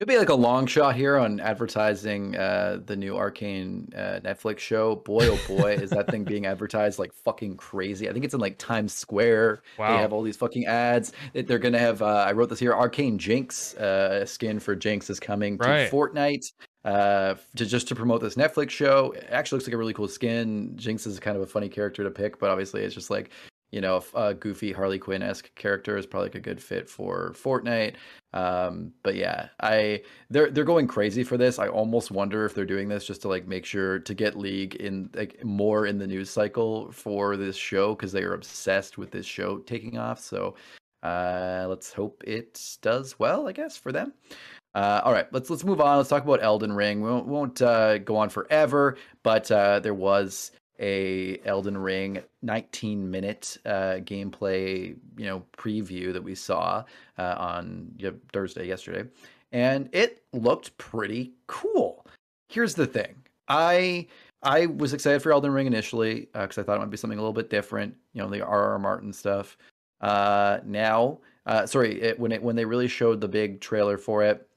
It'd 0.00 0.08
be 0.08 0.16
like 0.16 0.28
a 0.28 0.34
long 0.34 0.66
shot 0.66 0.94
here 0.94 1.16
on 1.16 1.40
advertising 1.40 2.36
uh, 2.36 2.78
the 2.86 2.94
new 2.94 3.16
Arcane 3.16 3.88
uh, 3.96 4.20
Netflix 4.22 4.60
show. 4.60 4.94
Boy, 4.94 5.26
oh 5.26 5.40
boy, 5.48 5.72
is 5.72 5.90
that 5.90 6.08
thing 6.08 6.22
being 6.22 6.46
advertised 6.46 7.00
like 7.00 7.12
fucking 7.12 7.56
crazy. 7.56 8.08
I 8.08 8.12
think 8.12 8.24
it's 8.24 8.32
in 8.32 8.38
like 8.38 8.58
Times 8.58 8.92
Square. 8.92 9.62
Wow. 9.76 9.96
They 9.96 10.00
have 10.00 10.12
all 10.12 10.22
these 10.22 10.36
fucking 10.36 10.66
ads. 10.66 11.12
They're 11.32 11.58
going 11.58 11.72
to 11.72 11.80
have, 11.80 12.00
uh, 12.00 12.24
I 12.28 12.30
wrote 12.30 12.48
this 12.48 12.60
here, 12.60 12.74
Arcane 12.74 13.18
Jinx 13.18 13.74
uh, 13.74 14.24
skin 14.24 14.60
for 14.60 14.76
Jinx 14.76 15.10
is 15.10 15.18
coming 15.18 15.58
to 15.58 15.68
right. 15.68 15.90
Fortnite 15.90 16.52
uh, 16.84 17.34
to 17.56 17.66
just 17.66 17.88
to 17.88 17.96
promote 17.96 18.20
this 18.20 18.36
Netflix 18.36 18.70
show. 18.70 19.10
It 19.16 19.26
actually 19.30 19.56
looks 19.56 19.66
like 19.66 19.74
a 19.74 19.78
really 19.78 19.94
cool 19.94 20.06
skin. 20.06 20.74
Jinx 20.76 21.08
is 21.08 21.18
kind 21.18 21.36
of 21.36 21.42
a 21.42 21.46
funny 21.46 21.68
character 21.68 22.04
to 22.04 22.10
pick, 22.12 22.38
but 22.38 22.50
obviously 22.50 22.84
it's 22.84 22.94
just 22.94 23.10
like 23.10 23.30
you 23.70 23.80
know, 23.80 24.02
a 24.14 24.34
goofy 24.34 24.72
Harley 24.72 24.98
Quinn 24.98 25.22
esque 25.22 25.54
character 25.54 25.96
is 25.98 26.06
probably 26.06 26.28
like 26.28 26.36
a 26.36 26.40
good 26.40 26.62
fit 26.62 26.88
for 26.88 27.34
Fortnite. 27.34 27.94
Um, 28.32 28.92
but 29.02 29.14
yeah, 29.14 29.48
I 29.60 30.02
they're 30.30 30.50
they're 30.50 30.64
going 30.64 30.86
crazy 30.86 31.22
for 31.22 31.36
this. 31.36 31.58
I 31.58 31.68
almost 31.68 32.10
wonder 32.10 32.44
if 32.44 32.54
they're 32.54 32.64
doing 32.64 32.88
this 32.88 33.06
just 33.06 33.22
to 33.22 33.28
like 33.28 33.46
make 33.46 33.64
sure 33.66 33.98
to 33.98 34.14
get 34.14 34.38
League 34.38 34.76
in 34.76 35.10
like 35.14 35.44
more 35.44 35.86
in 35.86 35.98
the 35.98 36.06
news 36.06 36.30
cycle 36.30 36.90
for 36.92 37.36
this 37.36 37.56
show 37.56 37.94
because 37.94 38.12
they 38.12 38.22
are 38.22 38.34
obsessed 38.34 38.96
with 38.98 39.10
this 39.10 39.26
show 39.26 39.58
taking 39.58 39.98
off. 39.98 40.18
So 40.20 40.54
uh, 41.02 41.66
let's 41.68 41.92
hope 41.92 42.22
it 42.26 42.78
does 42.82 43.18
well. 43.18 43.48
I 43.48 43.52
guess 43.52 43.76
for 43.76 43.92
them. 43.92 44.14
Uh, 44.74 45.00
all 45.04 45.12
right, 45.12 45.26
let's 45.32 45.50
let's 45.50 45.64
move 45.64 45.80
on. 45.80 45.96
Let's 45.96 46.08
talk 46.08 46.24
about 46.24 46.42
Elden 46.42 46.72
Ring. 46.72 47.02
We 47.02 47.10
won't, 47.10 47.26
won't 47.26 47.62
uh, 47.62 47.98
go 47.98 48.16
on 48.16 48.28
forever, 48.28 48.96
but 49.22 49.50
uh, 49.50 49.80
there 49.80 49.94
was 49.94 50.52
a 50.80 51.40
Elden 51.44 51.76
Ring 51.76 52.22
19 52.42 53.10
minute 53.10 53.56
uh, 53.66 53.98
gameplay, 54.00 54.96
you 55.16 55.26
know, 55.26 55.44
preview 55.56 56.12
that 56.12 56.22
we 56.22 56.34
saw 56.34 56.84
uh, 57.18 57.34
on 57.38 57.90
you 57.98 58.10
know, 58.10 58.16
Thursday 58.32 58.66
yesterday, 58.66 59.08
and 59.52 59.88
it 59.92 60.22
looked 60.32 60.76
pretty 60.78 61.32
cool. 61.46 62.06
Here's 62.48 62.74
the 62.74 62.86
thing, 62.86 63.16
I 63.48 64.06
I 64.42 64.66
was 64.66 64.92
excited 64.92 65.20
for 65.20 65.32
Elden 65.32 65.52
Ring 65.52 65.66
initially 65.66 66.28
because 66.32 66.58
uh, 66.58 66.60
I 66.60 66.64
thought 66.64 66.76
it 66.76 66.80
might 66.80 66.90
be 66.90 66.96
something 66.96 67.18
a 67.18 67.22
little 67.22 67.32
bit 67.32 67.50
different, 67.50 67.94
you 68.12 68.22
know, 68.22 68.28
the 68.28 68.44
R.R. 68.44 68.78
Martin 68.78 69.12
stuff. 69.12 69.58
Uh, 70.00 70.60
now, 70.64 71.18
uh, 71.46 71.66
sorry, 71.66 72.00
it, 72.00 72.18
when 72.20 72.30
it 72.30 72.42
when 72.42 72.54
they 72.54 72.64
really 72.64 72.88
showed 72.88 73.20
the 73.20 73.28
big 73.28 73.60
trailer 73.60 73.98
for 73.98 74.22
it, 74.22 74.48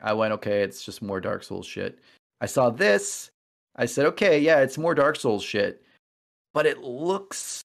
I 0.00 0.12
went, 0.14 0.32
okay, 0.34 0.62
it's 0.62 0.84
just 0.84 1.02
more 1.02 1.20
Dark 1.20 1.42
Souls 1.42 1.66
shit. 1.66 1.98
I 2.40 2.46
saw 2.46 2.70
this 2.70 3.30
I 3.76 3.86
said, 3.86 4.06
okay, 4.06 4.38
yeah, 4.38 4.60
it's 4.60 4.78
more 4.78 4.94
Dark 4.94 5.16
Souls 5.16 5.42
shit, 5.42 5.82
but 6.54 6.66
it 6.66 6.78
looks 6.78 7.62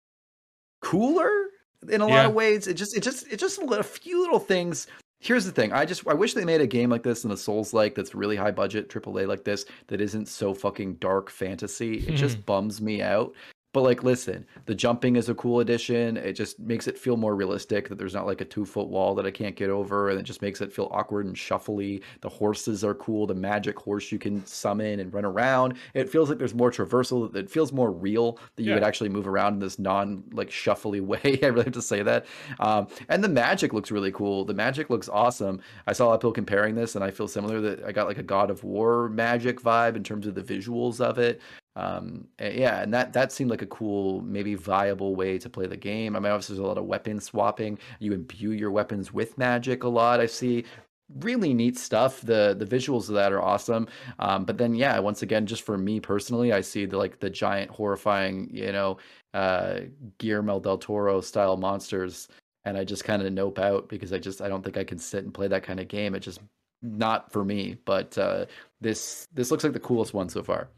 cooler 0.81 1.47
in 1.89 2.01
a 2.01 2.07
yeah. 2.07 2.15
lot 2.15 2.25
of 2.25 2.33
ways. 2.33 2.67
It 2.67 2.75
just, 2.75 2.95
it 2.95 3.01
just, 3.01 3.31
it 3.31 3.37
just 3.37 3.61
a 3.61 3.83
few 3.83 4.21
little 4.21 4.39
things. 4.39 4.87
Here's 5.19 5.45
the 5.45 5.51
thing. 5.51 5.71
I 5.71 5.85
just, 5.85 6.07
I 6.07 6.13
wish 6.13 6.33
they 6.33 6.45
made 6.45 6.61
a 6.61 6.67
game 6.67 6.89
like 6.89 7.03
this 7.03 7.23
in 7.23 7.31
a 7.31 7.37
Souls 7.37 7.73
like 7.73 7.95
that's 7.95 8.15
really 8.15 8.35
high 8.35 8.51
budget 8.51 8.89
AAA 8.89 9.27
like 9.27 9.43
this 9.43 9.65
that 9.87 10.01
isn't 10.01 10.27
so 10.27 10.53
fucking 10.53 10.95
dark 10.95 11.29
fantasy. 11.29 11.99
It 11.99 12.15
just 12.15 12.37
mm-hmm. 12.37 12.45
bums 12.45 12.81
me 12.81 13.01
out 13.01 13.33
but 13.73 13.83
like, 13.83 14.03
listen, 14.03 14.45
the 14.65 14.75
jumping 14.75 15.15
is 15.15 15.29
a 15.29 15.35
cool 15.35 15.61
addition. 15.61 16.17
It 16.17 16.33
just 16.33 16.59
makes 16.59 16.87
it 16.87 16.97
feel 16.97 17.15
more 17.15 17.35
realistic 17.35 17.87
that 17.87 17.97
there's 17.97 18.13
not 18.13 18.25
like 18.25 18.41
a 18.41 18.45
two 18.45 18.65
foot 18.65 18.89
wall 18.89 19.15
that 19.15 19.25
I 19.25 19.31
can't 19.31 19.55
get 19.55 19.69
over, 19.69 20.09
and 20.09 20.19
it 20.19 20.23
just 20.23 20.41
makes 20.41 20.59
it 20.59 20.73
feel 20.73 20.89
awkward 20.91 21.25
and 21.25 21.35
shuffly. 21.35 22.01
The 22.19 22.27
horses 22.27 22.83
are 22.83 22.93
cool. 22.93 23.25
The 23.25 23.33
magic 23.33 23.79
horse 23.79 24.11
you 24.11 24.19
can 24.19 24.45
summon 24.45 24.99
and 24.99 25.13
run 25.13 25.23
around. 25.23 25.75
It 25.93 26.09
feels 26.09 26.27
like 26.27 26.37
there's 26.37 26.53
more 26.53 26.69
traversal. 26.69 27.33
It 27.33 27.49
feels 27.49 27.71
more 27.71 27.91
real 27.91 28.39
that 28.55 28.63
you 28.63 28.69
yeah. 28.69 28.75
would 28.75 28.83
actually 28.83 29.09
move 29.09 29.27
around 29.27 29.53
in 29.53 29.59
this 29.59 29.79
non 29.79 30.23
like 30.33 30.49
shuffly 30.49 30.99
way. 31.11 31.39
I 31.41 31.47
really 31.47 31.63
have 31.63 31.73
to 31.73 31.81
say 31.81 32.03
that. 32.03 32.25
Um, 32.59 32.87
and 33.07 33.23
the 33.23 33.29
magic 33.29 33.71
looks 33.71 33.89
really 33.89 34.11
cool. 34.11 34.43
The 34.43 34.53
magic 34.53 34.89
looks 34.89 35.07
awesome. 35.07 35.61
I 35.87 35.93
saw 35.93 36.05
a 36.05 36.07
lot 36.07 36.13
of 36.15 36.19
people 36.19 36.33
comparing 36.33 36.75
this, 36.75 36.95
and 36.95 37.03
I 37.05 37.11
feel 37.11 37.27
similar 37.27 37.61
that 37.61 37.85
I 37.85 37.93
got 37.93 38.07
like 38.07 38.17
a 38.17 38.23
God 38.23 38.49
of 38.49 38.65
War 38.65 39.07
magic 39.07 39.61
vibe 39.61 39.95
in 39.95 40.03
terms 40.03 40.27
of 40.27 40.35
the 40.35 40.41
visuals 40.41 40.99
of 40.99 41.17
it 41.17 41.41
um 41.75 42.27
yeah 42.39 42.81
and 42.81 42.93
that 42.93 43.13
that 43.13 43.31
seemed 43.31 43.49
like 43.49 43.61
a 43.61 43.67
cool 43.67 44.21
maybe 44.21 44.55
viable 44.55 45.15
way 45.15 45.37
to 45.37 45.49
play 45.49 45.67
the 45.67 45.77
game 45.77 46.15
i 46.15 46.19
mean 46.19 46.31
obviously 46.31 46.55
there's 46.55 46.65
a 46.65 46.67
lot 46.67 46.77
of 46.77 46.83
weapon 46.85 47.19
swapping 47.19 47.79
you 47.99 48.11
imbue 48.11 48.51
your 48.51 48.71
weapons 48.71 49.13
with 49.13 49.37
magic 49.37 49.83
a 49.83 49.87
lot 49.87 50.19
i 50.19 50.25
see 50.25 50.65
really 51.19 51.53
neat 51.53 51.77
stuff. 51.77 52.21
The 52.21 52.55
the 52.57 52.65
visuals 52.65 53.09
of 53.09 53.15
that 53.15 53.31
are 53.31 53.41
awesome. 53.41 53.87
Um, 54.19 54.45
but 54.45 54.57
then 54.57 54.75
yeah, 54.75 54.97
once 54.99 55.21
again, 55.21 55.45
just 55.45 55.63
for 55.63 55.77
me 55.77 55.99
personally, 55.99 56.53
I 56.53 56.61
see 56.61 56.85
the 56.85 56.97
like 56.97 57.19
the 57.19 57.29
giant, 57.29 57.71
horrifying, 57.71 58.49
you 58.51 58.71
know, 58.71 58.97
uh, 59.33 59.81
Guillermo 60.17 60.59
del 60.59 60.77
Toro 60.77 61.21
style 61.21 61.57
monsters, 61.57 62.27
and 62.65 62.77
I 62.77 62.83
just 62.83 63.03
kind 63.03 63.21
of 63.21 63.31
nope 63.33 63.59
out 63.59 63.89
because 63.89 64.13
I 64.13 64.19
just 64.19 64.41
I 64.41 64.47
don't 64.47 64.63
think 64.63 64.77
I 64.77 64.83
can 64.83 64.99
sit 64.99 65.23
and 65.23 65.33
play 65.33 65.47
that 65.47 65.63
kind 65.63 65.79
of 65.79 65.87
game. 65.87 66.15
It 66.15 66.21
just 66.21 66.39
not 66.81 67.31
for 67.31 67.43
me. 67.43 67.77
But 67.85 68.17
uh, 68.17 68.45
this 68.79 69.27
this 69.33 69.51
looks 69.51 69.63
like 69.63 69.73
the 69.73 69.79
coolest 69.79 70.13
one 70.13 70.29
so 70.29 70.43
far. 70.43 70.69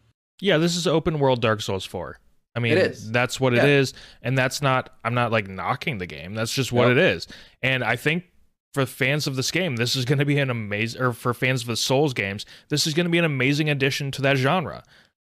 Yeah, 0.44 0.58
this 0.58 0.76
is 0.76 0.86
open 0.88 1.20
world 1.20 1.42
Dark 1.42 1.62
Souls 1.62 1.86
4. 1.86 2.20
I 2.56 2.60
mean, 2.60 2.78
that's 3.12 3.40
what 3.40 3.54
Yeah. 3.54 3.64
it 3.64 3.70
is, 3.70 3.94
and 4.22 4.38
that's 4.38 4.62
not. 4.62 4.96
I'm 5.04 5.14
not 5.14 5.32
like 5.32 5.48
knocking 5.48 5.98
the 5.98 6.06
game. 6.06 6.34
That's 6.36 6.54
just 6.54 6.72
what 6.72 6.90
Nope. 6.90 6.98
it 6.98 6.98
is. 6.98 7.28
And 7.62 7.84
I 7.84 7.96
think 7.96 8.26
for 8.74 8.86
fans 8.86 9.26
of 9.26 9.36
this 9.36 9.50
game, 9.52 9.78
this 9.78 9.96
is 9.96 10.04
going 10.06 10.20
to 10.20 10.26
be 10.26 10.38
an 10.38 10.50
amazing. 10.50 11.02
Or 11.02 11.14
for 11.14 11.34
fans 11.34 11.62
of 11.62 11.68
the 11.68 11.78
Souls 11.78 12.14
games, 12.14 12.46
this 12.70 12.86
is 12.86 12.94
going 12.94 13.06
to 13.06 13.10
be 13.10 13.18
an 13.18 13.26
amazing 13.26 13.70
addition 13.70 14.12
to 14.12 14.22
that 14.24 14.36
genre 14.38 14.84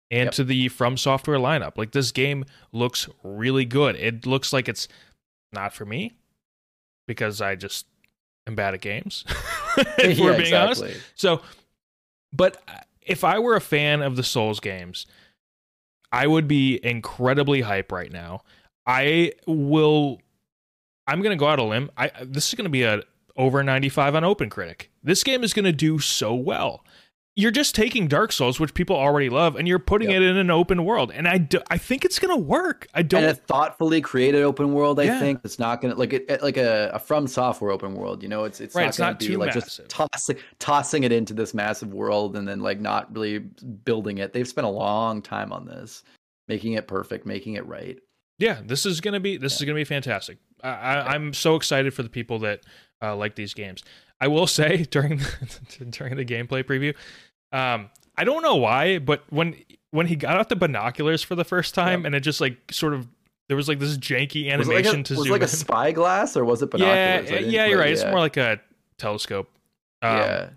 and 0.10 0.27
Yep. 0.27 0.34
to 0.36 0.43
the 0.45 0.69
From 0.69 0.97
Software 0.97 1.38
lineup. 1.38 1.77
Like 1.77 1.91
this 1.91 2.12
game 2.12 2.45
looks 2.71 3.08
really 3.21 3.65
good. 3.65 3.95
It 3.97 4.25
looks 4.25 4.53
like 4.53 4.67
it's 4.69 4.88
not 5.51 5.73
for 5.73 5.86
me 5.86 6.13
because 7.08 7.41
I 7.41 7.55
just 7.55 7.86
am 8.47 8.55
bad 8.55 8.73
at 8.73 8.82
games. 8.82 9.23
if 9.99 10.17
Yeah, 10.17 10.23
we're 10.23 10.38
being 10.38 10.53
honest. 10.53 10.84
So, 11.15 11.41
but 12.34 12.62
if 13.10 13.24
I 13.24 13.39
were 13.39 13.56
a 13.56 13.62
fan 13.62 14.02
of 14.02 14.15
the 14.15 14.24
Souls 14.24 14.60
games, 14.60 15.06
I 16.12 16.28
would 16.28 16.48
be 16.48 16.80
incredibly 16.84 17.62
hype 17.62 17.91
right 17.91 18.12
now. 18.12 18.43
I 18.86 19.34
will. 19.45 20.22
I'm 21.08 21.22
gonna 21.22 21.36
go 21.36 21.48
out 21.48 21.60
a 21.60 21.63
limb. 21.63 21.91
I 21.98 22.12
this 22.24 22.48
is 22.48 22.54
gonna 22.54 22.69
be 22.69 22.84
a 22.84 23.02
over 23.36 23.63
95 23.63 24.15
on 24.15 24.24
Open 24.24 24.50
Critic. 24.50 24.91
This 25.04 25.24
game 25.24 25.43
is 25.43 25.54
gonna 25.54 25.72
do 25.72 26.00
so 26.00 26.34
well. 26.34 26.86
You're 27.39 27.52
just 27.52 27.73
taking 27.73 28.08
Dark 28.08 28.32
Souls, 28.32 28.60
which 28.60 28.73
people 28.73 28.95
already 28.95 29.30
love, 29.30 29.56
and 29.56 29.67
you're 29.67 29.80
putting 29.80 30.10
Yep. 30.10 30.21
it 30.21 30.25
in 30.25 30.38
an 30.38 30.52
open 30.52 30.84
world. 30.84 31.12
And 31.13 31.28
I 31.28 31.38
do, 31.38 31.60
I 31.69 31.78
think 31.78 32.04
it's 32.04 32.19
gonna 32.19 32.36
work. 32.38 32.88
I 32.93 33.02
don't. 33.02 33.23
and 33.23 33.32
a 33.32 33.36
thoughtfully 33.36 34.02
created 34.02 34.41
open 34.43 34.73
world. 34.73 34.99
I 34.99 35.04
Yeah. 35.04 35.19
think 35.19 35.39
it's 35.45 35.58
not 35.60 35.82
gonna 35.82 35.95
like 35.95 36.12
it 36.13 36.41
like 36.43 36.58
a, 36.58 36.91
a 36.93 36.99
from 36.99 37.28
software 37.28 37.71
open 37.71 37.93
world. 37.95 38.21
You 38.23 38.30
know, 38.30 38.43
it's 38.43 38.60
it's 38.60 38.75
Right, 38.75 38.84
not 38.84 38.89
it's 38.89 38.97
gonna 38.97 39.12
not 39.12 39.19
be 39.19 39.36
like 39.38 39.56
massive. 39.56 39.63
just 39.63 39.89
tossing 39.89 40.38
tossing 40.60 41.04
it 41.04 41.12
into 41.12 41.34
this 41.34 41.54
massive 41.54 41.93
world 41.93 42.36
and 42.36 42.47
then 42.47 42.60
like 42.60 42.80
not 42.82 43.13
really 43.15 43.39
building 43.39 44.17
it. 44.17 44.34
They've 44.34 44.47
spent 44.47 44.67
a 44.67 44.69
long 44.69 45.21
time 45.21 45.54
on 45.54 45.65
this, 45.65 46.04
making 46.47 46.73
it 46.73 46.88
perfect, 46.88 47.25
making 47.25 47.54
it 47.54 47.65
right. 47.65 47.97
yeah 48.39 48.60
this 48.65 48.86
is 48.86 49.02
gonna 49.02 49.19
be 49.19 49.38
this 49.38 49.56
is 49.56 49.62
gonna 49.62 49.75
be 49.75 49.84
fantastic 49.84 50.38
I, 50.63 50.69
I, 50.69 51.13
i'm 51.15 51.34
so 51.34 51.56
excited 51.56 51.93
for 51.93 52.04
the 52.04 52.10
people 52.10 52.39
that 52.39 52.62
uh, 53.02 53.13
like 53.15 53.36
these 53.36 53.54
games 53.54 53.84
i 54.21 54.28
will 54.30 54.47
say 54.60 54.84
during 54.89 55.17
the, 55.17 55.86
during 55.89 56.15
the 56.15 56.23
gameplay 56.25 56.63
preview 56.63 56.95
um 57.51 57.89
i 58.17 58.23
don't 58.23 58.41
know 58.43 58.55
why 58.55 58.99
but 58.99 59.23
when 59.29 59.55
when 59.91 60.05
he 60.07 60.15
got 60.15 60.38
out 60.38 60.49
the 60.49 60.55
binoculars 60.55 61.23
for 61.23 61.35
the 61.35 61.43
first 61.43 61.73
time 61.73 62.01
Yep. 62.01 62.05
and 62.05 62.15
it 62.15 62.19
just 62.21 62.39
like 62.41 62.57
sort 62.71 62.93
of 62.93 63.07
there 63.47 63.57
was 63.57 63.67
like 63.67 63.79
this 63.79 63.97
janky 63.97 64.55
Was 64.57 64.67
like 64.67 64.77
animation 64.77 64.99
a, 65.01 65.03
to 65.03 65.13
was 65.13 65.19
it 65.21 65.23
zoom 65.23 65.31
like 65.31 65.41
a 65.41 65.47
spyglass 65.47 66.38
or 66.38 66.45
was 66.45 66.62
it 66.62 66.69
yeah 66.75 67.17
binoculars? 67.17 67.29
Didn't 67.29 67.51
yeah 67.51 67.65
you're 67.65 67.79
right. 67.79 67.91
It's 67.91 68.03
more 68.05 68.19
like 68.19 68.38
a 68.38 68.59
telescope. 68.99 69.49
Um, 70.01 70.17
yeah. 70.17 70.49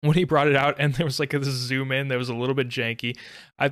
when 0.00 0.14
he 0.16 0.24
brought 0.24 0.48
it 0.48 0.56
out 0.56 0.76
and 0.78 0.92
there 0.96 1.06
was 1.06 1.20
like 1.20 1.30
this 1.30 1.44
zoom 1.46 1.92
in 1.92 2.08
that 2.08 2.18
was 2.18 2.28
a 2.28 2.34
little 2.34 2.54
bit 2.56 2.68
janky 2.68 3.16
i 3.58 3.70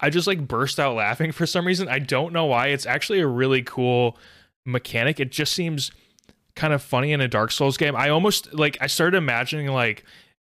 i 0.00 0.08
just 0.10 0.26
like 0.26 0.48
burst 0.48 0.80
out 0.80 0.94
laughing 0.96 1.30
for 1.32 1.44
some 1.46 1.66
reason. 1.66 1.86
I 1.88 1.98
don't 1.98 2.32
know 2.32 2.46
why. 2.46 2.68
It's 2.68 2.86
actually 2.86 3.20
a 3.20 3.26
really 3.26 3.62
cool 3.62 4.16
mechanic. 4.64 5.20
It 5.20 5.30
just 5.30 5.52
seems 5.52 5.90
kind 6.56 6.72
of 6.72 6.82
funny 6.82 7.12
in 7.12 7.20
a 7.20 7.28
dark 7.28 7.52
souls 7.52 7.76
game. 7.76 7.94
I 7.94 8.08
almost 8.08 8.54
like 8.54 8.78
i 8.80 8.86
started 8.86 9.18
imagining 9.18 9.66
like 9.68 10.04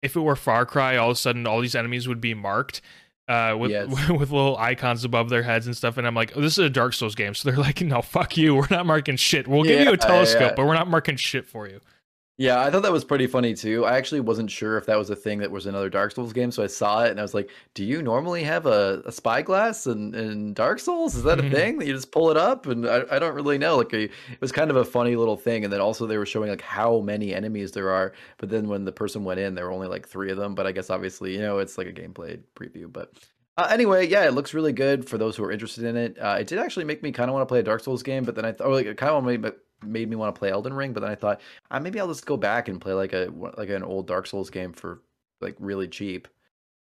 if 0.02 0.16
it 0.16 0.20
were 0.20 0.36
far 0.36 0.66
cry 0.66 0.96
all 0.96 1.10
of 1.10 1.16
a 1.16 1.18
sudden 1.18 1.46
all 1.46 1.60
these 1.60 1.74
enemies 1.74 2.06
would 2.08 2.20
be 2.20 2.34
marked 2.34 2.80
uh, 3.28 3.56
with 3.58 3.70
Yes. 3.70 3.88
with 4.10 4.30
little 4.30 4.56
icons 4.58 5.04
above 5.04 5.28
their 5.30 5.42
heads 5.42 5.66
and 5.66 5.76
stuff, 5.76 5.96
and 5.96 6.06
I'm 6.06 6.14
like, 6.14 6.36
oh, 6.36 6.40
this 6.40 6.52
is 6.52 6.58
a 6.58 6.70
Dark 6.70 6.92
Souls 6.92 7.14
game, 7.14 7.34
so 7.34 7.48
they're 7.48 7.58
like, 7.58 7.80
no, 7.80 8.02
fuck 8.02 8.36
you, 8.36 8.54
we're 8.56 8.66
not 8.70 8.84
marking 8.84 9.16
shit. 9.16 9.48
We'll 9.48 9.62
give 9.62 9.80
you 9.80 9.92
a 9.92 9.96
telescope, 9.96 10.40
yeah. 10.40 10.54
but 10.56 10.66
we're 10.66 10.74
not 10.74 10.88
marking 10.88 11.16
shit 11.16 11.46
for 11.46 11.68
you. 11.68 11.80
Yeah, 12.38 12.60
I 12.60 12.70
thought 12.70 12.82
that 12.82 12.92
was 12.92 13.04
pretty 13.04 13.26
funny 13.26 13.54
too. 13.54 13.84
I 13.84 13.96
actually 13.96 14.20
wasn't 14.20 14.50
sure 14.50 14.78
if 14.78 14.86
that 14.86 14.98
was 14.98 15.10
a 15.10 15.14
thing 15.16 15.38
that 15.40 15.50
was 15.50 15.66
another 15.66 15.90
Dark 15.90 16.12
Souls 16.12 16.32
game, 16.32 16.50
so 16.50 16.62
I 16.62 16.66
saw 16.66 17.04
it 17.04 17.10
and 17.10 17.20
I 17.20 17.22
was 17.22 17.34
like, 17.34 17.50
"Do 17.74 17.84
you 17.84 18.02
normally 18.02 18.42
have 18.42 18.64
a, 18.66 19.02
a 19.04 19.12
spyglass 19.12 19.86
in, 19.86 20.14
in 20.14 20.54
Dark 20.54 20.80
Souls? 20.80 21.14
Is 21.14 21.24
that 21.24 21.38
a 21.38 21.50
thing 21.50 21.78
that 21.78 21.86
you 21.86 21.92
just 21.92 22.10
pull 22.10 22.30
it 22.30 22.38
up?" 22.38 22.66
And 22.66 22.88
I, 22.88 23.02
I 23.10 23.18
don't 23.18 23.34
really 23.34 23.58
know. 23.58 23.76
Like, 23.76 23.92
I- 23.92 23.98
it 24.08 24.40
was 24.40 24.50
kind 24.50 24.70
of 24.70 24.76
a 24.76 24.84
funny 24.84 25.14
little 25.14 25.36
thing. 25.36 25.62
And 25.64 25.72
then 25.72 25.80
also 25.82 26.06
they 26.06 26.16
were 26.16 26.26
showing 26.26 26.48
like 26.48 26.62
how 26.62 27.00
many 27.00 27.34
enemies 27.34 27.72
there 27.72 27.90
are. 27.90 28.12
But 28.38 28.48
then 28.48 28.66
when 28.66 28.86
the 28.86 28.92
person 28.92 29.24
went 29.24 29.38
in, 29.38 29.54
there 29.54 29.66
were 29.66 29.72
only 29.72 29.88
like 29.88 30.08
three 30.08 30.30
of 30.30 30.38
them. 30.38 30.54
But 30.54 30.66
I 30.66 30.72
guess 30.72 30.88
obviously, 30.90 31.34
you 31.34 31.40
know, 31.40 31.58
it's 31.58 31.76
like 31.76 31.86
a 31.86 31.92
gameplay 31.92 32.40
preview. 32.56 32.90
But 32.90 33.12
uh, 33.58 33.68
anyway, 33.70 34.08
yeah, 34.08 34.24
it 34.26 34.32
looks 34.32 34.54
really 34.54 34.72
good 34.72 35.06
for 35.06 35.18
those 35.18 35.36
who 35.36 35.44
are 35.44 35.52
interested 35.52 35.84
in 35.84 35.96
it. 35.96 36.18
Uh, 36.18 36.38
it 36.40 36.46
did 36.46 36.58
actually 36.58 36.86
make 36.86 37.02
me 37.02 37.12
kind 37.12 37.28
of 37.28 37.34
want 37.34 37.46
to 37.46 37.52
play 37.52 37.60
a 37.60 37.62
Dark 37.62 37.82
Souls 37.84 38.02
game, 38.02 38.24
but 38.24 38.34
then 38.34 38.46
I 38.46 38.52
thought, 38.52 38.70
like, 38.70 38.86
kind 38.96 39.10
of 39.10 39.22
want 39.22 39.42
made, 39.42 39.52
made 39.82 40.08
me 40.08 40.16
want 40.16 40.34
to 40.34 40.38
play 40.38 40.50
Elden 40.50 40.74
Ring. 40.74 40.92
But 40.92 41.00
then 41.00 41.10
I 41.10 41.14
thought, 41.14 41.40
uh, 41.70 41.80
maybe 41.80 42.00
I'll 42.00 42.08
just 42.08 42.26
go 42.26 42.36
back 42.36 42.68
and 42.68 42.80
play 42.80 42.92
like 42.92 43.12
a 43.12 43.32
like 43.56 43.68
an 43.68 43.82
old 43.82 44.06
Dark 44.06 44.26
Souls 44.26 44.50
game 44.50 44.72
for 44.72 45.02
like 45.40 45.56
really 45.58 45.88
cheap, 45.88 46.28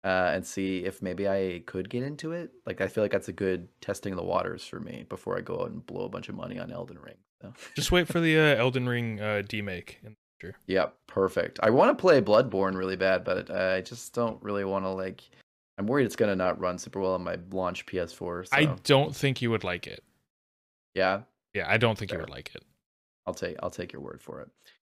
uh, 0.05 0.31
and 0.35 0.47
see 0.47 0.85
if 0.85 1.01
maybe 1.03 1.29
I 1.29 1.63
could 1.67 1.89
get 1.89 2.03
into 2.03 2.33
it. 2.33 2.51
Like 2.67 2.81
I 2.81 2.89
feel 2.89 3.05
like 3.05 3.13
that's 3.13 3.29
a 3.29 3.33
good 3.33 3.69
testing 3.81 4.17
the 4.17 4.23
waters 4.23 4.65
for 4.65 4.81
me 4.81 5.05
before 5.09 5.37
I 5.37 5.41
go 5.41 5.61
out 5.61 5.71
and 5.71 5.85
blow 5.85 6.05
a 6.05 6.09
bunch 6.09 6.29
of 6.29 6.35
money 6.35 6.59
on 6.59 6.73
Elden 6.73 6.99
Ring. 6.99 7.17
So. 7.43 7.53
Just 7.75 7.93
wait 7.93 8.09
for 8.09 8.21
the 8.21 8.37
uh, 8.37 8.57
Elden 8.57 8.89
Ring 8.89 9.21
uh, 9.21 9.43
demake. 9.47 9.97
Yeah, 10.67 10.87
perfect. 11.07 11.59
I 11.63 11.71
want 11.71 11.97
to 11.97 12.01
play 12.01 12.21
Bloodborne 12.21 12.77
really 12.77 12.97
bad, 12.97 13.25
but 13.25 13.51
I 13.51 13.81
just 13.81 14.13
don't 14.15 14.43
really 14.43 14.65
want 14.65 14.85
to 14.85 14.91
like. 14.91 15.23
I'm 15.79 15.87
worried 15.87 16.07
it's 16.07 16.17
gonna 16.17 16.37
not 16.37 16.61
run 16.61 16.79
super 16.79 17.01
well 17.01 17.15
on 17.15 17.23
my 17.23 17.37
launch 17.53 17.87
PS4. 17.87 18.49
So 18.49 18.57
I 18.57 18.67
don't 18.83 19.15
think 19.15 19.41
you 19.41 19.51
would 19.51 19.63
like 19.65 19.87
it. 19.87 20.03
yeah, 20.95 21.23
Yeah, 21.55 21.67
I 21.69 21.77
don't 21.77 21.97
think 21.97 22.11
Fair. 22.11 22.19
you 22.19 22.23
would 22.23 22.31
like 22.31 22.51
it. 22.55 22.65
I'll 23.29 23.35
take 23.35 23.57
I'll 23.63 23.69
take 23.69 23.93
your 23.93 24.01
word 24.01 24.23
for 24.23 24.41
it. 24.41 24.49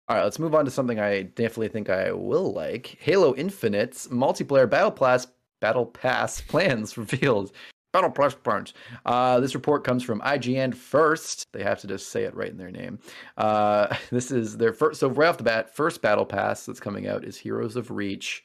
All 0.07 0.15
right, 0.15 0.23
let's 0.23 0.37
move 0.37 0.53
on 0.53 0.63
to 0.65 0.71
something 0.71 0.99
I 0.99 1.23
definitely 1.23 1.69
think 1.69 1.89
I 1.89 2.11
will 2.11 2.53
like. 2.53 2.97
Halo 3.01 3.35
Infinite's 3.35 4.07
multiplayer 4.09 4.69
battle 4.69 4.91
pass 4.91 5.25
battle 5.59 5.87
pass 5.87 6.39
plans 6.47 6.99
revealed. 6.99 7.51
Battle 7.93 8.11
pass 8.11 8.35
plans. 8.35 8.75
Uh, 9.07 9.39
this 9.39 9.55
report 9.55 9.83
comes 9.83 10.03
from 10.03 10.21
IGN 10.21 10.75
first. 10.75 11.47
They 11.51 11.63
have 11.63 11.79
to 11.79 11.87
just 11.87 12.09
say 12.09 12.25
it 12.25 12.35
right 12.35 12.51
in 12.51 12.57
their 12.57 12.69
name. 12.69 12.99
Uh, 13.37 13.95
this 14.11 14.29
is 14.29 14.55
their 14.55 14.71
first. 14.71 14.99
So 14.99 15.09
right 15.09 15.29
off 15.29 15.37
the 15.37 15.43
bat, 15.43 15.75
first 15.75 16.03
battle 16.03 16.25
pass 16.25 16.63
that's 16.63 16.79
coming 16.79 17.07
out 17.07 17.25
is 17.25 17.37
Heroes 17.37 17.75
of 17.75 17.89
Reach. 17.89 18.43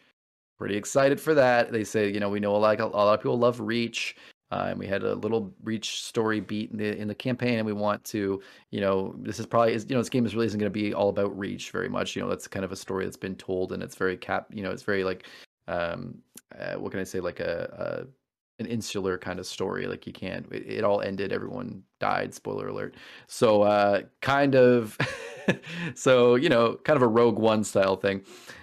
Pretty 0.59 0.77
excited 0.77 1.21
for 1.21 1.35
that. 1.35 1.71
They 1.71 1.85
say, 1.85 2.11
you 2.11 2.19
know, 2.19 2.31
we 2.31 2.41
know 2.41 2.57
a 2.57 2.59
lot, 2.59 2.81
a 2.81 2.87
lot 2.87 3.13
of 3.13 3.21
people 3.21 3.39
love 3.39 3.61
Reach. 3.61 4.17
Uh, 4.53 4.67
and 4.69 4.79
we 4.79 4.87
had 4.87 5.03
a 5.03 5.15
little 5.15 5.51
Reach 5.65 6.03
story 6.03 6.39
beat 6.39 6.71
in 6.73 6.77
the 6.77 6.95
in 6.95 7.09
the 7.09 7.15
campaign, 7.15 7.57
and 7.57 7.65
we 7.65 7.73
want 7.73 8.05
to, 8.05 8.43
you 8.71 8.81
know, 8.83 9.15
this 9.19 9.41
is 9.41 9.47
probably, 9.47 9.73
you 9.73 9.95
know, 9.95 9.99
this 9.99 10.11
game 10.11 10.27
is 10.27 10.35
really 10.35 10.45
isn't 10.47 10.61
going 10.61 10.71
to 10.71 10.79
be 10.79 10.93
all 10.93 11.09
about 11.09 11.37
Reach 11.39 11.71
very 11.71 11.89
much. 11.89 12.15
You 12.15 12.21
know, 12.21 12.29
that's 12.29 12.47
kind 12.47 12.63
of 12.63 12.71
a 12.71 12.77
story 12.77 13.07
that's 13.07 13.17
been 13.17 13.35
told, 13.35 13.73
and 13.73 13.83
it's 13.83 13.95
very 13.95 14.15
cap, 14.15 14.49
you 14.53 14.63
know, 14.63 14.71
it's 14.71 14.83
very 14.83 15.05
like, 15.05 15.27
um, 15.69 16.19
uh, 16.59 16.75
what 16.75 16.91
can 16.91 17.01
I 17.01 17.05
say, 17.05 17.19
like 17.19 17.41
a, 17.41 18.05
a 18.07 18.63
an 18.63 18.67
insular 18.67 19.17
kind 19.17 19.39
of 19.39 19.47
story. 19.47 19.87
Like 19.87 20.07
you 20.07 20.13
can't, 20.13 20.47
it, 20.53 20.67
it 20.67 20.85
all 20.85 21.01
ended, 21.01 21.33
everyone 21.33 21.83
died. 21.99 22.35
Spoiler 22.35 22.69
alert. 22.69 22.95
So, 23.29 23.63
uh, 23.63 24.03
kind 24.21 24.55
of, 24.55 24.99
so 25.95 26.35
you 26.35 26.51
know, 26.51 26.75
kind 26.85 26.99
of 26.99 27.03
a 27.03 27.09
Rogue 27.09 27.39
One 27.39 27.65
style 27.65 27.97
thing. 27.97 28.23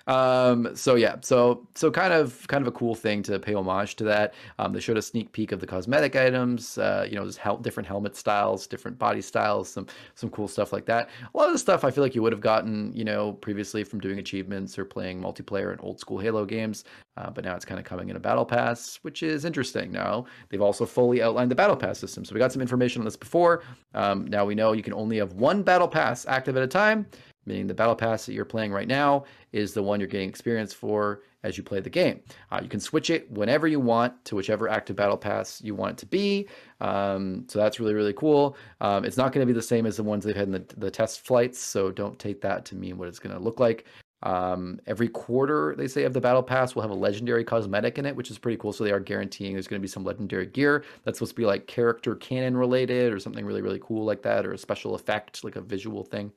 Um, 0.10 0.76
so 0.76 0.96
yeah, 0.96 1.18
so 1.22 1.68
so 1.76 1.92
kind 1.92 2.12
of 2.12 2.48
kind 2.48 2.64
of 2.64 2.68
a 2.68 2.72
cool 2.72 2.96
thing 2.96 3.22
to 3.24 3.38
pay 3.38 3.54
homage 3.54 3.96
to 3.98 4.04
that. 4.06 4.34
Um, 4.58 4.74
they 4.74 4.80
showed 4.80 4.98
a 4.98 5.04
sneak 5.04 5.32
peek 5.34 5.52
of 5.52 5.60
the 5.60 5.68
cosmetic 5.68 6.16
items. 6.16 6.80
Uh, 6.80 7.06
you 7.08 7.16
know, 7.16 7.26
just 7.26 7.40
different 7.62 7.86
helmet 7.86 8.16
styles, 8.16 8.66
different 8.66 8.98
body 8.98 9.22
styles, 9.22 9.70
some 9.70 9.86
some 10.16 10.32
cool 10.32 10.48
stuff 10.48 10.74
like 10.74 10.86
that. 10.88 11.10
A 11.32 11.38
lot 11.38 11.46
of 11.46 11.54
the 11.54 11.60
stuff 11.60 11.84
I 11.84 11.92
feel 11.92 12.04
like 12.04 12.16
you 12.16 12.24
would 12.24 12.34
have 12.34 12.42
gotten, 12.42 12.92
you 12.96 13.04
know, 13.06 13.34
previously 13.34 13.84
from 13.84 14.00
doing 14.00 14.18
achievements 14.18 14.80
or 14.80 14.86
playing 14.86 15.22
multiplayer 15.22 15.72
in 15.72 15.80
old 15.80 16.00
school 16.00 16.18
Halo 16.18 16.44
games. 16.44 16.86
Uh, 17.16 17.30
but 17.30 17.44
now 17.44 17.56
it's 17.56 17.66
kind 17.66 17.80
of 17.80 17.86
coming 17.86 18.10
in 18.10 18.16
a 18.16 18.20
battle 18.20 18.46
pass, 18.46 18.98
which 19.04 19.22
is 19.22 19.46
interesting. 19.46 19.92
Now 19.92 20.26
they've 20.50 20.62
also 20.62 20.88
fully 20.88 21.22
outlined 21.22 21.52
the 21.52 21.56
battle 21.56 21.76
pass 21.76 22.00
system, 22.00 22.26
so 22.26 22.34
we 22.34 22.40
got 22.40 22.52
some 22.52 22.64
information 22.64 23.02
on 23.02 23.06
this 23.06 23.18
before. 23.18 23.62
Um, 23.94 24.26
now 24.26 24.44
we 24.44 24.56
know 24.56 24.72
you 24.72 24.82
can 24.82 24.94
only 24.94 25.18
have 25.18 25.34
one 25.34 25.62
battle 25.62 25.88
pass 25.88 26.26
active 26.26 26.58
at 26.58 26.64
a 26.64 26.68
time 26.68 27.06
meaning 27.50 27.68
the 27.68 27.74
battle 27.74 27.96
pass 27.96 28.26
that 28.26 28.34
you're 28.34 28.46
playing 28.46 28.72
right 28.72 28.88
now 28.88 29.26
is 29.52 29.74
the 29.74 29.84
one 29.84 30.00
you're 30.00 30.08
getting 30.08 30.30
experience 30.30 30.74
for 30.74 31.24
as 31.44 31.58
you 31.58 31.64
play 31.64 31.80
the 31.80 31.90
game. 31.90 32.22
Uh, 32.52 32.60
you 32.62 32.70
can 32.70 32.80
switch 32.80 33.10
it 33.10 33.30
whenever 33.32 33.68
you 33.68 33.80
want 33.80 34.24
to 34.26 34.36
whichever 34.36 34.70
active 34.70 34.96
battle 34.96 35.18
pass 35.18 35.62
you 35.62 35.76
want 35.76 35.94
it 35.94 35.98
to 35.98 36.06
be. 36.06 36.48
Um, 36.82 37.46
so 37.48 37.60
that's 37.60 37.80
really, 37.80 37.94
really 37.94 38.14
cool. 38.14 38.56
Um, 38.82 39.06
it's 39.06 39.18
not 39.18 39.32
going 39.32 39.46
to 39.46 39.52
be 39.52 39.56
the 39.56 39.62
same 39.62 39.86
as 39.86 39.98
the 39.98 40.04
ones 40.04 40.24
they've 40.24 40.36
had 40.36 40.48
in 40.48 40.54
the, 40.54 40.66
the 40.78 40.92
test 40.92 41.26
flights, 41.26 41.60
so 41.60 41.92
don't 41.92 42.20
take 42.20 42.42
that 42.42 42.66
to 42.66 42.76
mean 42.76 42.98
what 42.98 43.08
it's 43.08 43.20
going 43.20 43.36
to 43.36 43.42
look 43.42 43.60
like. 43.60 43.86
Um, 44.22 44.82
every 44.86 45.08
quarter, 45.08 45.76
they 45.78 45.88
say, 45.88 46.04
of 46.04 46.14
the 46.14 46.20
battle 46.20 46.44
pass 46.44 46.76
will 46.76 46.82
have 46.82 46.92
a 46.92 46.96
legendary 46.96 47.46
cosmetic 47.46 47.98
in 47.98 48.06
it, 48.06 48.16
which 48.16 48.30
is 48.30 48.38
pretty 48.38 48.58
cool. 48.58 48.74
So 48.74 48.84
they 48.84 48.92
are 48.92 49.00
guaranteeing 49.00 49.54
there's 49.54 49.68
going 49.68 49.80
to 49.80 49.82
be 49.82 49.88
some 49.88 50.04
legendary 50.04 50.46
gear 50.46 50.84
that's 51.04 51.20
supposed 51.20 51.32
to 51.32 51.42
be 51.42 51.46
like 51.46 51.68
character 51.68 52.16
canon 52.16 52.58
related 52.58 53.14
or 53.14 53.20
something 53.20 53.46
really, 53.46 53.62
really 53.62 53.80
cool 53.82 54.04
like 54.04 54.22
that, 54.24 54.46
or 54.46 54.52
a 54.52 54.58
special 54.58 54.96
effect, 54.96 55.44
like 55.44 55.56
a 55.56 55.62
visual 55.62 56.04
thing. 56.04 56.32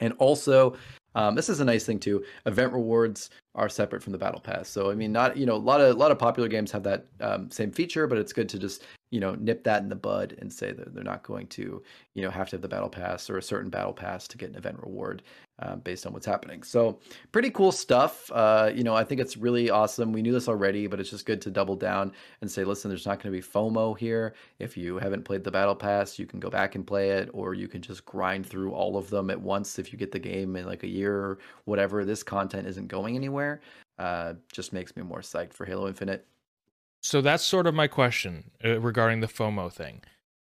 And 0.00 0.14
also, 0.18 0.76
um, 1.14 1.34
this 1.34 1.48
is 1.48 1.60
a 1.60 1.64
nice 1.64 1.84
thing 1.84 1.98
too. 1.98 2.24
Event 2.46 2.72
rewards 2.72 3.30
are 3.54 3.68
separate 3.68 4.02
from 4.02 4.12
the 4.12 4.18
battle 4.18 4.40
pass. 4.40 4.68
So 4.68 4.90
I 4.90 4.94
mean, 4.94 5.12
not 5.12 5.36
you 5.36 5.46
know 5.46 5.56
a 5.56 5.56
lot 5.56 5.80
of 5.80 5.94
a 5.94 5.98
lot 5.98 6.10
of 6.10 6.18
popular 6.18 6.48
games 6.48 6.70
have 6.70 6.82
that 6.84 7.06
um, 7.20 7.50
same 7.50 7.72
feature, 7.72 8.06
but 8.06 8.18
it's 8.18 8.32
good 8.32 8.48
to 8.50 8.58
just 8.58 8.84
you 9.10 9.18
know 9.18 9.34
nip 9.34 9.64
that 9.64 9.82
in 9.82 9.88
the 9.88 9.96
bud 9.96 10.36
and 10.40 10.52
say 10.52 10.72
that 10.72 10.94
they're 10.94 11.02
not 11.02 11.22
going 11.22 11.46
to 11.48 11.82
you 12.14 12.22
know 12.22 12.30
have 12.30 12.48
to 12.50 12.56
have 12.56 12.62
the 12.62 12.68
battle 12.68 12.88
pass 12.88 13.28
or 13.28 13.38
a 13.38 13.42
certain 13.42 13.70
battle 13.70 13.92
pass 13.92 14.28
to 14.28 14.38
get 14.38 14.50
an 14.50 14.56
event 14.56 14.78
reward 14.80 15.22
uh, 15.60 15.76
based 15.76 16.06
on 16.06 16.12
what's 16.12 16.26
happening. 16.26 16.62
So 16.62 16.98
pretty 17.32 17.50
cool 17.50 17.72
stuff. 17.72 18.30
Uh, 18.32 18.70
you 18.74 18.82
know, 18.82 18.94
I 18.94 19.04
think 19.04 19.20
it's 19.20 19.36
really 19.36 19.70
awesome. 19.70 20.12
We 20.12 20.22
knew 20.22 20.32
this 20.32 20.48
already, 20.48 20.86
but 20.86 21.00
it's 21.00 21.10
just 21.10 21.26
good 21.26 21.40
to 21.42 21.50
double 21.50 21.76
down 21.76 22.12
and 22.40 22.50
say, 22.50 22.64
listen, 22.64 22.88
there's 22.88 23.06
not 23.06 23.22
going 23.22 23.32
to 23.34 23.38
be 23.38 23.46
FOMO 23.46 23.96
here. 23.98 24.34
If 24.58 24.76
you 24.76 24.98
haven't 24.98 25.24
played 25.24 25.44
the 25.44 25.50
battle 25.50 25.74
pass, 25.74 26.18
you 26.18 26.26
can 26.26 26.40
go 26.40 26.50
back 26.50 26.74
and 26.74 26.86
play 26.86 27.10
it, 27.10 27.28
or 27.32 27.54
you 27.54 27.68
can 27.68 27.82
just 27.82 28.04
grind 28.04 28.46
through 28.46 28.72
all 28.72 28.96
of 28.96 29.10
them 29.10 29.30
at 29.30 29.40
once 29.40 29.78
if 29.78 29.92
you 29.92 29.98
get 29.98 30.12
the 30.12 30.18
game 30.18 30.56
in 30.56 30.66
like 30.66 30.82
a 30.82 30.88
year 30.88 31.14
or 31.14 31.38
whatever. 31.64 32.04
This 32.04 32.22
content 32.22 32.66
isn't 32.66 32.88
going 32.88 33.16
anywhere. 33.16 33.60
Uh, 33.98 34.34
just 34.50 34.72
makes 34.72 34.96
me 34.96 35.02
more 35.02 35.20
psyched 35.20 35.52
for 35.52 35.66
Halo 35.66 35.86
Infinite. 35.86 36.26
So 37.02 37.20
that's 37.20 37.44
sort 37.44 37.66
of 37.66 37.74
my 37.74 37.86
question 37.86 38.50
uh, 38.64 38.80
regarding 38.80 39.20
the 39.20 39.26
FOMO 39.26 39.72
thing. 39.72 40.02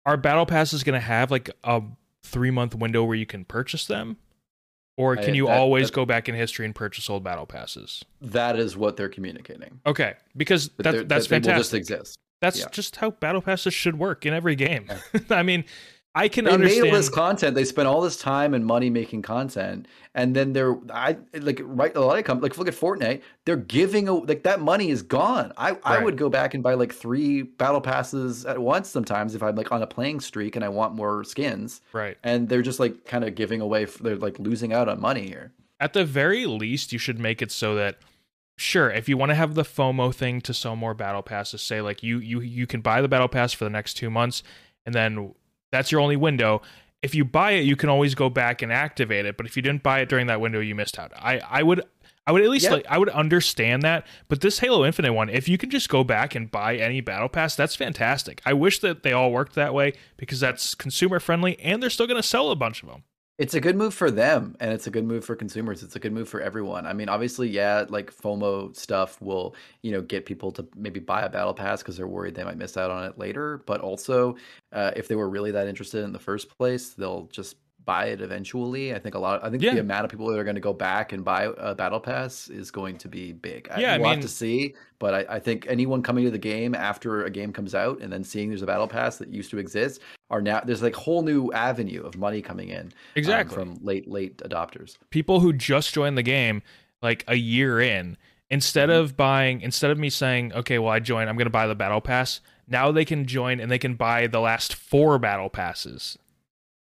Are 0.05 0.17
battle 0.17 0.45
passes 0.45 0.83
going 0.83 0.99
to 0.99 1.05
have 1.05 1.31
like 1.31 1.49
a 1.63 1.81
three 2.23 2.51
month 2.51 2.75
window 2.75 3.03
where 3.03 3.15
you 3.15 3.25
can 3.25 3.45
purchase 3.45 3.85
them? 3.85 4.17
Or 4.97 5.15
can 5.15 5.35
you 5.35 5.45
that, 5.45 5.57
always 5.57 5.87
that, 5.87 5.95
go 5.95 6.05
back 6.05 6.27
in 6.27 6.33
history 6.33 6.65
and 6.65 6.73
purchase 6.73 7.07
old 7.07 7.23
battle 7.23 7.45
passes? 7.45 8.03
That 8.19 8.57
is 8.57 8.75
what 8.75 8.97
they're 8.97 9.09
communicating. 9.09 9.79
Okay, 9.85 10.15
because 10.35 10.69
that, 10.77 11.07
that's 11.07 11.27
that 11.27 11.43
fantastic. 11.43 11.57
just 11.57 11.73
exist. 11.73 12.19
That's 12.41 12.59
yeah. 12.59 12.67
just 12.71 12.95
how 12.95 13.11
battle 13.11 13.41
passes 13.41 13.73
should 13.73 13.97
work 13.97 14.25
in 14.25 14.33
every 14.33 14.55
game. 14.55 14.89
Yeah. 14.89 15.19
I 15.29 15.43
mean, 15.43 15.65
I 16.17 16.29
can 16.29 16.45
they 16.45 16.51
understand. 16.51 16.81
made 16.81 16.89
all 16.89 16.97
this 16.97 17.09
content. 17.09 17.53
They 17.53 17.63
spent 17.63 17.87
all 17.87 18.01
this 18.01 18.17
time 18.17 18.55
and 18.55 18.65
money 18.65 18.89
making 18.89 19.21
content, 19.21 19.87
and 20.15 20.35
then 20.35 20.51
they're 20.51 20.75
I 20.91 21.17
like 21.33 21.61
right 21.63 21.95
a 21.95 21.99
lot 22.01 22.17
of 22.17 22.25
companies 22.25 22.49
like 22.49 22.57
look 22.57 22.67
at 22.67 22.73
Fortnite. 22.73 23.21
They're 23.45 23.55
giving 23.55 24.07
a, 24.07 24.13
like 24.13 24.41
that 24.41 24.59
money 24.59 24.89
is 24.89 25.03
gone. 25.03 25.53
I 25.57 25.71
right. 25.71 25.81
I 25.83 26.03
would 26.03 26.17
go 26.17 26.27
back 26.27 26.55
and 26.55 26.63
buy 26.63 26.73
like 26.73 26.91
three 26.91 27.43
battle 27.43 27.81
passes 27.81 28.47
at 28.47 28.57
once 28.57 28.89
sometimes 28.89 29.35
if 29.35 29.43
I'm 29.43 29.55
like 29.55 29.71
on 29.71 29.83
a 29.83 29.85
playing 29.85 30.19
streak 30.21 30.55
and 30.55 30.65
I 30.65 30.69
want 30.69 30.95
more 30.95 31.23
skins. 31.23 31.81
Right. 31.93 32.17
And 32.23 32.49
they're 32.49 32.63
just 32.63 32.79
like 32.79 33.05
kind 33.05 33.23
of 33.23 33.35
giving 33.35 33.61
away. 33.61 33.85
They're 33.85 34.15
like 34.15 34.39
losing 34.39 34.73
out 34.73 34.89
on 34.89 34.99
money 34.99 35.27
here. 35.27 35.51
At 35.79 35.93
the 35.93 36.03
very 36.03 36.47
least, 36.47 36.91
you 36.91 36.97
should 36.97 37.19
make 37.19 37.43
it 37.43 37.51
so 37.51 37.75
that 37.75 37.99
sure 38.55 38.89
if 38.89 39.07
you 39.07 39.17
want 39.17 39.29
to 39.29 39.35
have 39.35 39.53
the 39.53 39.61
fomo 39.61 40.11
thing 40.11 40.41
to 40.41 40.51
sell 40.51 40.75
more 40.75 40.95
battle 40.95 41.21
passes 41.21 41.61
say 41.61 41.79
like 41.79 42.01
you 42.01 42.17
you 42.17 42.39
you 42.39 42.65
can 42.65 42.81
buy 42.81 43.03
the 43.03 43.07
battle 43.07 43.27
pass 43.27 43.53
for 43.53 43.65
the 43.65 43.69
next 43.69 43.93
two 43.93 44.09
months 44.09 44.41
and 44.83 44.95
then 44.95 45.35
that's 45.71 45.91
your 45.91 46.01
only 46.01 46.15
window. 46.15 46.61
If 47.01 47.13
you 47.13 47.23
buy 47.25 47.51
it, 47.51 47.65
you 47.65 47.75
can 47.75 47.89
always 47.89 48.15
go 48.15 48.29
back 48.29 48.61
and 48.61 48.71
activate 48.71 49.25
it. 49.25 49.37
But 49.37 49.45
if 49.45 49.55
you 49.55 49.61
didn't 49.61 49.83
buy 49.83 49.99
it 49.99 50.09
during 50.09 50.27
that 50.27 50.41
window, 50.41 50.59
you 50.59 50.75
missed 50.75 50.97
out. 50.97 51.11
I, 51.15 51.39
I 51.39 51.63
would 51.63 51.83
I 52.27 52.33
would 52.33 52.41
at 52.41 52.49
least 52.49 52.69
like 52.69 52.85
I 52.89 52.97
would 52.97 53.09
understand 53.09 53.83
that. 53.83 54.05
But 54.27 54.41
this 54.41 54.59
Halo 54.59 54.85
Infinite 54.85 55.13
one, 55.13 55.29
if 55.29 55.47
you 55.47 55.57
can 55.57 55.69
just 55.69 55.87
go 55.87 56.03
back 56.03 56.35
and 56.35 56.51
buy 56.51 56.75
any 56.75 56.99
battle 56.99 57.29
pass, 57.29 57.55
that's 57.55 57.75
fantastic. 57.75 58.41
I 58.45 58.51
wish 58.51 58.79
that 58.79 59.03
they 59.03 59.13
all 59.13 59.31
worked 59.31 59.55
that 59.55 59.73
way 59.73 59.93
because 60.17 60.41
that's 60.41 60.75
consumer 60.75 61.21
friendly 61.21 61.57
and 61.61 61.81
they're 61.81 61.89
still 61.89 62.07
going 62.07 62.21
to 62.21 62.27
sell 62.27 62.51
a 62.51 62.55
bunch 62.55 62.83
of 62.83 62.89
them. 62.89 63.03
It's 63.37 63.53
a 63.53 63.61
good 63.61 63.75
move 63.75 63.93
for 63.93 64.09
them 64.09 64.55
and 64.59 64.71
it's 64.73 64.87
a 64.87 64.89
good 64.91 65.05
move 65.05 65.23
for 65.23 65.35
consumers. 65.35 65.83
It's 65.83 65.95
a 65.95 65.99
good 65.99 66.11
move 66.11 66.27
for 66.27 66.41
everyone. 66.41 66.87
I 66.87 66.93
mean, 66.93 67.07
obviously, 67.07 67.47
yeah, 67.47 67.85
like 67.87 68.11
FOMO 68.11 68.75
stuff 68.75 69.21
will, 69.21 69.55
you 69.83 69.91
know, 69.91 70.01
get 70.01 70.25
people 70.25 70.51
to 70.53 70.67
maybe 70.75 70.99
buy 70.99 71.21
a 71.21 71.29
battle 71.29 71.53
pass 71.53 71.83
because 71.83 71.97
they're 71.97 72.07
worried 72.07 72.33
they 72.33 72.43
might 72.43 72.57
miss 72.57 72.77
out 72.77 72.89
on 72.89 73.03
it 73.05 73.19
later. 73.19 73.61
But 73.67 73.81
also, 73.81 74.37
uh, 74.71 74.91
if 74.95 75.07
they 75.07 75.15
were 75.15 75.29
really 75.29 75.51
that 75.51 75.67
interested 75.67 76.03
in 76.03 76.13
the 76.13 76.19
first 76.19 76.49
place, 76.57 76.89
they'll 76.89 77.27
just 77.27 77.57
buy 77.87 78.07
it 78.07 78.21
eventually. 78.21 78.93
I 78.93 78.99
think 78.99 79.15
a 79.15 79.19
lot. 79.19 79.43
I 79.43 79.49
think 79.49 79.63
yeah. 79.63 79.73
the 79.73 79.79
amount 79.79 80.03
of 80.03 80.11
people 80.11 80.27
that 80.27 80.37
are 80.37 80.43
going 80.43 80.55
to 80.55 80.61
go 80.61 80.73
back 80.73 81.13
and 81.13 81.23
buy 81.23 81.49
a 81.57 81.73
battle 81.73 82.01
pass 82.01 82.49
is 82.49 82.69
going 82.69 82.97
to 82.99 83.07
be 83.07 83.31
big. 83.31 83.67
Yeah, 83.77 83.93
I, 83.93 83.97
we'll 83.97 84.09
mean, 84.09 84.15
have 84.17 84.21
to 84.23 84.27
see. 84.27 84.75
But 84.99 85.13
I, 85.13 85.35
I, 85.35 85.39
think 85.39 85.65
anyone 85.69 86.03
coming 86.03 86.25
to 86.25 86.31
the 86.31 86.37
game 86.37 86.75
after 86.75 87.23
a 87.23 87.29
game 87.29 87.53
comes 87.53 87.73
out 87.73 88.01
and 88.01 88.11
then 88.11 88.23
seeing 88.23 88.49
there's 88.49 88.61
a 88.61 88.67
battle 88.67 88.87
pass 88.87 89.17
that 89.17 89.29
used 89.29 89.49
to 89.51 89.57
exist 89.57 90.01
are 90.29 90.41
now 90.41 90.59
there's 90.59 90.81
like 90.81 90.95
whole 90.95 91.21
new 91.21 91.51
avenue 91.53 92.03
of 92.03 92.17
money 92.17 92.41
coming 92.41 92.69
in. 92.69 92.87
Um, 92.87 92.91
exactly 93.15 93.57
um, 93.57 93.75
from 93.75 93.85
late 93.85 94.07
late 94.07 94.37
adopters. 94.39 94.97
People 95.09 95.39
who 95.39 95.53
just 95.53 95.93
joined 95.93 96.17
the 96.17 96.23
game 96.23 96.61
like 97.01 97.23
a 97.27 97.35
year 97.35 97.79
in. 97.79 98.17
Instead 98.49 98.89
mm-hmm. 98.89 98.99
of 98.99 99.17
buying, 99.17 99.61
instead 99.61 99.91
of 99.91 99.97
me 99.97 100.09
saying, 100.09 100.53
okay, 100.53 100.77
well, 100.79 100.91
I 100.91 100.99
joined, 100.99 101.29
I'm 101.29 101.35
going 101.35 101.47
to 101.47 101.51
buy 101.51 101.67
the 101.67 101.75
battle 101.75 101.99
pass. 102.01 102.41
Now 102.67 102.91
they 102.91 103.05
can 103.05 103.25
join 103.25 103.59
and 103.59 103.71
they 103.71 103.79
can 103.79 103.95
buy 103.95 104.27
the 104.27 104.39
last 104.39 104.73
four 104.75 105.19
battle 105.19 105.49
passes 105.49 106.17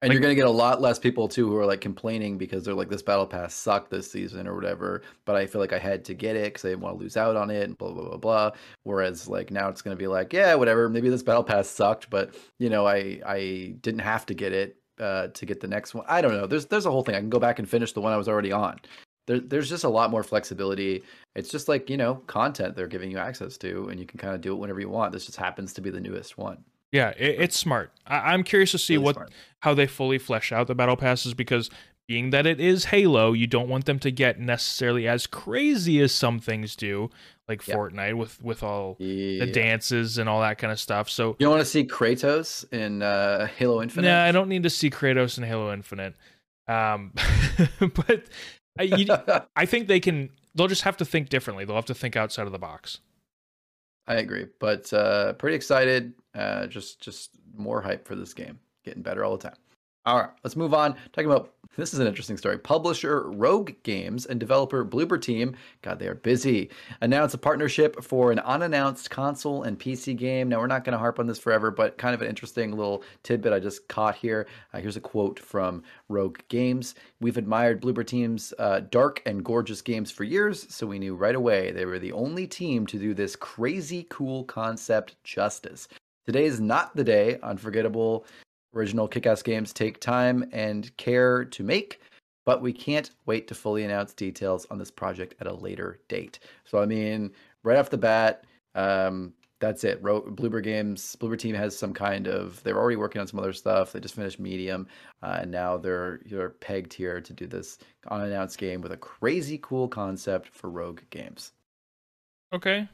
and 0.02 0.10
like, 0.10 0.14
you're 0.14 0.22
gonna 0.22 0.36
get 0.36 0.46
a 0.46 0.50
lot 0.50 0.82
less 0.82 1.00
people 1.00 1.28
too 1.28 1.48
who 1.48 1.58
are 1.58 1.66
like 1.66 1.82
complaining 1.82 2.38
because 2.38 2.64
they're 2.64 2.74
like 2.74 2.89
this 2.89 3.02
battle 3.02 3.26
pass 3.26 3.54
sucked 3.54 3.89
this 3.89 4.12
season 4.12 4.48
or 4.48 4.56
whatever. 4.56 5.02
But 5.26 5.36
I 5.36 5.46
feel 5.46 5.62
like 5.62 5.74
I 5.74 5.80
had 5.80 6.04
to 6.06 6.14
get 6.14 6.36
it 6.36 6.46
because 6.46 6.66
I 6.66 6.70
didn't 6.70 6.82
want 6.82 6.98
to 6.98 7.04
lose 7.04 7.18
out 7.18 7.36
on 7.36 7.50
it 7.50 7.64
and 7.64 7.78
blah 7.78 7.91
blah 7.91 8.10
blah 8.10 8.18
blah. 8.18 8.52
Whereas 8.84 9.28
like 9.28 9.52
now 9.52 9.70
it's 9.70 9.82
gonna 9.82 9.96
be 9.96 10.08
like 10.08 10.34
yeah 10.34 10.56
whatever 10.56 10.89
maybe 10.89 11.10
this 11.10 11.24
battle 11.24 11.43
pass 11.43 11.70
sucked 11.70 12.10
but 12.10 12.36
you 12.60 12.70
know 12.70 12.86
I 12.86 13.22
I 13.26 13.76
didn't 13.82 14.02
have 14.02 14.26
to 14.28 14.34
get 14.34 14.52
it 14.52 14.78
uh, 15.00 15.28
to 15.28 15.46
get 15.46 15.60
the 15.60 15.68
next 15.68 15.93
one. 15.93 16.06
I 16.08 16.22
don't 16.22 16.34
know. 16.34 16.48
There's 16.48 16.66
there's 16.66 16.86
a 16.86 16.91
whole 16.91 17.04
thing. 17.04 17.16
I 17.16 17.20
can 17.20 17.30
go 17.30 17.39
back 17.39 17.60
and 17.60 17.70
finish 17.70 17.93
the 17.93 18.02
one 18.02 18.14
I 18.14 18.18
was 18.18 18.28
already 18.28 18.52
on. 18.52 18.80
There, 19.28 19.39
there's 19.39 19.70
just 19.70 19.84
a 19.84 19.89
lot 19.89 20.12
more 20.12 20.24
flexibility. 20.24 21.04
It's 21.36 21.50
just 21.50 21.68
like 21.68 21.89
you 21.89 21.98
know 21.98 22.16
content 22.28 22.76
they're 22.76 22.88
giving 22.88 23.12
you 23.12 23.18
access 23.18 23.58
to, 23.60 23.89
and 23.89 24.00
you 24.00 24.06
can 24.06 24.20
kind 24.20 24.36
of 24.36 24.41
do 24.41 24.54
it 24.54 24.60
whenever 24.60 24.80
you 24.80 24.89
want. 24.89 25.12
This 25.12 25.26
just 25.26 25.38
happens 25.38 25.74
to 25.74 25.82
be 25.82 25.89
the 25.89 26.02
newest 26.02 26.38
one. 26.38 26.64
Yeah, 26.96 27.10
it, 27.18 27.41
it's 27.41 27.58
smart. 27.58 27.91
I, 28.08 28.34
am 28.34 28.43
curious 28.43 28.72
to 28.72 28.78
see 28.78 28.93
really 28.93 29.04
what 29.04 29.16
smart. 29.16 29.32
how 29.60 29.74
they 29.74 29.86
fully 29.86 30.18
flesh 30.18 30.54
out 30.54 30.68
the 30.68 30.76
battle 30.76 30.96
passes 30.96 31.34
because 31.34 31.70
being 32.08 32.30
that 32.30 32.46
it 32.46 32.62
is 32.62 32.86
Halo, 32.86 33.34
you 33.34 33.48
don't 33.48 33.68
want 33.68 33.84
them 33.84 34.00
to 34.00 34.12
get 34.12 34.39
necessarily 34.39 35.06
as 35.06 35.28
crazy 35.28 36.00
as 36.00 36.14
some 36.14 36.39
things 36.39 36.74
do, 36.76 37.10
like 37.50 37.68
yeah. 37.68 37.76
Fortnite 37.76 38.16
with 38.16 38.41
with 38.41 38.64
all 38.64 38.96
yeah. 39.00 39.43
the 39.43 39.52
dances 39.52 40.18
and 40.18 40.30
all 40.30 40.39
that 40.39 40.58
kind 40.58 40.72
of 40.72 40.80
stuff. 40.80 41.10
So 41.10 41.36
you 41.38 41.46
don't 41.46 41.52
want 41.52 41.64
to 41.64 41.70
see 41.70 41.84
Kratos 41.84 42.72
in 42.72 43.02
uh, 43.02 43.48
Halo 43.48 43.82
Infinite? 43.82 44.08
Nah, 44.08 44.24
I 44.24 44.32
don't 44.32 44.48
need 44.48 44.64
to 44.64 44.70
see 44.70 44.89
Kratos 44.89 45.38
in 45.38 45.43
Halo 45.43 45.74
Infinite. 45.74 46.16
Um, 46.70 47.12
but 47.80 48.24
I, 48.80 48.84
you, 48.84 49.08
I 49.58 49.66
think 49.66 49.89
they 49.89 50.00
can. 50.00 50.30
They'll 50.54 50.68
just 50.68 50.84
have 50.84 50.96
to 50.98 51.06
think 51.06 51.28
differently. 51.28 51.66
They'll 51.66 51.76
have 51.76 51.86
to 51.86 51.93
think 51.93 52.16
outside 52.16 52.46
of 52.46 52.54
the 52.54 52.60
box. 52.60 53.00
I 54.08 54.16
agree, 54.16 54.47
but 54.60 54.91
uh, 54.93 55.34
pretty 55.34 55.56
excited. 55.56 56.14
Uh, 56.34 56.68
just 56.68 57.01
just 57.01 57.32
more 57.56 57.82
hype 57.82 58.08
for 58.08 58.16
this 58.16 58.34
game. 58.34 58.60
Getting 58.84 59.01
better 59.01 59.24
all 59.24 59.38
the 59.38 59.49
time. 59.49 59.58
All 60.06 60.20
right, 60.20 60.30
let's 60.43 60.56
move 60.56 60.74
on. 60.74 60.95
Talking 61.14 61.32
about 61.32 61.55
this 61.78 61.93
is 61.93 61.99
an 61.99 62.07
interesting 62.07 62.38
story. 62.38 62.57
Publisher 62.57 63.30
Rogue 63.32 63.71
Games 63.84 64.26
and 64.26 64.39
developer 64.39 64.86
Bloober 64.86 65.21
Team, 65.21 65.55
God, 65.82 65.99
they 65.99 66.07
are 66.07 66.15
busy, 66.15 66.69
announced 67.01 67.36
a 67.36 67.38
partnership 67.38 68.03
for 68.03 68.32
an 68.32 68.39
unannounced 68.39 69.09
console 69.09 69.63
and 69.63 69.80
PC 69.80 70.15
game. 70.15 70.49
Now, 70.49 70.59
we're 70.59 70.67
not 70.67 70.84
going 70.84 70.93
to 70.93 70.99
harp 70.99 71.19
on 71.19 71.28
this 71.28 71.39
forever, 71.39 71.71
but 71.71 71.97
kind 71.97 72.15
of 72.15 72.21
an 72.21 72.30
interesting 72.30 72.71
little 72.71 73.03
tidbit 73.23 73.53
I 73.53 73.59
just 73.59 73.88
caught 73.88 74.15
here. 74.15 74.47
Uh, 74.73 74.80
here's 74.80 74.97
a 74.97 75.01
quote 75.01 75.39
from 75.39 75.84
Rogue 76.09 76.39
Games 76.49 76.95
We've 77.19 77.38
admired 77.38 77.82
Bloober 77.82 78.05
Team's 78.05 78.53
uh, 78.59 78.82
dark 78.89 79.21
and 79.26 79.43
gorgeous 79.43 79.82
games 79.82 80.11
for 80.11 80.23
years, 80.23 80.73
so 80.73 80.88
we 80.88 80.99
knew 80.99 81.15
right 81.15 81.36
away 81.36 81.71
they 81.71 81.86
were 81.86 81.99
the 81.99 82.11
only 82.11 82.47
team 82.47 82.86
to 82.88 82.99
do 82.99 83.13
this 83.13 83.36
crazy 83.36 84.05
cool 84.09 84.43
concept 84.45 85.21
justice. 85.23 85.88
Today 86.26 86.45
is 86.45 86.59
not 86.59 86.95
the 86.95 87.03
day 87.03 87.38
unforgettable 87.43 88.26
Original 88.76 89.07
kick 89.07 89.26
ass 89.26 89.41
games 89.41 89.71
take 89.71 89.99
time 89.99 90.47
and 90.51 90.95
care 90.97 91.45
to 91.45 91.63
make, 91.63 92.01
but 92.45 92.61
we 92.61 92.73
can't 92.73 93.11
wait 93.26 93.47
to 93.47 93.55
fully 93.55 93.84
announce 93.84 94.13
details 94.13 94.67
on 94.69 94.78
this 94.78 94.91
project 94.91 95.36
at 95.39 95.47
a 95.47 95.53
later 95.53 95.99
date. 96.09 96.39
So, 96.65 96.80
I 96.80 96.86
mean, 96.86 97.32
right 97.63 97.78
off 97.78 97.89
the 97.89 97.97
bat, 97.97 98.43
um, 98.76 99.34
that's 99.61 99.84
it. 99.84 100.01
Ro- 100.03 100.21
Bloober 100.21 100.61
Games, 100.61 101.15
Bloober 101.19 101.39
Team 101.39 101.55
has 101.55 101.78
some 101.78 101.93
kind 101.93 102.28
of. 102.28 102.61
They're 102.63 102.78
already 102.78 102.97
working 102.97 103.21
on 103.21 103.28
some 103.28 103.39
other 103.39 103.53
stuff. 103.53 103.93
They 103.93 103.99
just 103.99 104.15
finished 104.15 104.39
Medium, 104.39 104.88
uh, 105.23 105.39
and 105.41 105.49
now 105.49 105.78
they're 105.78 106.19
they're 106.26 106.49
pegged 106.49 106.93
here 106.93 107.21
to 107.21 107.34
do 107.34 107.47
this 107.47 107.78
unannounced 108.11 108.57
game 108.57 108.82
with 108.82 108.91
a 108.91 108.97
crazy 108.97 109.57
cool 109.61 109.88
concept 109.88 110.49
for 110.49 110.69
Rogue 110.69 111.01
Games. 111.09 111.53
Okay, 112.53 112.88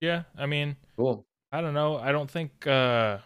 yeah. 0.00 0.22
I 0.38 0.46
mean, 0.46 0.76
cool. 0.96 1.26
I 1.50 1.60
don't 1.60 1.74
know. 1.74 1.98
I 1.98 2.12
don't 2.12 2.30
think 2.30 2.66
uh, 2.66 3.18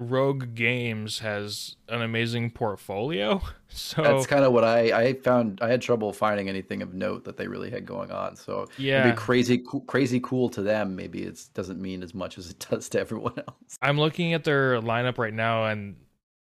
Rogue 0.00 0.54
Games 0.54 1.18
has 1.18 1.76
an 1.88 2.02
amazing 2.02 2.50
portfolio. 2.50 3.42
So 3.70 4.02
that's 4.02 4.26
kind 4.26 4.46
of 4.46 4.54
what 4.54 4.64
I 4.64 4.98
I 4.98 5.12
found. 5.12 5.60
I 5.60 5.68
had 5.68 5.82
trouble 5.82 6.10
finding 6.14 6.48
anything 6.48 6.80
of 6.80 6.94
note 6.94 7.24
that 7.26 7.36
they 7.36 7.46
really 7.46 7.70
had 7.70 7.84
going 7.84 8.10
on. 8.10 8.34
So 8.34 8.66
yeah, 8.78 9.04
maybe 9.04 9.14
crazy 9.14 9.62
crazy 9.86 10.20
cool 10.20 10.48
to 10.48 10.62
them. 10.62 10.96
Maybe 10.96 11.24
it 11.24 11.38
doesn't 11.52 11.78
mean 11.78 12.02
as 12.02 12.14
much 12.14 12.38
as 12.38 12.48
it 12.48 12.66
does 12.70 12.88
to 12.88 13.00
everyone 13.00 13.34
else. 13.36 13.76
I'm 13.82 14.00
looking 14.00 14.32
at 14.32 14.42
their 14.42 14.80
lineup 14.80 15.18
right 15.18 15.34
now, 15.34 15.66
and 15.66 15.96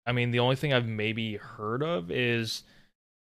I 0.08 0.12
mean 0.12 0.32
the 0.32 0.40
only 0.40 0.56
thing 0.56 0.74
I've 0.74 0.88
maybe 0.88 1.36
heard 1.36 1.84
of 1.84 2.10
is 2.10 2.64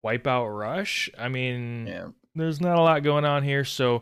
Wipeout 0.02 0.58
Rush. 0.58 1.10
I 1.18 1.28
mean, 1.28 1.86
yeah. 1.86 2.06
there's 2.34 2.62
not 2.62 2.78
a 2.78 2.82
lot 2.82 3.02
going 3.02 3.26
on 3.26 3.42
here, 3.42 3.66
so 3.66 4.00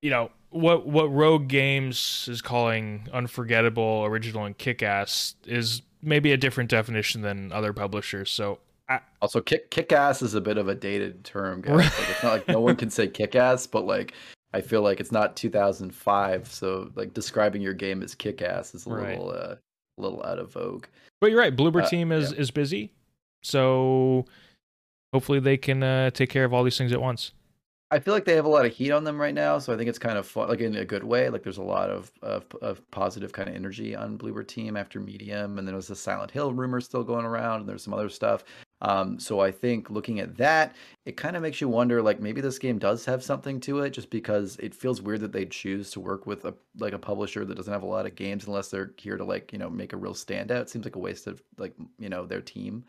you 0.00 0.10
know 0.10 0.30
what 0.50 0.86
what 0.86 1.04
Rogue 1.12 1.48
Games 1.48 2.28
is 2.30 2.40
calling 2.42 3.08
unforgettable, 3.12 4.02
original, 4.04 4.44
and 4.44 4.56
kick-ass 4.56 5.34
is 5.46 5.82
maybe 6.02 6.32
a 6.32 6.36
different 6.36 6.70
definition 6.70 7.22
than 7.22 7.52
other 7.52 7.72
publishers. 7.72 8.30
So 8.30 8.58
I, 8.88 9.00
also 9.20 9.40
kick 9.40 9.70
kick 9.70 9.92
ass 9.92 10.22
is 10.22 10.34
a 10.34 10.40
bit 10.40 10.56
of 10.58 10.68
a 10.68 10.74
dated 10.74 11.24
term, 11.24 11.60
guys. 11.60 11.76
Like, 11.76 12.10
it's 12.10 12.22
not 12.22 12.32
like 12.32 12.48
no 12.48 12.60
one 12.60 12.76
can 12.76 12.90
say 12.90 13.08
kick 13.08 13.34
ass, 13.34 13.66
but 13.66 13.84
like 13.84 14.14
I 14.54 14.60
feel 14.62 14.80
like 14.80 14.98
it's 15.00 15.12
not 15.12 15.36
2005, 15.36 16.46
so 16.50 16.90
like 16.94 17.12
describing 17.12 17.60
your 17.60 17.74
game 17.74 18.02
as 18.02 18.14
kick 18.14 18.40
ass 18.40 18.74
is 18.74 18.86
a 18.86 18.90
Right. 18.90 19.10
little 19.10 19.30
uh, 19.30 19.56
a 19.98 20.00
little 20.00 20.22
out 20.24 20.38
of 20.38 20.52
vogue. 20.52 20.86
But 21.20 21.30
you're 21.30 21.40
right. 21.40 21.54
Bloober 21.54 21.82
Uh, 21.82 21.88
team 21.88 22.12
is 22.12 22.32
is 22.32 22.50
busy, 22.50 22.92
so 23.42 24.24
hopefully 25.12 25.40
they 25.40 25.56
can 25.56 25.82
uh, 25.82 26.10
take 26.10 26.30
care 26.30 26.44
of 26.44 26.54
all 26.54 26.64
these 26.64 26.78
things 26.78 26.92
at 26.92 27.00
once. 27.00 27.32
I 27.90 27.98
feel 28.00 28.12
like 28.12 28.26
they 28.26 28.34
have 28.34 28.44
a 28.44 28.50
lot 28.50 28.66
of 28.66 28.72
heat 28.72 28.90
on 28.90 29.04
them 29.04 29.18
right 29.18 29.34
now, 29.34 29.58
so 29.58 29.72
I 29.72 29.76
think 29.78 29.88
it's 29.88 29.98
kind 29.98 30.18
of 30.18 30.26
fun, 30.26 30.48
like 30.48 30.60
in 30.60 30.76
a 30.76 30.84
good 30.84 31.04
way. 31.04 31.30
Like 31.30 31.42
there's 31.42 31.56
a 31.56 31.62
lot 31.62 31.88
of 31.88 32.12
of, 32.20 32.44
of 32.60 32.88
positive 32.90 33.32
kind 33.32 33.48
of 33.48 33.54
energy 33.54 33.96
on 33.96 34.18
Bloober 34.18 34.46
team 34.46 34.76
after 34.76 35.00
Medium, 35.00 35.58
and 35.58 35.58
then 35.58 35.66
there 35.66 35.76
was 35.76 35.88
the 35.88 35.96
Silent 35.96 36.30
Hill 36.30 36.52
rumor 36.52 36.82
still 36.82 37.02
going 37.02 37.24
around, 37.24 37.60
and 37.60 37.68
there's 37.68 37.82
some 37.82 37.94
other 37.94 38.10
stuff. 38.10 38.44
Um, 38.82 39.18
so 39.18 39.40
I 39.40 39.50
think 39.50 39.88
looking 39.90 40.20
at 40.20 40.36
that, 40.36 40.76
it 41.06 41.16
kind 41.16 41.34
of 41.34 41.42
makes 41.42 41.60
you 41.62 41.68
wonder, 41.68 42.02
like 42.02 42.20
maybe 42.20 42.42
this 42.42 42.58
game 42.58 42.78
does 42.78 43.06
have 43.06 43.24
something 43.24 43.58
to 43.60 43.80
it, 43.80 43.90
just 43.90 44.10
because 44.10 44.58
it 44.58 44.74
feels 44.74 45.00
weird 45.00 45.20
that 45.20 45.32
they 45.32 45.46
choose 45.46 45.90
to 45.92 46.00
work 46.00 46.26
with 46.26 46.44
a 46.44 46.54
like 46.78 46.92
a 46.92 46.98
publisher 46.98 47.46
that 47.46 47.54
doesn't 47.54 47.72
have 47.72 47.82
a 47.82 47.86
lot 47.86 48.04
of 48.04 48.14
games 48.14 48.46
unless 48.46 48.68
they're 48.68 48.92
here 48.98 49.16
to 49.16 49.24
like 49.24 49.50
you 49.50 49.58
know 49.58 49.70
make 49.70 49.94
a 49.94 49.96
real 49.96 50.14
standout. 50.14 50.60
It 50.60 50.70
seems 50.70 50.84
like 50.84 50.96
a 50.96 51.00
waste 51.00 51.26
of 51.26 51.42
like 51.56 51.74
you 51.98 52.10
know 52.10 52.26
their 52.26 52.42
team. 52.42 52.84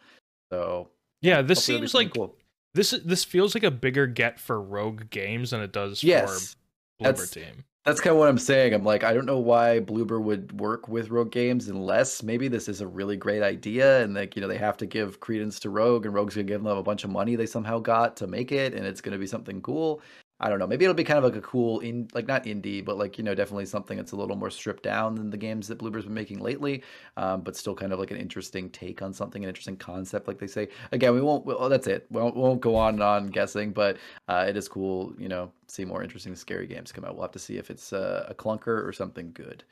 So 0.52 0.90
Yeah, 1.22 1.42
this 1.42 1.60
hopefully 1.60 1.76
it'll 1.76 1.82
be 1.84 1.88
seems 1.88 1.94
like 1.94 2.14
cool. 2.14 2.36
This 2.74 2.92
this 3.04 3.24
feels 3.24 3.56
like 3.56 3.64
a 3.64 3.72
bigger 3.72 4.08
get 4.08 4.40
for 4.40 4.62
Rogue 4.62 5.10
Games 5.10 5.52
than 5.52 5.62
it 5.62 5.72
does 5.72 6.04
yes. 6.04 6.56
for 7.00 7.04
Bloober 7.04 7.06
that's- 7.06 7.30
team. 7.32 7.66
That's 7.86 8.02
kind 8.02 8.12
of 8.12 8.20
what 8.20 8.28
I'm 8.28 8.38
saying. 8.38 8.74
I'm 8.74 8.84
like, 8.84 9.04
I 9.04 9.14
don't 9.14 9.26
know 9.26 9.40
why 9.40 9.80
Bloober 9.80 10.22
would 10.22 10.60
work 10.60 10.90
with 10.90 11.10
Rogue 11.10 11.32
Games 11.32 11.70
unless 11.70 12.22
maybe 12.22 12.48
this 12.50 12.68
is 12.68 12.82
a 12.82 12.88
really 12.88 13.16
great 13.16 13.42
idea 13.42 14.04
and 14.04 14.14
like, 14.14 14.36
you 14.36 14.42
know, 14.42 14.50
they 14.50 14.58
have 14.58 14.78
to 14.78 14.86
give 14.86 15.22
credence 15.22 15.60
to 15.62 15.70
Rogue 15.70 16.06
and 16.06 16.14
Rogue's 16.14 16.36
gonna 16.36 16.44
give 16.44 16.62
them 16.62 16.78
a 16.78 16.84
bunch 16.84 17.06
of 17.06 17.10
money 17.10 17.36
they 17.36 17.46
somehow 17.46 17.80
got 17.80 18.18
to 18.18 18.28
make 18.28 18.52
it 18.52 18.74
and 18.74 18.86
it's 18.86 19.02
gonna 19.02 19.18
be 19.18 19.26
something 19.26 19.62
cool. 19.62 20.02
I 20.42 20.48
don't 20.50 20.60
know. 20.60 20.68
Maybe 20.68 20.86
it'll 20.86 20.96
be 20.96 21.04
kind 21.04 21.18
of 21.18 21.24
like 21.26 21.36
a 21.36 21.42
cool 21.42 21.80
in 21.82 22.08
like 22.14 22.26
not 22.28 22.46
indie, 22.46 22.84
but 22.84 22.98
like, 22.98 23.18
you 23.18 23.24
know, 23.26 23.36
definitely 23.36 23.66
something 23.66 23.98
that's 23.98 24.14
a 24.14 24.16
little 24.16 24.38
more 24.38 24.50
stripped 24.50 24.84
down 24.84 25.16
than 25.16 25.30
the 25.30 25.38
games 25.38 25.68
that 25.68 25.78
Bloober's 25.78 26.06
been 26.06 26.14
making 26.14 26.40
lately. 26.40 26.84
Um, 27.18 27.42
but 27.42 27.58
still 27.58 27.76
kind 27.76 27.92
of 27.92 28.00
like 28.00 28.12
an 28.12 28.18
interesting 28.18 28.70
take 28.70 29.02
on 29.02 29.14
something, 29.14 29.44
an 29.44 29.50
interesting 29.50 29.76
concept, 29.76 30.28
like 30.28 30.40
they 30.40 30.48
say. 30.48 30.70
Again, 30.94 31.14
we 31.14 31.22
won't 31.22 31.46
well, 31.46 31.68
that's 31.68 31.88
it. 31.88 32.08
We 32.10 32.22
won't, 32.22 32.36
we 32.36 32.42
won't 32.42 32.62
go 32.62 32.76
on 32.76 32.96
and 32.96 33.04
on 33.04 33.28
guessing, 33.28 33.72
but 33.74 33.98
uh, 34.30 34.46
it 34.48 34.56
is 34.56 34.70
cool, 34.70 35.14
you 35.18 35.28
know, 35.28 35.52
see 35.68 35.84
more 35.84 36.04
interesting 36.04 36.36
scary 36.36 36.68
games 36.68 36.92
come 36.92 37.04
out. 37.04 37.16
We'll 37.16 37.24
have 37.24 37.32
to 37.34 37.40
see 37.40 37.58
if 37.58 37.70
it's 37.70 37.92
uh, 37.92 38.26
a 38.30 38.34
clunker 38.34 38.88
or 38.88 38.94
something 38.94 39.32
good. 39.34 39.64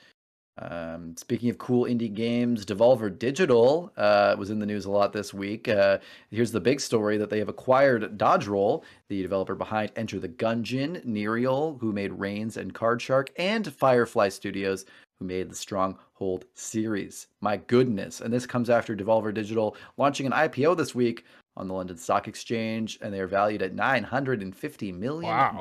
Um, 0.59 1.15
speaking 1.15 1.49
of 1.49 1.57
cool 1.57 1.85
indie 1.85 2.13
games, 2.13 2.65
Devolver 2.65 3.17
Digital 3.17 3.91
uh, 3.95 4.35
was 4.37 4.49
in 4.49 4.59
the 4.59 4.65
news 4.65 4.85
a 4.85 4.91
lot 4.91 5.13
this 5.13 5.33
week. 5.33 5.67
Uh, 5.67 5.99
here's 6.31 6.51
the 6.51 6.59
big 6.59 6.79
story 6.79 7.17
that 7.17 7.29
they 7.29 7.39
have 7.39 7.49
acquired 7.49 8.17
Dodge 8.17 8.47
Roll, 8.47 8.83
the 9.09 9.21
developer 9.21 9.55
behind 9.55 9.91
Enter 9.95 10.19
the 10.19 10.29
Gungeon, 10.29 11.03
Nerial, 11.05 11.77
who 11.79 11.93
made 11.93 12.11
Reigns 12.13 12.57
and 12.57 12.73
Card 12.73 13.01
Shark, 13.01 13.29
and 13.37 13.71
Firefly 13.71 14.29
Studios, 14.29 14.85
who 15.19 15.25
made 15.25 15.49
the 15.49 15.55
Stronghold 15.55 16.45
series. 16.55 17.27
My 17.41 17.57
goodness. 17.57 18.21
And 18.21 18.33
this 18.33 18.47
comes 18.47 18.69
after 18.69 18.95
Devolver 18.95 19.33
Digital 19.33 19.75
launching 19.97 20.25
an 20.25 20.31
IPO 20.31 20.75
this 20.75 20.95
week 20.95 21.25
on 21.55 21.67
the 21.67 21.73
London 21.73 21.97
Stock 21.97 22.27
Exchange, 22.27 22.97
and 23.01 23.13
they 23.13 23.19
are 23.19 23.27
valued 23.27 23.61
at 23.61 23.75
$950 23.75 24.93
million. 24.93 25.29
Wow. 25.29 25.57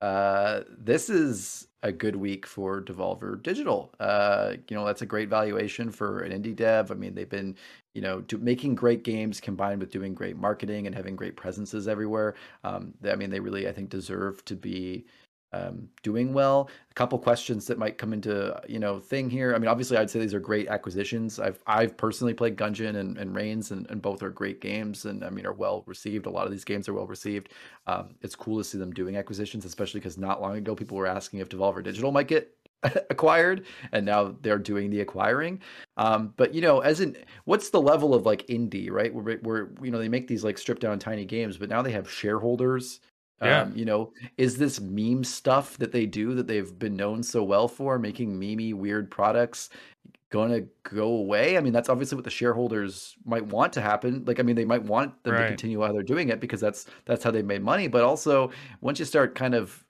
Uh, 0.00 0.62
this 0.78 1.10
is 1.10 1.67
a 1.82 1.92
good 1.92 2.16
week 2.16 2.46
for 2.46 2.82
Devolver 2.82 3.40
Digital. 3.42 3.94
Uh, 4.00 4.54
you 4.68 4.76
know, 4.76 4.84
that's 4.84 5.02
a 5.02 5.06
great 5.06 5.28
valuation 5.28 5.90
for 5.90 6.20
an 6.20 6.32
indie 6.32 6.54
dev. 6.56 6.90
I 6.90 6.94
mean, 6.94 7.14
they've 7.14 7.28
been, 7.28 7.56
you 7.94 8.02
know, 8.02 8.20
do, 8.22 8.38
making 8.38 8.74
great 8.74 9.04
games 9.04 9.40
combined 9.40 9.80
with 9.80 9.90
doing 9.90 10.14
great 10.14 10.36
marketing 10.36 10.86
and 10.86 10.94
having 10.94 11.14
great 11.16 11.36
presences 11.36 11.86
everywhere. 11.86 12.34
Um, 12.64 12.94
they- 13.00 13.12
I 13.12 13.16
mean, 13.16 13.30
they 13.30 13.40
really, 13.40 13.68
I 13.68 13.72
think, 13.72 13.90
deserve 13.90 14.44
to 14.46 14.56
be 14.56 15.06
um, 15.52 15.88
doing 16.02 16.32
well. 16.32 16.68
A 16.90 16.94
couple 16.94 17.18
questions 17.18 17.66
that 17.66 17.78
might 17.78 17.96
come 17.96 18.12
into 18.12 18.60
you 18.68 18.78
know 18.78 18.98
thing 18.98 19.30
here. 19.30 19.54
I 19.54 19.58
mean, 19.58 19.68
obviously, 19.68 19.96
I'd 19.96 20.10
say 20.10 20.18
these 20.18 20.34
are 20.34 20.40
great 20.40 20.68
acquisitions. 20.68 21.38
I've 21.38 21.58
I've 21.66 21.96
personally 21.96 22.34
played 22.34 22.56
Gungeon 22.56 22.96
and, 22.96 23.16
and 23.16 23.34
Reigns, 23.34 23.70
and, 23.70 23.88
and 23.90 24.02
both 24.02 24.22
are 24.22 24.30
great 24.30 24.60
games, 24.60 25.04
and 25.04 25.24
I 25.24 25.30
mean 25.30 25.46
are 25.46 25.52
well 25.52 25.84
received. 25.86 26.26
A 26.26 26.30
lot 26.30 26.44
of 26.44 26.50
these 26.50 26.64
games 26.64 26.88
are 26.88 26.94
well 26.94 27.06
received. 27.06 27.50
Um, 27.86 28.14
it's 28.22 28.34
cool 28.34 28.58
to 28.58 28.64
see 28.64 28.78
them 28.78 28.92
doing 28.92 29.16
acquisitions, 29.16 29.64
especially 29.64 30.00
because 30.00 30.18
not 30.18 30.42
long 30.42 30.56
ago 30.56 30.74
people 30.74 30.96
were 30.96 31.06
asking 31.06 31.40
if 31.40 31.48
Devolver 31.48 31.82
Digital 31.82 32.12
might 32.12 32.28
get 32.28 32.54
acquired, 33.10 33.66
and 33.92 34.06
now 34.06 34.36
they're 34.42 34.58
doing 34.58 34.90
the 34.90 35.00
acquiring. 35.00 35.60
Um, 35.96 36.34
but 36.36 36.54
you 36.54 36.60
know, 36.60 36.80
as 36.80 37.00
in, 37.00 37.16
what's 37.44 37.70
the 37.70 37.80
level 37.80 38.14
of 38.14 38.26
like 38.26 38.46
indie, 38.48 38.90
right? 38.90 39.12
Where, 39.12 39.38
where 39.38 39.70
you 39.82 39.90
know 39.90 39.98
they 39.98 40.08
make 40.08 40.28
these 40.28 40.44
like 40.44 40.58
stripped 40.58 40.82
down 40.82 40.98
tiny 40.98 41.24
games, 41.24 41.56
but 41.56 41.68
now 41.68 41.82
they 41.82 41.92
have 41.92 42.10
shareholders. 42.10 43.00
Yeah. 43.42 43.62
Um, 43.62 43.72
you 43.76 43.84
know, 43.84 44.12
is 44.36 44.58
this 44.58 44.80
meme 44.80 45.22
stuff 45.24 45.78
that 45.78 45.92
they 45.92 46.06
do 46.06 46.34
that 46.34 46.46
they've 46.48 46.76
been 46.78 46.96
known 46.96 47.22
so 47.22 47.42
well 47.42 47.68
for, 47.68 47.98
making 47.98 48.38
memey 48.38 48.74
weird 48.74 49.10
products, 49.10 49.70
going 50.30 50.50
to 50.50 50.66
go 50.90 51.04
away? 51.08 51.56
I 51.56 51.60
mean, 51.60 51.72
that's 51.72 51.88
obviously 51.88 52.16
what 52.16 52.24
the 52.24 52.30
shareholders 52.30 53.16
might 53.24 53.46
want 53.46 53.72
to 53.74 53.80
happen. 53.80 54.24
Like, 54.26 54.40
I 54.40 54.42
mean, 54.42 54.56
they 54.56 54.64
might 54.64 54.82
want 54.82 55.22
them 55.22 55.34
Right. 55.34 55.42
to 55.42 55.48
continue 55.48 55.80
how 55.80 55.92
they're 55.92 56.02
doing 56.02 56.30
it 56.30 56.40
because 56.40 56.60
that's 56.60 56.86
that's 57.04 57.22
how 57.22 57.30
they 57.30 57.42
made 57.42 57.62
money. 57.62 57.86
But 57.86 58.02
also, 58.02 58.50
once 58.80 58.98
you 58.98 59.04
start 59.04 59.34
kind 59.36 59.54
of 59.54 59.84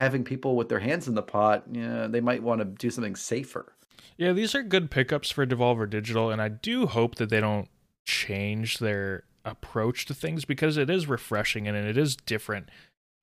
having 0.00 0.24
people 0.24 0.56
with 0.56 0.68
their 0.70 0.80
hands 0.80 1.06
in 1.08 1.14
the 1.14 1.22
pot, 1.22 1.64
you 1.70 1.82
know, 1.82 2.08
they 2.08 2.20
might 2.20 2.42
want 2.42 2.60
to 2.60 2.64
do 2.64 2.88
something 2.90 3.14
safer. 3.16 3.72
Yeah, 4.16 4.32
these 4.32 4.54
are 4.54 4.62
good 4.62 4.90
pickups 4.90 5.30
for 5.30 5.44
Devolver 5.46 5.88
Digital, 5.88 6.30
and 6.30 6.40
I 6.40 6.48
do 6.48 6.86
hope 6.86 7.16
that 7.16 7.28
they 7.28 7.40
don't 7.40 7.68
change 8.06 8.78
their 8.78 9.24
approach 9.46 10.04
to 10.06 10.14
things 10.14 10.44
because 10.44 10.76
it 10.76 10.90
is 10.90 11.06
refreshing 11.06 11.66
and 11.66 11.76
it 11.76 11.96
is 11.96 12.16
different 12.16 12.68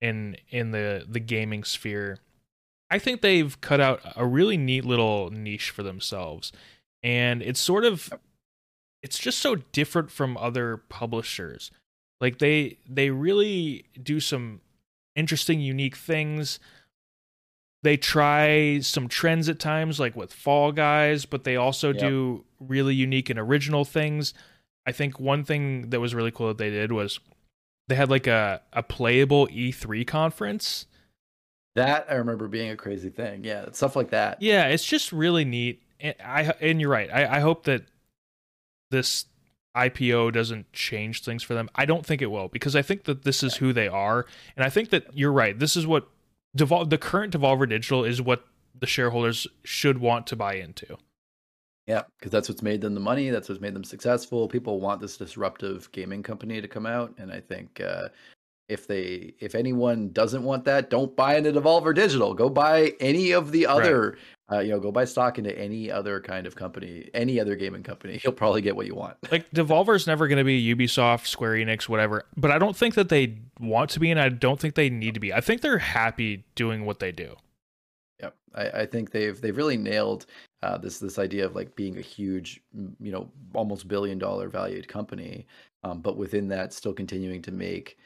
in 0.01 0.37
in 0.49 0.71
the 0.71 1.05
the 1.07 1.19
gaming 1.19 1.63
sphere. 1.63 2.17
I 2.89 2.97
think 2.99 3.21
they've 3.21 3.59
cut 3.61 3.79
out 3.79 4.01
a 4.15 4.25
really 4.25 4.57
neat 4.57 4.85
little 4.85 5.29
niche 5.29 5.69
for 5.69 5.83
themselves, 5.83 6.51
and 7.03 7.41
it's 7.43 7.59
sort 7.59 7.85
of 7.85 8.11
it's 9.01 9.19
just 9.19 9.39
so 9.39 9.55
different 9.55 10.09
from 10.09 10.37
other 10.37 10.77
publishers. 10.89 11.69
Like 12.21 12.39
they 12.39 12.77
they 12.89 13.09
really 13.09 13.85
do 14.01 14.19
some 14.19 14.61
interesting, 15.15 15.59
unique 15.59 15.95
things 15.95 16.59
they 17.83 17.97
try 17.97 18.79
some 18.79 19.09
trends 19.09 19.49
at 19.49 19.59
times 19.59 19.99
like 19.99 20.15
with 20.15 20.31
fall 20.33 20.71
guys 20.71 21.25
but 21.25 21.43
they 21.43 21.57
also 21.57 21.89
Yep. 21.89 21.99
do 21.99 22.45
really 22.59 22.95
unique 22.95 23.29
and 23.29 23.37
original 23.37 23.83
things 23.83 24.33
i 24.85 24.91
think 24.91 25.19
one 25.19 25.43
thing 25.43 25.89
that 25.89 25.99
was 25.99 26.13
really 26.13 26.31
cool 26.31 26.47
that 26.47 26.57
they 26.57 26.69
did 26.69 26.91
was 26.91 27.19
they 27.87 27.95
had 27.95 28.09
like 28.09 28.27
a, 28.27 28.61
a 28.71 28.81
playable 28.81 29.47
e3 29.47 30.07
conference. 30.07 30.85
That 31.75 32.05
I 32.09 32.13
remember 32.15 32.47
being 32.47 32.69
a 32.69 32.77
crazy 32.77 33.09
thing. 33.09 33.43
Yeah, 33.43 33.65
stuff 33.71 33.95
like 33.95 34.11
that. 34.11 34.41
yeah 34.41 34.67
it's 34.67 34.85
just 34.85 35.11
really 35.11 35.43
neat. 35.45 35.81
And 35.99 36.15
i 36.23 36.53
and 36.61 36.79
you're 36.79 36.89
right. 36.89 37.09
I, 37.11 37.37
I 37.37 37.39
hope 37.39 37.65
that 37.65 37.83
this 38.91 39.25
ipo 39.75 40.31
doesn't 40.31 40.71
change 40.71 41.23
things 41.23 41.43
for 41.43 41.55
them. 41.55 41.69
I 41.75 41.85
don't 41.85 42.05
think 42.05 42.21
it 42.21 42.27
will 42.27 42.47
because 42.47 42.75
i 42.75 42.81
think 42.81 43.03
that 43.05 43.23
this 43.23 43.43
is 43.43 43.55
who 43.55 43.73
they 43.73 43.87
are. 43.87 44.25
And 44.55 44.63
i 44.63 44.69
think 44.69 44.89
that 44.91 45.05
you're 45.13 45.31
right. 45.31 45.57
This 45.57 45.75
is 45.75 45.85
what 45.85 46.07
Devol- 46.55 46.85
the 46.85 46.99
current 46.99 47.33
devolver 47.33 47.67
digital 47.67 48.05
is 48.05 48.21
what 48.21 48.45
the 48.79 48.85
shareholders 48.85 49.47
should 49.63 49.97
want 49.97 50.27
to 50.27 50.35
buy 50.35 50.53
into 50.53 50.97
Yeah, 51.87 52.03
because 52.17 52.31
that's 52.31 52.47
what's 52.47 52.61
made 52.61 52.81
them 52.81 52.93
the 52.93 53.01
money. 53.01 53.29
That's 53.29 53.49
what's 53.49 53.59
made 53.59 53.73
them 53.73 53.83
successful. 53.83 54.47
People 54.47 54.79
want 54.79 55.01
this 55.01 55.17
disruptive 55.17 55.91
gaming 55.91 56.23
company 56.23 56.61
to 56.61 56.67
come 56.67 56.85
out, 56.85 57.13
and 57.17 57.31
I 57.31 57.41
think 57.41 57.81
uh, 57.81 58.07
if 58.69 58.87
they, 58.87 59.33
if 59.39 59.53
anyone 59.53 60.09
doesn't 60.11 60.43
want 60.43 60.63
that, 60.65 60.89
don't 60.89 61.13
buy 61.15 61.35
into 61.35 61.51
Devolver 61.51 61.93
Digital. 61.93 62.33
Go 62.33 62.49
buy 62.49 62.93
any 63.01 63.31
of 63.31 63.51
the 63.51 63.67
other, 63.67 64.17
uh, 64.49 64.59
you 64.59 64.71
know, 64.71 64.79
go 64.79 64.93
buy 64.93 65.03
stock 65.03 65.37
into 65.37 65.57
any 65.59 65.91
other 65.91 66.21
kind 66.21 66.47
of 66.47 66.55
company, 66.55 67.09
any 67.13 67.37
other 67.37 67.57
gaming 67.57 67.83
company. 67.83 68.21
You'll 68.23 68.31
probably 68.31 68.61
get 68.61 68.77
what 68.77 68.87
you 68.87 68.95
want. 68.95 69.17
like 69.29 69.51
Devolver's 69.51 70.07
never 70.07 70.29
going 70.29 70.37
to 70.37 70.45
be 70.45 70.73
Ubisoft, 70.73 71.27
Square 71.27 71.55
Enix, 71.55 71.89
whatever. 71.89 72.25
But 72.37 72.51
I 72.51 72.57
don't 72.59 72.77
think 72.77 72.95
that 72.95 73.09
they 73.09 73.37
want 73.59 73.89
to 73.91 73.99
be, 73.99 74.09
and 74.09 74.21
I 74.21 74.29
don't 74.29 74.59
think 74.59 74.75
they 74.75 74.89
need 74.89 75.15
to 75.15 75.19
be. 75.19 75.33
I 75.33 75.41
think 75.41 75.59
they're 75.59 75.79
happy 75.79 76.45
doing 76.55 76.85
what 76.85 76.99
they 76.99 77.11
do. 77.11 77.35
Yep, 78.23 78.35
I, 78.55 78.81
I 78.81 78.85
think 78.85 79.11
they've 79.11 79.39
they've 79.39 79.55
really 79.57 79.77
nailed 79.77 80.25
uh, 80.61 80.77
this 80.77 80.99
this 80.99 81.19
idea 81.19 81.45
of 81.45 81.55
like 81.55 81.75
being 81.75 81.97
a 81.97 82.01
huge, 82.01 82.61
you 82.73 83.11
know, 83.11 83.29
almost 83.53 83.87
billion 83.87 84.17
dollar 84.17 84.47
valued 84.49 84.87
company, 84.87 85.45
um, 85.83 86.01
but 86.01 86.17
within 86.17 86.47
that, 86.49 86.73
still 86.73 86.93
continuing 86.93 87.41
to 87.43 87.51
make 87.51 87.97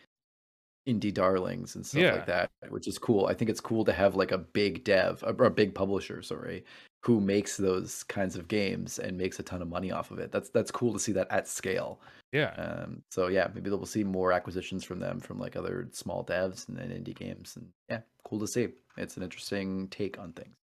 indie 0.88 1.14
darlings 1.14 1.76
and 1.76 1.86
stuff 1.86 2.02
Yeah. 2.02 2.14
like 2.14 2.26
that, 2.28 2.50
which 2.70 2.88
is 2.88 2.98
cool. 2.98 3.26
I 3.28 3.34
think 3.34 3.50
it's 3.50 3.60
cool 3.60 3.84
to 3.86 3.92
have 3.94 4.16
like 4.16 4.32
a 4.32 4.38
big 4.38 4.84
dev, 4.86 5.22
a, 5.24 5.34
a 5.34 5.50
big 5.50 5.76
publisher, 5.76 6.22
sorry, 6.22 6.64
who 7.04 7.20
makes 7.20 7.58
those 7.58 8.04
kinds 8.04 8.36
of 8.38 8.48
games 8.48 8.98
and 8.98 9.18
makes 9.18 9.38
a 9.40 9.44
ton 9.44 9.62
of 9.62 9.68
money 9.68 9.92
off 9.92 10.12
of 10.12 10.20
it. 10.20 10.32
That's 10.32 10.50
that's 10.50 10.72
cool 10.72 10.94
to 10.94 11.00
see 11.00 11.12
that 11.12 11.28
at 11.30 11.48
scale. 11.48 12.00
Yeah. 12.32 12.52
Um, 12.56 13.04
so 13.12 13.28
yeah, 13.28 13.50
maybe 13.54 13.70
we'll 13.70 13.86
see 13.86 14.04
more 14.04 14.32
acquisitions 14.32 14.84
from 14.84 15.00
them 15.00 15.20
from 15.20 15.40
like 15.40 15.56
other 15.56 15.90
small 15.92 16.24
devs 16.26 16.68
and, 16.70 16.78
and 16.80 16.92
indie 16.92 17.16
games, 17.16 17.56
and 17.58 17.68
yeah, 17.90 18.02
cool 18.24 18.40
to 18.40 18.48
see. 18.48 18.70
It's 18.98 19.18
an 19.18 19.24
interesting 19.24 19.88
take 19.90 20.20
on 20.20 20.34
things. 20.34 20.56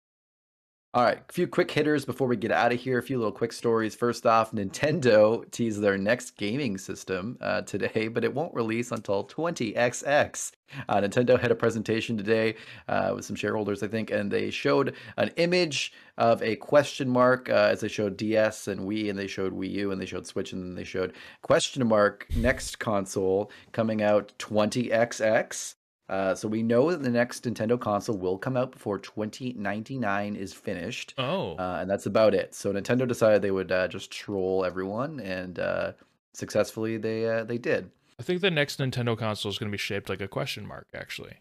All 0.96 1.04
right, 1.04 1.24
a 1.28 1.34
few 1.34 1.48
quick 1.48 1.72
hitters 1.72 2.06
before 2.06 2.28
we 2.28 2.38
get 2.38 2.52
out 2.52 2.72
of 2.72 2.80
here. 2.80 3.00
A 3.00 3.02
few 3.02 3.18
little 3.18 3.32
quick 3.32 3.52
stories. 3.52 3.96
First 3.96 4.28
off, 4.28 4.52
Nintendo 4.52 5.50
teased 5.50 5.82
their 5.82 5.98
next 5.98 6.38
gaming 6.38 6.78
system 6.78 7.36
uh, 7.42 7.64
today, 7.64 8.08
but 8.14 8.24
it 8.24 8.36
won't 8.36 8.54
release 8.54 8.92
until 8.92 9.24
20XX. 9.24 10.52
Uh, 10.88 10.98
Nintendo 10.98 11.40
had 11.40 11.50
a 11.50 11.56
presentation 11.56 12.16
today 12.16 12.54
uh, 12.88 13.14
with 13.16 13.26
some 13.26 13.36
shareholders, 13.36 13.82
I 13.82 13.88
think, 13.88 14.12
and 14.12 14.30
they 14.30 14.52
showed 14.52 14.94
an 15.18 15.32
image 15.38 15.94
of 16.20 16.44
a 16.44 16.58
question 16.58 17.10
mark 17.10 17.50
uh, 17.50 17.70
as 17.72 17.82
they 17.82 17.88
showed 17.88 18.16
DS 18.16 18.68
and 18.68 18.82
Wii, 18.82 19.10
and 19.10 19.18
they 19.18 19.26
showed 19.26 19.52
Wii 19.52 19.72
U, 19.72 19.92
and 19.92 20.00
they 20.00 20.06
showed 20.06 20.28
Switch, 20.28 20.54
and 20.54 20.62
then 20.62 20.76
they 20.76 20.84
showed 20.84 21.14
question 21.42 21.88
mark 21.88 22.28
next 22.36 22.78
console 22.78 23.50
coming 23.72 24.04
out 24.04 24.32
20XX. 24.38 25.74
Uh, 26.10 26.36
so 26.36 26.48
we 26.48 26.62
know 26.62 26.92
that 26.92 27.02
the 27.02 27.10
next 27.10 27.46
Nintendo 27.46 27.80
console 27.80 28.18
will 28.18 28.38
come 28.38 28.58
out 28.58 28.72
before 28.72 29.00
2099 29.00 30.36
is 30.36 30.54
finished. 30.54 31.14
Oh, 31.18 31.56
Uh, 31.56 31.78
and 31.82 31.90
that's 31.90 32.06
about 32.06 32.34
it. 32.34 32.54
So 32.54 32.74
Nintendo 32.74 33.08
decided 33.08 33.42
they 33.42 33.52
would 33.52 33.72
uh, 33.72 33.88
just 33.88 34.12
troll 34.12 34.66
everyone, 34.66 35.20
and 35.22 35.60
uh, 35.60 35.94
successfully 36.34 36.98
they 36.98 37.28
uh, 37.28 37.44
they 37.46 37.58
did. 37.58 37.90
I 38.20 38.24
think 38.24 38.42
the 38.42 38.52
next 38.52 38.80
Nintendo 38.80 39.18
console 39.18 39.52
is 39.52 39.58
going 39.58 39.72
to 39.72 39.74
be 39.74 39.78
shaped 39.78 40.10
like 40.10 40.22
a 40.22 40.28
question 40.28 40.68
mark. 40.68 40.88
Actually, 40.94 41.38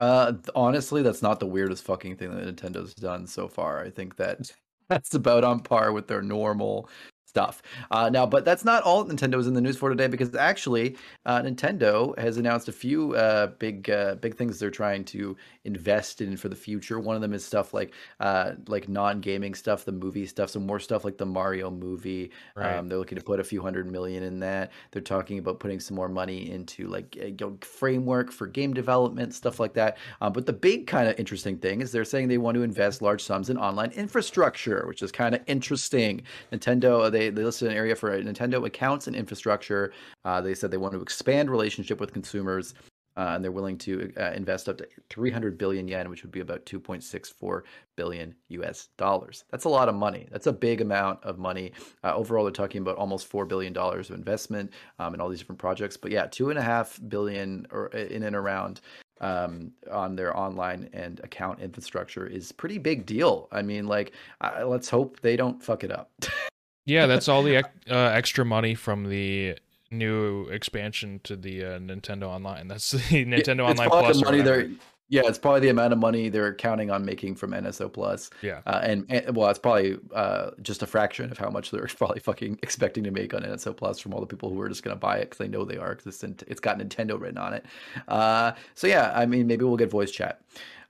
Uh, 0.00 0.32
honestly, 0.54 1.02
that's 1.02 1.22
not 1.22 1.38
the 1.40 1.46
weirdest 1.46 1.84
fucking 1.84 2.16
thing 2.16 2.34
that 2.34 2.56
Nintendo's 2.56 2.94
done 2.94 3.26
so 3.26 3.48
far. 3.48 3.84
I 3.84 3.90
think 3.90 4.16
that 4.16 4.50
that's 4.88 5.14
about 5.14 5.44
on 5.44 5.60
par 5.60 5.92
with 5.92 6.08
their 6.08 6.22
normal 6.22 6.88
stuff. 7.30 7.62
Uh, 7.92 8.10
now, 8.10 8.26
but 8.26 8.44
that's 8.44 8.64
not 8.64 8.82
all 8.82 9.04
Nintendo 9.04 9.38
is 9.38 9.46
in 9.46 9.54
the 9.54 9.60
news 9.60 9.76
for 9.76 9.88
today 9.88 10.08
because 10.08 10.34
actually, 10.34 10.96
uh, 11.24 11.40
Nintendo 11.40 12.18
has 12.18 12.36
announced 12.36 12.68
a 12.68 12.72
few 12.72 13.14
uh, 13.14 13.46
big 13.58 13.88
uh, 13.88 14.16
big 14.16 14.34
things 14.34 14.58
they're 14.58 14.70
trying 14.70 15.04
to 15.04 15.36
invest 15.64 16.20
in 16.20 16.36
for 16.36 16.48
the 16.48 16.56
future. 16.56 16.98
One 16.98 17.14
of 17.14 17.22
them 17.22 17.32
is 17.32 17.44
stuff 17.44 17.72
like 17.72 17.94
uh, 18.18 18.52
like 18.66 18.88
non 18.88 19.20
gaming 19.20 19.54
stuff, 19.54 19.84
the 19.84 19.92
movie 19.92 20.26
stuff, 20.26 20.50
some 20.50 20.66
more 20.66 20.80
stuff 20.80 21.04
like 21.04 21.18
the 21.18 21.26
Mario 21.26 21.70
movie. 21.70 22.32
Right. 22.56 22.76
Um, 22.76 22.88
they're 22.88 22.98
looking 22.98 23.18
to 23.18 23.24
put 23.24 23.38
a 23.38 23.44
few 23.44 23.62
hundred 23.62 23.90
million 23.90 24.24
in 24.24 24.40
that. 24.40 24.72
They're 24.90 25.00
talking 25.00 25.38
about 25.38 25.60
putting 25.60 25.78
some 25.78 25.96
more 25.96 26.08
money 26.08 26.50
into 26.50 26.88
like 26.88 27.16
a 27.20 27.30
you 27.30 27.36
know, 27.40 27.56
framework 27.60 28.32
for 28.32 28.48
game 28.48 28.74
development, 28.74 29.34
stuff 29.34 29.60
like 29.60 29.74
that. 29.74 29.98
Um, 30.20 30.32
but 30.32 30.46
the 30.46 30.52
big 30.52 30.88
kind 30.88 31.08
of 31.08 31.18
interesting 31.18 31.58
thing 31.58 31.80
is 31.80 31.92
they're 31.92 32.04
saying 32.04 32.26
they 32.26 32.38
want 32.38 32.56
to 32.56 32.62
invest 32.64 33.00
large 33.00 33.22
sums 33.22 33.48
in 33.48 33.56
online 33.56 33.92
infrastructure, 33.92 34.84
which 34.88 35.00
is 35.00 35.12
kind 35.12 35.36
of 35.36 35.42
interesting. 35.46 36.22
Nintendo 36.52 37.10
they 37.10 37.19
they 37.28 37.44
listed 37.44 37.68
an 37.68 37.76
area 37.76 37.94
for 37.94 38.10
Nintendo 38.22 38.64
accounts 38.66 39.06
and 39.06 39.14
infrastructure. 39.14 39.92
Uh, 40.24 40.40
they 40.40 40.54
said 40.54 40.70
they 40.70 40.78
want 40.78 40.94
to 40.94 41.02
expand 41.02 41.50
relationship 41.50 42.00
with 42.00 42.12
consumers. 42.12 42.74
Uh, 43.16 43.32
and 43.34 43.44
they're 43.44 43.52
willing 43.52 43.76
to 43.76 44.10
uh, 44.18 44.30
invest 44.30 44.68
up 44.68 44.78
to 44.78 44.86
300 45.10 45.58
billion 45.58 45.88
yen, 45.88 46.08
which 46.08 46.22
would 46.22 46.30
be 46.30 46.40
about 46.40 46.64
2.64 46.64 47.62
billion 47.96 48.34
US 48.48 48.88
dollars. 48.96 49.44
That's 49.50 49.64
a 49.64 49.68
lot 49.68 49.88
of 49.88 49.94
money. 49.94 50.28
That's 50.30 50.46
a 50.46 50.52
big 50.52 50.80
amount 50.80 51.22
of 51.24 51.38
money. 51.38 51.72
Uh, 52.04 52.14
overall, 52.14 52.44
they're 52.44 52.52
talking 52.52 52.80
about 52.80 52.96
almost 52.96 53.26
four 53.26 53.44
billion 53.44 53.72
dollars 53.72 54.10
of 54.10 54.16
investment 54.16 54.72
um, 55.00 55.12
in 55.12 55.20
all 55.20 55.28
these 55.28 55.40
different 55.40 55.58
projects. 55.58 55.96
But 55.96 56.12
yeah, 56.12 56.26
two 56.26 56.50
and 56.50 56.58
a 56.58 56.62
half 56.62 57.00
billion 57.08 57.66
or 57.72 57.88
in 57.88 58.22
and 58.22 58.36
around 58.36 58.80
um, 59.20 59.72
on 59.90 60.16
their 60.16 60.36
online 60.36 60.88
and 60.92 61.20
account 61.20 61.60
infrastructure 61.60 62.26
is 62.26 62.52
pretty 62.52 62.78
big 62.78 63.06
deal. 63.06 63.48
I 63.52 63.62
mean, 63.62 63.86
like, 63.86 64.12
uh, 64.40 64.66
let's 64.66 64.88
hope 64.88 65.20
they 65.20 65.36
don't 65.36 65.62
fuck 65.62 65.84
it 65.84 65.92
up. 65.92 66.10
yeah, 66.84 67.06
that's 67.06 67.28
all 67.28 67.42
the 67.42 67.58
uh, 67.58 67.62
extra 67.88 68.44
money 68.44 68.74
from 68.74 69.08
the 69.08 69.56
new 69.90 70.44
expansion 70.44 71.20
to 71.24 71.36
the 71.36 71.64
uh, 71.64 71.78
Nintendo 71.78 72.24
Online. 72.24 72.68
That's 72.68 72.90
the 72.90 72.98
Nintendo 72.98 73.70
it's 73.70 73.80
Online 73.80 73.88
Plus. 73.88 74.18
the 74.18 74.24
money 74.24 74.42
they're 74.42 74.70
yeah, 75.10 75.22
it's 75.24 75.38
probably 75.38 75.58
the 75.58 75.70
amount 75.70 75.92
of 75.92 75.98
money 75.98 76.28
they're 76.28 76.54
counting 76.54 76.88
on 76.88 77.04
making 77.04 77.34
from 77.34 77.50
NSO 77.50 77.92
Plus. 77.92 78.30
Yeah. 78.42 78.60
Uh, 78.64 78.80
and, 78.80 79.06
and 79.08 79.34
well, 79.36 79.50
it's 79.50 79.58
probably 79.58 79.98
uh, 80.14 80.52
just 80.62 80.84
a 80.84 80.86
fraction 80.86 81.32
of 81.32 81.36
how 81.36 81.50
much 81.50 81.72
they're 81.72 81.88
probably 81.98 82.20
fucking 82.20 82.60
expecting 82.62 83.02
to 83.02 83.10
make 83.10 83.34
on 83.34 83.42
NSO 83.42 83.76
Plus 83.76 83.98
from 83.98 84.14
all 84.14 84.20
the 84.20 84.26
people 84.26 84.50
who 84.50 84.60
are 84.60 84.68
just 84.68 84.84
going 84.84 84.94
to 84.94 85.00
buy 85.00 85.16
it 85.16 85.22
because 85.22 85.38
they 85.38 85.48
know 85.48 85.64
they 85.64 85.78
are 85.78 85.96
because 85.96 86.22
it's, 86.22 86.44
it's 86.44 86.60
got 86.60 86.78
Nintendo 86.78 87.20
written 87.20 87.38
on 87.38 87.54
it. 87.54 87.66
Uh, 88.06 88.52
so 88.76 88.86
yeah, 88.86 89.12
I 89.12 89.26
mean, 89.26 89.48
maybe 89.48 89.64
we'll 89.64 89.76
get 89.76 89.90
voice 89.90 90.12
chat. 90.12 90.42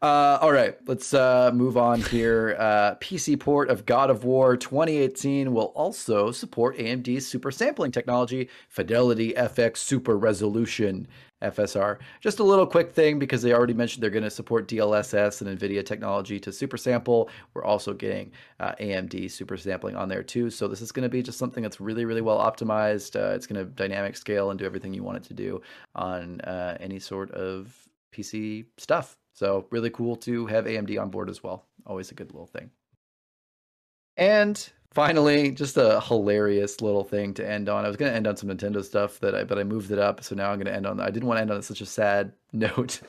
Uh, 0.02 0.38
all 0.40 0.50
right, 0.50 0.78
let's 0.86 1.12
uh, 1.12 1.50
move 1.52 1.76
on 1.76 2.00
here. 2.00 2.56
Uh, 2.58 2.94
PC 3.02 3.38
port 3.38 3.68
of 3.68 3.84
God 3.84 4.08
of 4.08 4.24
War 4.24 4.56
2018 4.56 5.52
will 5.52 5.72
also 5.74 6.30
support 6.30 6.78
AMD's 6.78 7.26
super 7.26 7.50
sampling 7.50 7.92
technology, 7.92 8.48
Fidelity 8.70 9.34
FX 9.34 9.76
Super 9.76 10.16
Resolution 10.16 11.06
FSR. 11.42 11.98
Just 12.22 12.38
a 12.38 12.42
little 12.42 12.66
quick 12.66 12.92
thing 12.92 13.18
because 13.18 13.42
they 13.42 13.52
already 13.52 13.74
mentioned 13.74 14.02
they're 14.02 14.08
going 14.08 14.24
to 14.24 14.30
support 14.30 14.68
DLSS 14.68 15.42
and 15.42 15.58
NVIDIA 15.58 15.84
technology 15.84 16.40
to 16.40 16.50
super 16.50 16.78
sample. 16.78 17.28
We're 17.52 17.64
also 17.64 17.92
getting 17.92 18.32
uh, 18.58 18.72
AMD 18.80 19.30
super 19.30 19.58
sampling 19.58 19.96
on 19.96 20.08
there 20.08 20.22
too. 20.22 20.48
So 20.48 20.66
this 20.66 20.80
is 20.80 20.92
going 20.92 21.02
to 21.02 21.10
be 21.10 21.22
just 21.22 21.38
something 21.38 21.62
that's 21.62 21.78
really, 21.78 22.06
really 22.06 22.22
well 22.22 22.38
optimized. 22.38 23.20
Uh, 23.20 23.34
it's 23.34 23.46
going 23.46 23.62
to 23.62 23.70
dynamic 23.70 24.16
scale 24.16 24.48
and 24.48 24.58
do 24.58 24.64
everything 24.64 24.94
you 24.94 25.02
want 25.02 25.18
it 25.18 25.24
to 25.24 25.34
do 25.34 25.60
on 25.94 26.40
uh, 26.40 26.78
any 26.80 26.98
sort 26.98 27.30
of 27.32 27.86
PC 28.14 28.64
stuff. 28.78 29.18
So 29.40 29.64
really 29.70 29.88
cool 29.88 30.16
to 30.16 30.44
have 30.48 30.66
AMD 30.66 31.00
on 31.00 31.08
board 31.08 31.30
as 31.30 31.42
well. 31.42 31.64
Always 31.86 32.10
a 32.10 32.14
good 32.14 32.30
little 32.30 32.46
thing. 32.46 32.70
And 34.18 34.70
finally, 34.92 35.50
just 35.50 35.78
a 35.78 35.98
hilarious 36.02 36.82
little 36.82 37.04
thing 37.04 37.32
to 37.34 37.50
end 37.50 37.70
on. 37.70 37.86
I 37.86 37.88
was 37.88 37.96
going 37.96 38.10
to 38.10 38.14
end 38.14 38.26
on 38.26 38.36
some 38.36 38.50
Nintendo 38.50 38.84
stuff 38.84 39.18
that 39.20 39.34
I, 39.34 39.44
but 39.44 39.58
I 39.58 39.64
moved 39.64 39.92
it 39.92 39.98
up, 39.98 40.22
so 40.22 40.34
now 40.34 40.50
I'm 40.50 40.58
going 40.58 40.66
to 40.66 40.74
end 40.74 40.86
on. 40.86 41.00
I 41.00 41.08
didn't 41.08 41.26
want 41.26 41.38
to 41.38 41.40
end 41.40 41.50
on 41.50 41.62
such 41.62 41.80
a 41.80 41.86
sad 41.86 42.34
note. 42.52 43.00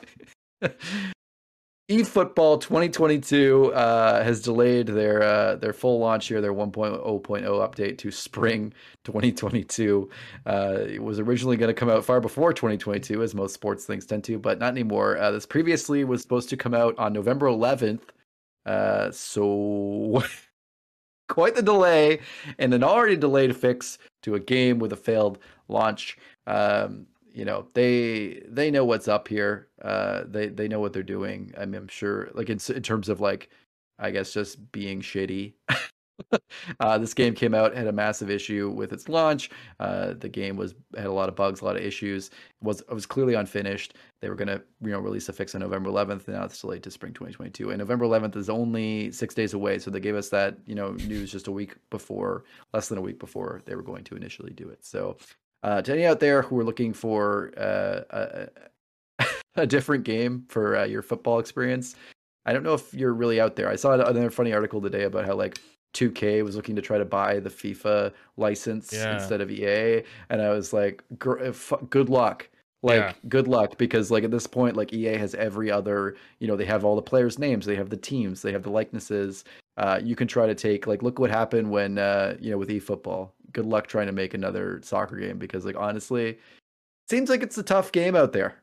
eFootball 1.88 2.60
2022 2.60 3.72
uh, 3.74 4.22
has 4.22 4.40
delayed 4.40 4.86
their 4.86 5.22
uh, 5.22 5.56
their 5.56 5.72
full 5.72 5.98
launch 5.98 6.28
here, 6.28 6.40
their 6.40 6.54
1.0.0 6.54 7.02
update 7.02 7.98
to 7.98 8.10
spring 8.10 8.72
2022. 9.04 10.08
Uh, 10.46 10.76
it 10.86 11.02
was 11.02 11.18
originally 11.18 11.56
going 11.56 11.68
to 11.68 11.74
come 11.74 11.90
out 11.90 12.04
far 12.04 12.20
before 12.20 12.52
2022, 12.52 13.22
as 13.22 13.34
most 13.34 13.52
sports 13.52 13.84
things 13.84 14.06
tend 14.06 14.22
to, 14.24 14.38
but 14.38 14.58
not 14.58 14.70
anymore. 14.70 15.18
Uh, 15.18 15.32
this 15.32 15.44
previously 15.44 16.04
was 16.04 16.22
supposed 16.22 16.48
to 16.48 16.56
come 16.56 16.72
out 16.72 16.96
on 16.98 17.12
November 17.12 17.46
11th. 17.46 18.02
Uh, 18.64 19.10
so 19.10 20.22
quite 21.28 21.56
the 21.56 21.62
delay, 21.62 22.20
and 22.58 22.72
an 22.74 22.84
already 22.84 23.16
delayed 23.16 23.56
fix 23.56 23.98
to 24.22 24.36
a 24.36 24.40
game 24.40 24.78
with 24.78 24.92
a 24.92 24.96
failed 24.96 25.38
launch. 25.68 26.16
Um, 26.46 27.06
you 27.34 27.44
know 27.44 27.66
they 27.74 28.42
they 28.48 28.70
know 28.70 28.84
what's 28.84 29.08
up 29.08 29.28
here 29.28 29.68
uh 29.82 30.24
they 30.26 30.48
they 30.48 30.68
know 30.68 30.80
what 30.80 30.92
they're 30.92 31.02
doing. 31.02 31.52
I 31.58 31.64
mean 31.66 31.82
i'm 31.82 31.88
sure 31.88 32.30
like 32.34 32.50
in, 32.50 32.58
in 32.74 32.82
terms 32.82 33.08
of 33.08 33.20
like 33.20 33.50
i 33.98 34.10
guess 34.10 34.32
just 34.32 34.70
being 34.72 35.00
shitty 35.00 35.54
uh 36.80 36.98
this 36.98 37.14
game 37.14 37.34
came 37.34 37.54
out 37.54 37.74
had 37.74 37.86
a 37.86 37.92
massive 37.92 38.30
issue 38.30 38.70
with 38.70 38.92
its 38.92 39.08
launch 39.08 39.50
uh 39.80 40.14
the 40.14 40.28
game 40.28 40.56
was 40.56 40.74
had 40.96 41.06
a 41.06 41.12
lot 41.12 41.28
of 41.28 41.36
bugs 41.36 41.60
a 41.60 41.64
lot 41.64 41.76
of 41.76 41.82
issues 41.82 42.28
it 42.28 42.32
was 42.62 42.80
it 42.82 42.92
was 42.94 43.06
clearly 43.06 43.34
unfinished. 43.34 43.94
They 44.20 44.28
were 44.28 44.36
to 44.36 44.62
you 44.82 44.90
know 44.90 45.00
release 45.00 45.28
a 45.28 45.32
fix 45.32 45.54
on 45.54 45.62
november 45.62 45.90
11th 45.90 46.26
and 46.28 46.36
now 46.36 46.44
it's 46.44 46.60
delayed 46.60 46.82
to 46.84 46.90
spring 46.90 47.12
2022 47.12 47.70
and 47.70 47.78
november 47.78 48.04
11th 48.04 48.36
is 48.36 48.48
only 48.48 49.10
six 49.10 49.34
days 49.34 49.54
away 49.54 49.78
so 49.78 49.90
they 49.90 50.00
gave 50.00 50.14
us 50.14 50.28
that 50.28 50.58
you 50.66 50.74
know 50.74 50.92
news 50.92 51.32
just 51.32 51.48
a 51.48 51.52
week 51.52 51.76
before 51.90 52.44
less 52.72 52.88
than 52.88 52.98
a 52.98 53.02
week 53.02 53.18
before 53.18 53.60
they 53.66 53.74
were 53.74 53.82
going 53.82 54.04
to 54.04 54.16
initially 54.16 54.52
do 54.52 54.68
it. 54.68 54.84
So 54.84 55.16
uh, 55.62 55.82
to 55.82 55.92
any 55.92 56.04
out 56.04 56.20
there 56.20 56.42
who 56.42 56.58
are 56.58 56.64
looking 56.64 56.92
for 56.92 57.52
uh, 57.56 58.48
a, 59.20 59.26
a 59.56 59.66
different 59.66 60.04
game 60.04 60.44
for 60.48 60.76
uh, 60.76 60.84
your 60.84 61.02
football 61.02 61.38
experience, 61.38 61.94
I 62.46 62.52
don't 62.52 62.62
know 62.62 62.74
if 62.74 62.92
you're 62.92 63.14
really 63.14 63.40
out 63.40 63.56
there. 63.56 63.68
I 63.68 63.76
saw 63.76 63.92
another 63.92 64.30
funny 64.30 64.52
article 64.52 64.80
today 64.80 65.04
about 65.04 65.24
how 65.26 65.34
like 65.34 65.58
2K 65.94 66.42
was 66.42 66.56
looking 66.56 66.74
to 66.76 66.82
try 66.82 66.98
to 66.98 67.04
buy 67.04 67.38
the 67.38 67.50
FIFA 67.50 68.12
license 68.36 68.92
Yeah. 68.92 69.14
instead 69.14 69.40
of 69.40 69.50
EA, 69.50 70.02
and 70.30 70.40
I 70.42 70.50
was 70.50 70.72
like, 70.72 71.04
gr- 71.18 71.38
f- 71.40 71.72
good 71.90 72.08
luck. 72.08 72.48
Like 72.84 73.00
Yeah. 73.00 73.12
good 73.28 73.46
luck 73.46 73.78
because 73.78 74.10
like 74.10 74.24
at 74.24 74.32
this 74.32 74.48
point 74.48 74.76
like 74.76 74.92
EA 74.92 75.16
has 75.16 75.36
every 75.36 75.70
other 75.70 76.16
you 76.40 76.48
know 76.48 76.56
they 76.56 76.64
have 76.64 76.84
all 76.84 76.96
the 76.96 77.02
players 77.02 77.38
names 77.38 77.64
they 77.64 77.76
have 77.76 77.90
the 77.90 77.96
teams 77.96 78.42
they 78.42 78.50
have 78.50 78.64
the 78.64 78.70
likenesses 78.70 79.44
uh, 79.76 80.00
you 80.02 80.16
can 80.16 80.26
try 80.26 80.48
to 80.48 80.54
take 80.56 80.88
like 80.88 81.00
look 81.00 81.20
what 81.20 81.30
happened 81.30 81.70
when 81.70 81.96
uh, 81.98 82.36
you 82.40 82.50
know 82.50 82.58
with 82.58 82.70
eFootball. 82.70 83.30
Good 83.52 83.66
luck 83.66 83.86
trying 83.86 84.06
to 84.06 84.12
make 84.12 84.34
another 84.34 84.80
soccer 84.82 85.16
game 85.16 85.38
because 85.38 85.64
like 85.64 85.76
honestly, 85.76 86.38
seems 87.08 87.28
like 87.28 87.42
it's 87.42 87.58
a 87.58 87.62
tough 87.62 87.92
game 87.92 88.16
out 88.16 88.32
there. 88.32 88.54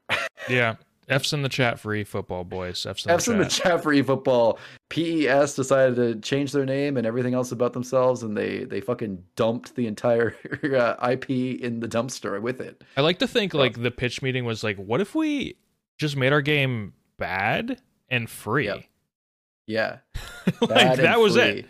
Yeah. 0.50 0.76
F's 1.10 1.34
in 1.34 1.42
the 1.42 1.50
chat 1.50 1.80
for 1.80 1.96
eFootball, 1.96 2.48
boys. 2.48 2.86
F's 2.86 3.04
in 3.06 3.12
F's 3.12 3.26
the 3.26 3.32
in 3.32 3.40
the 3.40 3.46
chat. 3.46 3.64
chat 3.64 3.84
for 3.84 3.92
eFootball. 3.92 4.60
PES 4.90 5.56
decided 5.56 5.96
to 5.96 6.16
change 6.22 6.52
their 6.52 6.68
name 6.68 6.98
and 6.98 7.08
everything 7.08 7.34
else 7.34 7.52
about 7.52 7.74
themselves, 7.74 8.22
and 8.22 8.38
they 8.38 8.64
they 8.66 8.80
fucking 8.80 9.24
dumped 9.36 9.76
the 9.76 9.88
entire 9.88 10.36
uh, 10.64 11.10
IP 11.10 11.30
in 11.32 11.80
the 11.80 11.88
dumpster 11.88 12.40
with 12.40 12.62
it. 12.62 12.84
I 12.96 13.02
like 13.02 13.18
to 13.20 13.28
think 13.28 13.56
like 13.56 13.82
the 13.82 13.90
pitch 13.90 14.22
meeting 14.22 14.46
was 14.46 14.64
like, 14.64 14.78
what 14.78 15.02
if 15.02 15.16
we 15.16 15.56
just 15.98 16.16
made 16.16 16.32
our 16.32 16.44
game 16.44 16.94
bad 17.18 17.82
and 18.10 18.30
free? 18.30 18.66
Yep. 18.66 18.84
Yeah, 19.66 19.98
like 20.62 20.98
that 20.98 21.20
was 21.20 21.34
free. 21.34 21.44
it. 21.44 21.66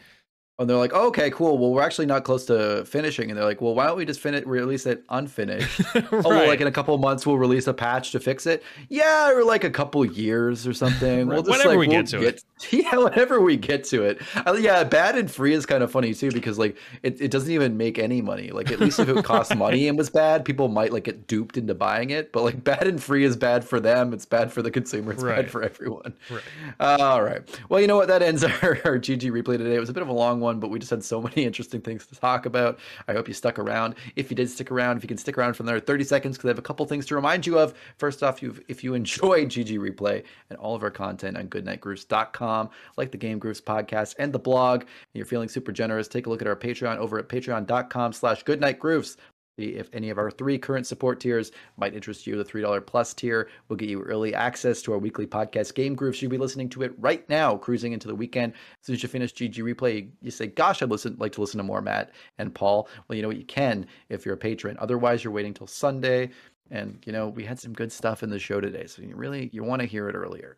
And 0.59 0.69
they're 0.69 0.77
like, 0.77 0.91
oh, 0.93 1.07
okay, 1.07 1.31
cool. 1.31 1.57
Well, 1.57 1.71
we're 1.71 1.81
actually 1.81 2.05
not 2.05 2.25
close 2.25 2.45
to 2.47 2.83
finishing. 2.85 3.31
And 3.31 3.37
they're 3.37 3.45
like, 3.45 3.61
well, 3.61 3.73
why 3.73 3.87
don't 3.87 3.97
we 3.97 4.05
just 4.05 4.19
finish 4.19 4.45
release 4.45 4.85
it 4.85 5.03
unfinished? 5.09 5.79
right. 5.95 6.07
Oh, 6.11 6.21
well, 6.23 6.47
like 6.47 6.59
in 6.59 6.67
a 6.67 6.71
couple 6.71 6.97
months 6.97 7.25
we'll 7.25 7.37
release 7.37 7.67
a 7.67 7.73
patch 7.73 8.11
to 8.11 8.19
fix 8.19 8.45
it. 8.45 8.61
Yeah, 8.89 9.31
or 9.31 9.45
like 9.45 9.63
a 9.63 9.69
couple 9.69 10.03
years 10.05 10.67
or 10.67 10.73
something. 10.73 11.27
right. 11.27 11.35
We'll 11.35 11.43
just 11.43 11.51
whenever 11.51 11.69
like, 11.69 11.79
we 11.79 11.87
we'll 11.87 11.97
get 11.97 12.07
to 12.07 12.19
get, 12.19 12.35
it. 12.35 12.43
Yeah, 12.71 12.97
whenever 12.97 13.39
we 13.39 13.55
get 13.55 13.85
to 13.85 14.03
it. 14.03 14.21
Uh, 14.35 14.57
yeah, 14.59 14.83
bad 14.83 15.17
and 15.17 15.31
free 15.31 15.53
is 15.53 15.65
kind 15.65 15.81
of 15.81 15.91
funny 15.91 16.13
too 16.13 16.31
because 16.31 16.59
like 16.59 16.77
it, 17.03 17.21
it 17.21 17.31
doesn't 17.31 17.51
even 17.51 17.77
make 17.77 17.97
any 17.97 18.21
money. 18.21 18.51
Like 18.51 18.71
at 18.71 18.79
least 18.79 18.99
if 18.99 19.07
it 19.07 19.23
costs 19.23 19.55
money 19.55 19.87
and 19.87 19.97
was 19.97 20.09
bad, 20.09 20.43
people 20.43 20.67
might 20.67 20.91
like 20.91 21.05
get 21.05 21.25
duped 21.27 21.57
into 21.57 21.73
buying 21.73 22.09
it. 22.09 22.33
But 22.33 22.43
like 22.43 22.63
bad 22.63 22.85
and 22.85 23.01
free 23.01 23.23
is 23.23 23.37
bad 23.37 23.63
for 23.63 23.79
them. 23.79 24.13
It's 24.13 24.25
bad 24.25 24.51
for 24.51 24.61
the 24.61 24.71
consumer. 24.71 25.13
It's 25.13 25.23
right. 25.23 25.37
bad 25.37 25.51
for 25.51 25.63
everyone. 25.63 26.13
Right. 26.29 26.41
Uh, 26.79 26.97
all 26.99 27.23
right. 27.23 27.41
Well, 27.69 27.79
you 27.79 27.87
know 27.87 27.95
what? 27.95 28.09
That 28.09 28.21
ends 28.21 28.43
our, 28.63 28.79
our 28.83 28.99
GG 28.99 29.31
replay 29.31 29.57
today. 29.57 29.75
It 29.75 29.79
was 29.79 29.89
a 29.89 29.93
bit 29.93 30.03
of 30.03 30.09
a 30.09 30.13
long 30.13 30.39
one, 30.39 30.48
but 30.57 30.69
we 30.69 30.79
just 30.79 30.89
had 30.89 31.03
so 31.03 31.21
many 31.29 31.43
interesting 31.43 31.81
things 31.81 32.05
to 32.07 32.15
talk 32.15 32.45
about. 32.45 32.79
I 33.07 33.13
hope 33.13 33.27
you 33.27 33.33
stuck 33.33 33.59
around. 33.59 33.95
If 34.15 34.31
you 34.31 34.35
did 34.35 34.49
stick 34.49 34.71
around, 34.71 34.97
if 34.97 35.03
you 35.03 35.07
can 35.07 35.17
stick 35.17 35.37
around 35.37 35.53
for 35.53 35.63
another 35.63 35.81
30 35.81 36.05
seconds, 36.05 36.37
because 36.37 36.47
I 36.47 36.51
have 36.51 36.59
a 36.59 36.63
couple 36.63 36.85
things 36.85 37.05
to 37.07 37.15
remind 37.15 37.45
you 37.45 37.59
of. 37.59 37.73
First 37.97 38.23
off, 38.23 38.41
if 38.41 38.83
you 38.83 38.93
enjoy 38.93 39.45
GG 39.45 39.77
Replay 39.77 40.23
and 40.49 40.57
all 40.57 40.75
of 40.75 40.83
our 40.83 40.91
content 40.91 41.37
on 41.37 41.49
goodnightgrooves.com, 41.49 42.69
like 42.97 43.11
the 43.11 43.17
Game 43.17 43.37
Grooves 43.37 43.61
podcast 43.61 44.15
and 44.17 44.31
the 44.31 44.39
blog, 44.39 44.81
and 44.81 44.89
you're 45.13 45.25
feeling 45.25 45.49
super 45.49 45.71
generous, 45.71 46.07
take 46.07 46.25
a 46.25 46.29
look 46.29 46.41
at 46.41 46.47
our 46.47 46.55
Patreon 46.55 46.97
over 46.97 47.19
at 47.19 47.27
patreon.com 47.27 48.13
slash 48.13 48.43
goodnightgrooves 48.45 49.17
if 49.67 49.89
any 49.93 50.09
of 50.09 50.17
our 50.17 50.31
three 50.31 50.57
current 50.57 50.87
support 50.87 51.19
tiers 51.19 51.51
might 51.77 51.93
interest 51.93 52.27
you. 52.27 52.37
The 52.37 52.43
$3 52.43 52.85
plus 52.85 53.13
tier 53.13 53.49
will 53.67 53.75
get 53.75 53.89
you 53.89 54.01
early 54.01 54.33
access 54.33 54.81
to 54.83 54.93
our 54.93 54.97
weekly 54.97 55.27
podcast 55.27 55.75
Game 55.75 55.95
Grooves. 55.95 56.21
You'll 56.21 56.31
be 56.31 56.37
listening 56.37 56.69
to 56.69 56.83
it 56.83 56.93
right 56.97 57.27
now, 57.29 57.57
cruising 57.57 57.93
into 57.93 58.07
the 58.07 58.15
weekend. 58.15 58.53
As 58.53 58.85
soon 58.85 58.95
as 58.95 59.03
you 59.03 59.09
finish 59.09 59.33
GG 59.33 59.55
Replay, 59.55 60.09
you 60.21 60.31
say, 60.31 60.47
Gosh, 60.47 60.81
I'd 60.81 60.89
listen, 60.89 61.15
like 61.19 61.31
to 61.33 61.41
listen 61.41 61.57
to 61.57 61.63
more 61.63 61.81
Matt 61.81 62.11
and 62.37 62.53
Paul. 62.53 62.89
Well, 63.07 63.15
you 63.15 63.21
know 63.21 63.29
what? 63.29 63.37
You 63.37 63.45
can 63.45 63.85
if 64.09 64.25
you're 64.25 64.35
a 64.35 64.37
patron. 64.37 64.77
Otherwise, 64.79 65.23
you're 65.23 65.33
waiting 65.33 65.53
till 65.53 65.67
Sunday. 65.67 66.29
And, 66.71 67.01
you 67.05 67.11
know, 67.11 67.29
we 67.29 67.43
had 67.43 67.59
some 67.59 67.73
good 67.73 67.91
stuff 67.91 68.21
in 68.23 68.29
the 68.29 68.39
show 68.39 68.61
today. 68.61 68.85
So 68.85 69.01
you 69.01 69.15
really, 69.15 69.49
you 69.51 69.63
want 69.63 69.81
to 69.81 69.87
hear 69.87 70.07
it 70.07 70.15
earlier. 70.15 70.57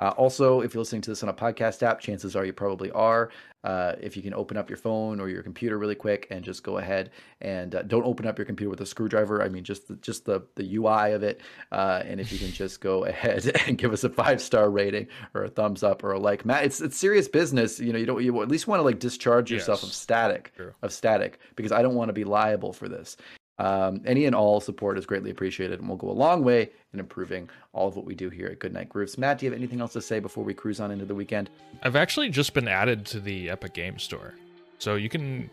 Uh, 0.00 0.14
also, 0.16 0.60
if 0.60 0.72
you're 0.72 0.80
listening 0.80 1.02
to 1.02 1.10
this 1.10 1.22
on 1.22 1.28
a 1.28 1.34
podcast 1.34 1.82
app, 1.82 2.00
chances 2.00 2.34
are 2.34 2.44
you 2.44 2.52
probably 2.52 2.90
are. 2.92 3.30
Uh, 3.62 3.94
if 4.00 4.16
you 4.16 4.22
can 4.22 4.32
open 4.32 4.56
up 4.56 4.70
your 4.70 4.78
phone 4.78 5.20
or 5.20 5.28
your 5.28 5.42
computer 5.42 5.76
really 5.78 5.94
quick 5.94 6.26
and 6.30 6.42
just 6.42 6.62
go 6.62 6.78
ahead 6.78 7.10
and 7.42 7.74
uh, 7.74 7.82
don't 7.82 8.04
open 8.04 8.26
up 8.26 8.38
your 8.38 8.46
computer 8.46 8.70
with 8.70 8.80
a 8.80 8.86
screwdriver. 8.86 9.42
I 9.42 9.50
mean, 9.50 9.64
just 9.64 9.86
the, 9.88 9.96
just 9.96 10.24
the 10.24 10.40
the 10.54 10.76
UI 10.76 11.12
of 11.12 11.22
it. 11.22 11.42
Uh, 11.70 12.02
and 12.06 12.20
if 12.20 12.32
you 12.32 12.38
can 12.38 12.52
just 12.52 12.80
go 12.80 13.04
ahead 13.06 13.44
and 13.66 13.76
give 13.76 13.92
us 13.92 14.02
a 14.02 14.08
five 14.08 14.40
star 14.40 14.70
rating 14.70 15.08
or 15.34 15.44
a 15.44 15.50
thumbs 15.50 15.82
up 15.82 16.02
or 16.02 16.12
a 16.12 16.18
like, 16.18 16.46
Matt, 16.46 16.64
it's 16.64 16.80
it's 16.80 16.96
serious 16.96 17.28
business. 17.28 17.78
You 17.78 17.92
know, 17.92 17.98
you 17.98 18.06
don't 18.06 18.24
you 18.24 18.40
at 18.40 18.48
least 18.48 18.66
want 18.66 18.80
to 18.80 18.84
like 18.84 18.98
discharge 18.98 19.50
yourself 19.50 19.80
yes. 19.82 19.90
of 19.90 19.94
static 19.94 20.54
of 20.80 20.92
static 20.92 21.38
because 21.54 21.72
I 21.72 21.82
don't 21.82 21.94
want 21.94 22.08
to 22.08 22.14
be 22.14 22.24
liable 22.24 22.72
for 22.72 22.88
this. 22.88 23.18
Um, 23.60 24.00
any 24.06 24.24
and 24.24 24.34
all 24.34 24.58
support 24.58 24.96
is 24.96 25.04
greatly 25.04 25.30
appreciated 25.30 25.80
and 25.80 25.88
will 25.88 25.96
go 25.96 26.08
a 26.08 26.12
long 26.12 26.42
way 26.42 26.70
in 26.94 26.98
improving 26.98 27.50
all 27.74 27.88
of 27.88 27.94
what 27.94 28.06
we 28.06 28.14
do 28.14 28.30
here 28.30 28.46
at 28.46 28.58
Goodnight 28.58 28.88
Grooves. 28.88 29.18
Matt, 29.18 29.38
do 29.38 29.44
you 29.44 29.52
have 29.52 29.58
anything 29.58 29.82
else 29.82 29.92
to 29.92 30.00
say 30.00 30.18
before 30.18 30.42
we 30.42 30.54
cruise 30.54 30.80
on 30.80 30.90
into 30.90 31.04
the 31.04 31.14
weekend? 31.14 31.50
I've 31.82 31.94
actually 31.94 32.30
just 32.30 32.54
been 32.54 32.68
added 32.68 33.04
to 33.06 33.20
the 33.20 33.50
Epic 33.50 33.74
Game 33.74 33.98
Store. 33.98 34.32
So 34.78 34.94
you 34.94 35.10
can 35.10 35.50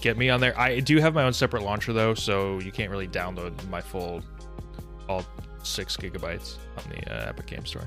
get 0.00 0.16
me 0.16 0.30
on 0.30 0.40
there. 0.40 0.58
I 0.58 0.80
do 0.80 0.96
have 1.00 1.12
my 1.12 1.24
own 1.24 1.34
separate 1.34 1.62
launcher 1.62 1.92
though, 1.92 2.14
so 2.14 2.60
you 2.60 2.72
can't 2.72 2.90
really 2.90 3.08
download 3.08 3.68
my 3.68 3.82
full 3.82 4.22
all 5.06 5.22
six 5.62 5.98
gigabytes 5.98 6.56
on 6.78 6.84
the 6.88 7.12
uh, 7.12 7.28
Epic 7.28 7.44
Game 7.44 7.66
Store. 7.66 7.86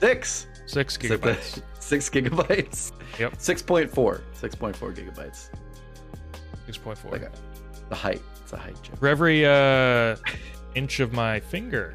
Six. 0.00 0.48
Six 0.66 0.96
gigabytes. 0.96 1.62
Six 1.78 2.10
gigabytes. 2.10 2.90
Yep. 3.20 3.34
Six 3.38 3.62
point 3.62 3.88
four. 3.88 4.22
Six 4.32 4.56
point 4.56 4.74
four 4.74 4.90
gigabytes. 4.90 5.50
Six 6.66 6.78
point 6.78 6.98
four. 6.98 7.12
Like 7.12 7.30
the 7.88 7.94
height 7.94 8.20
a 8.54 8.58
height 8.58 8.80
joke. 8.82 8.96
For 8.98 9.08
every 9.08 9.44
uh, 9.44 10.16
inch 10.74 11.00
of 11.00 11.12
my 11.12 11.40
finger. 11.40 11.94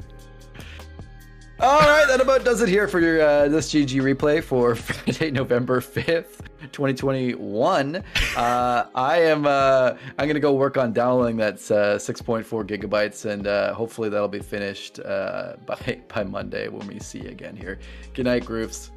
All 1.62 1.82
right, 1.82 2.08
that 2.08 2.22
about 2.22 2.46
does 2.46 2.62
it 2.62 2.70
here 2.70 2.88
for 2.88 3.02
your 3.02 3.22
uh, 3.22 3.50
this 3.50 3.74
GG 3.74 3.90
replay 4.02 4.42
for 4.42 4.76
Friday, 4.76 5.30
November 5.30 5.82
fifth, 5.82 6.42
twenty 6.72 6.94
twenty 6.94 7.34
one. 7.34 7.98
Uh, 8.38 8.86
I 8.96 9.24
am 9.24 9.46
uh, 9.46 9.96
I'm 10.18 10.28
gonna 10.28 10.40
go 10.40 10.54
work 10.54 10.78
on 10.78 10.94
downloading 10.94 11.36
that 11.38 11.70
uh, 11.70 12.00
six 12.00 12.22
point 12.22 12.46
four 12.46 12.64
gigabytes, 12.64 13.26
and 13.26 13.46
uh, 13.46 13.74
hopefully 13.74 14.08
that'll 14.08 14.30
be 14.30 14.40
finished 14.40 15.02
uh, 15.02 15.58
by 15.66 16.00
by 16.08 16.24
Monday 16.24 16.70
when 16.70 16.88
we 16.88 16.98
see 17.00 17.20
you 17.20 17.30
again 17.30 17.58
here. 17.58 17.78
Good 18.14 18.26
night, 18.26 18.46
Grooves. 18.46 18.92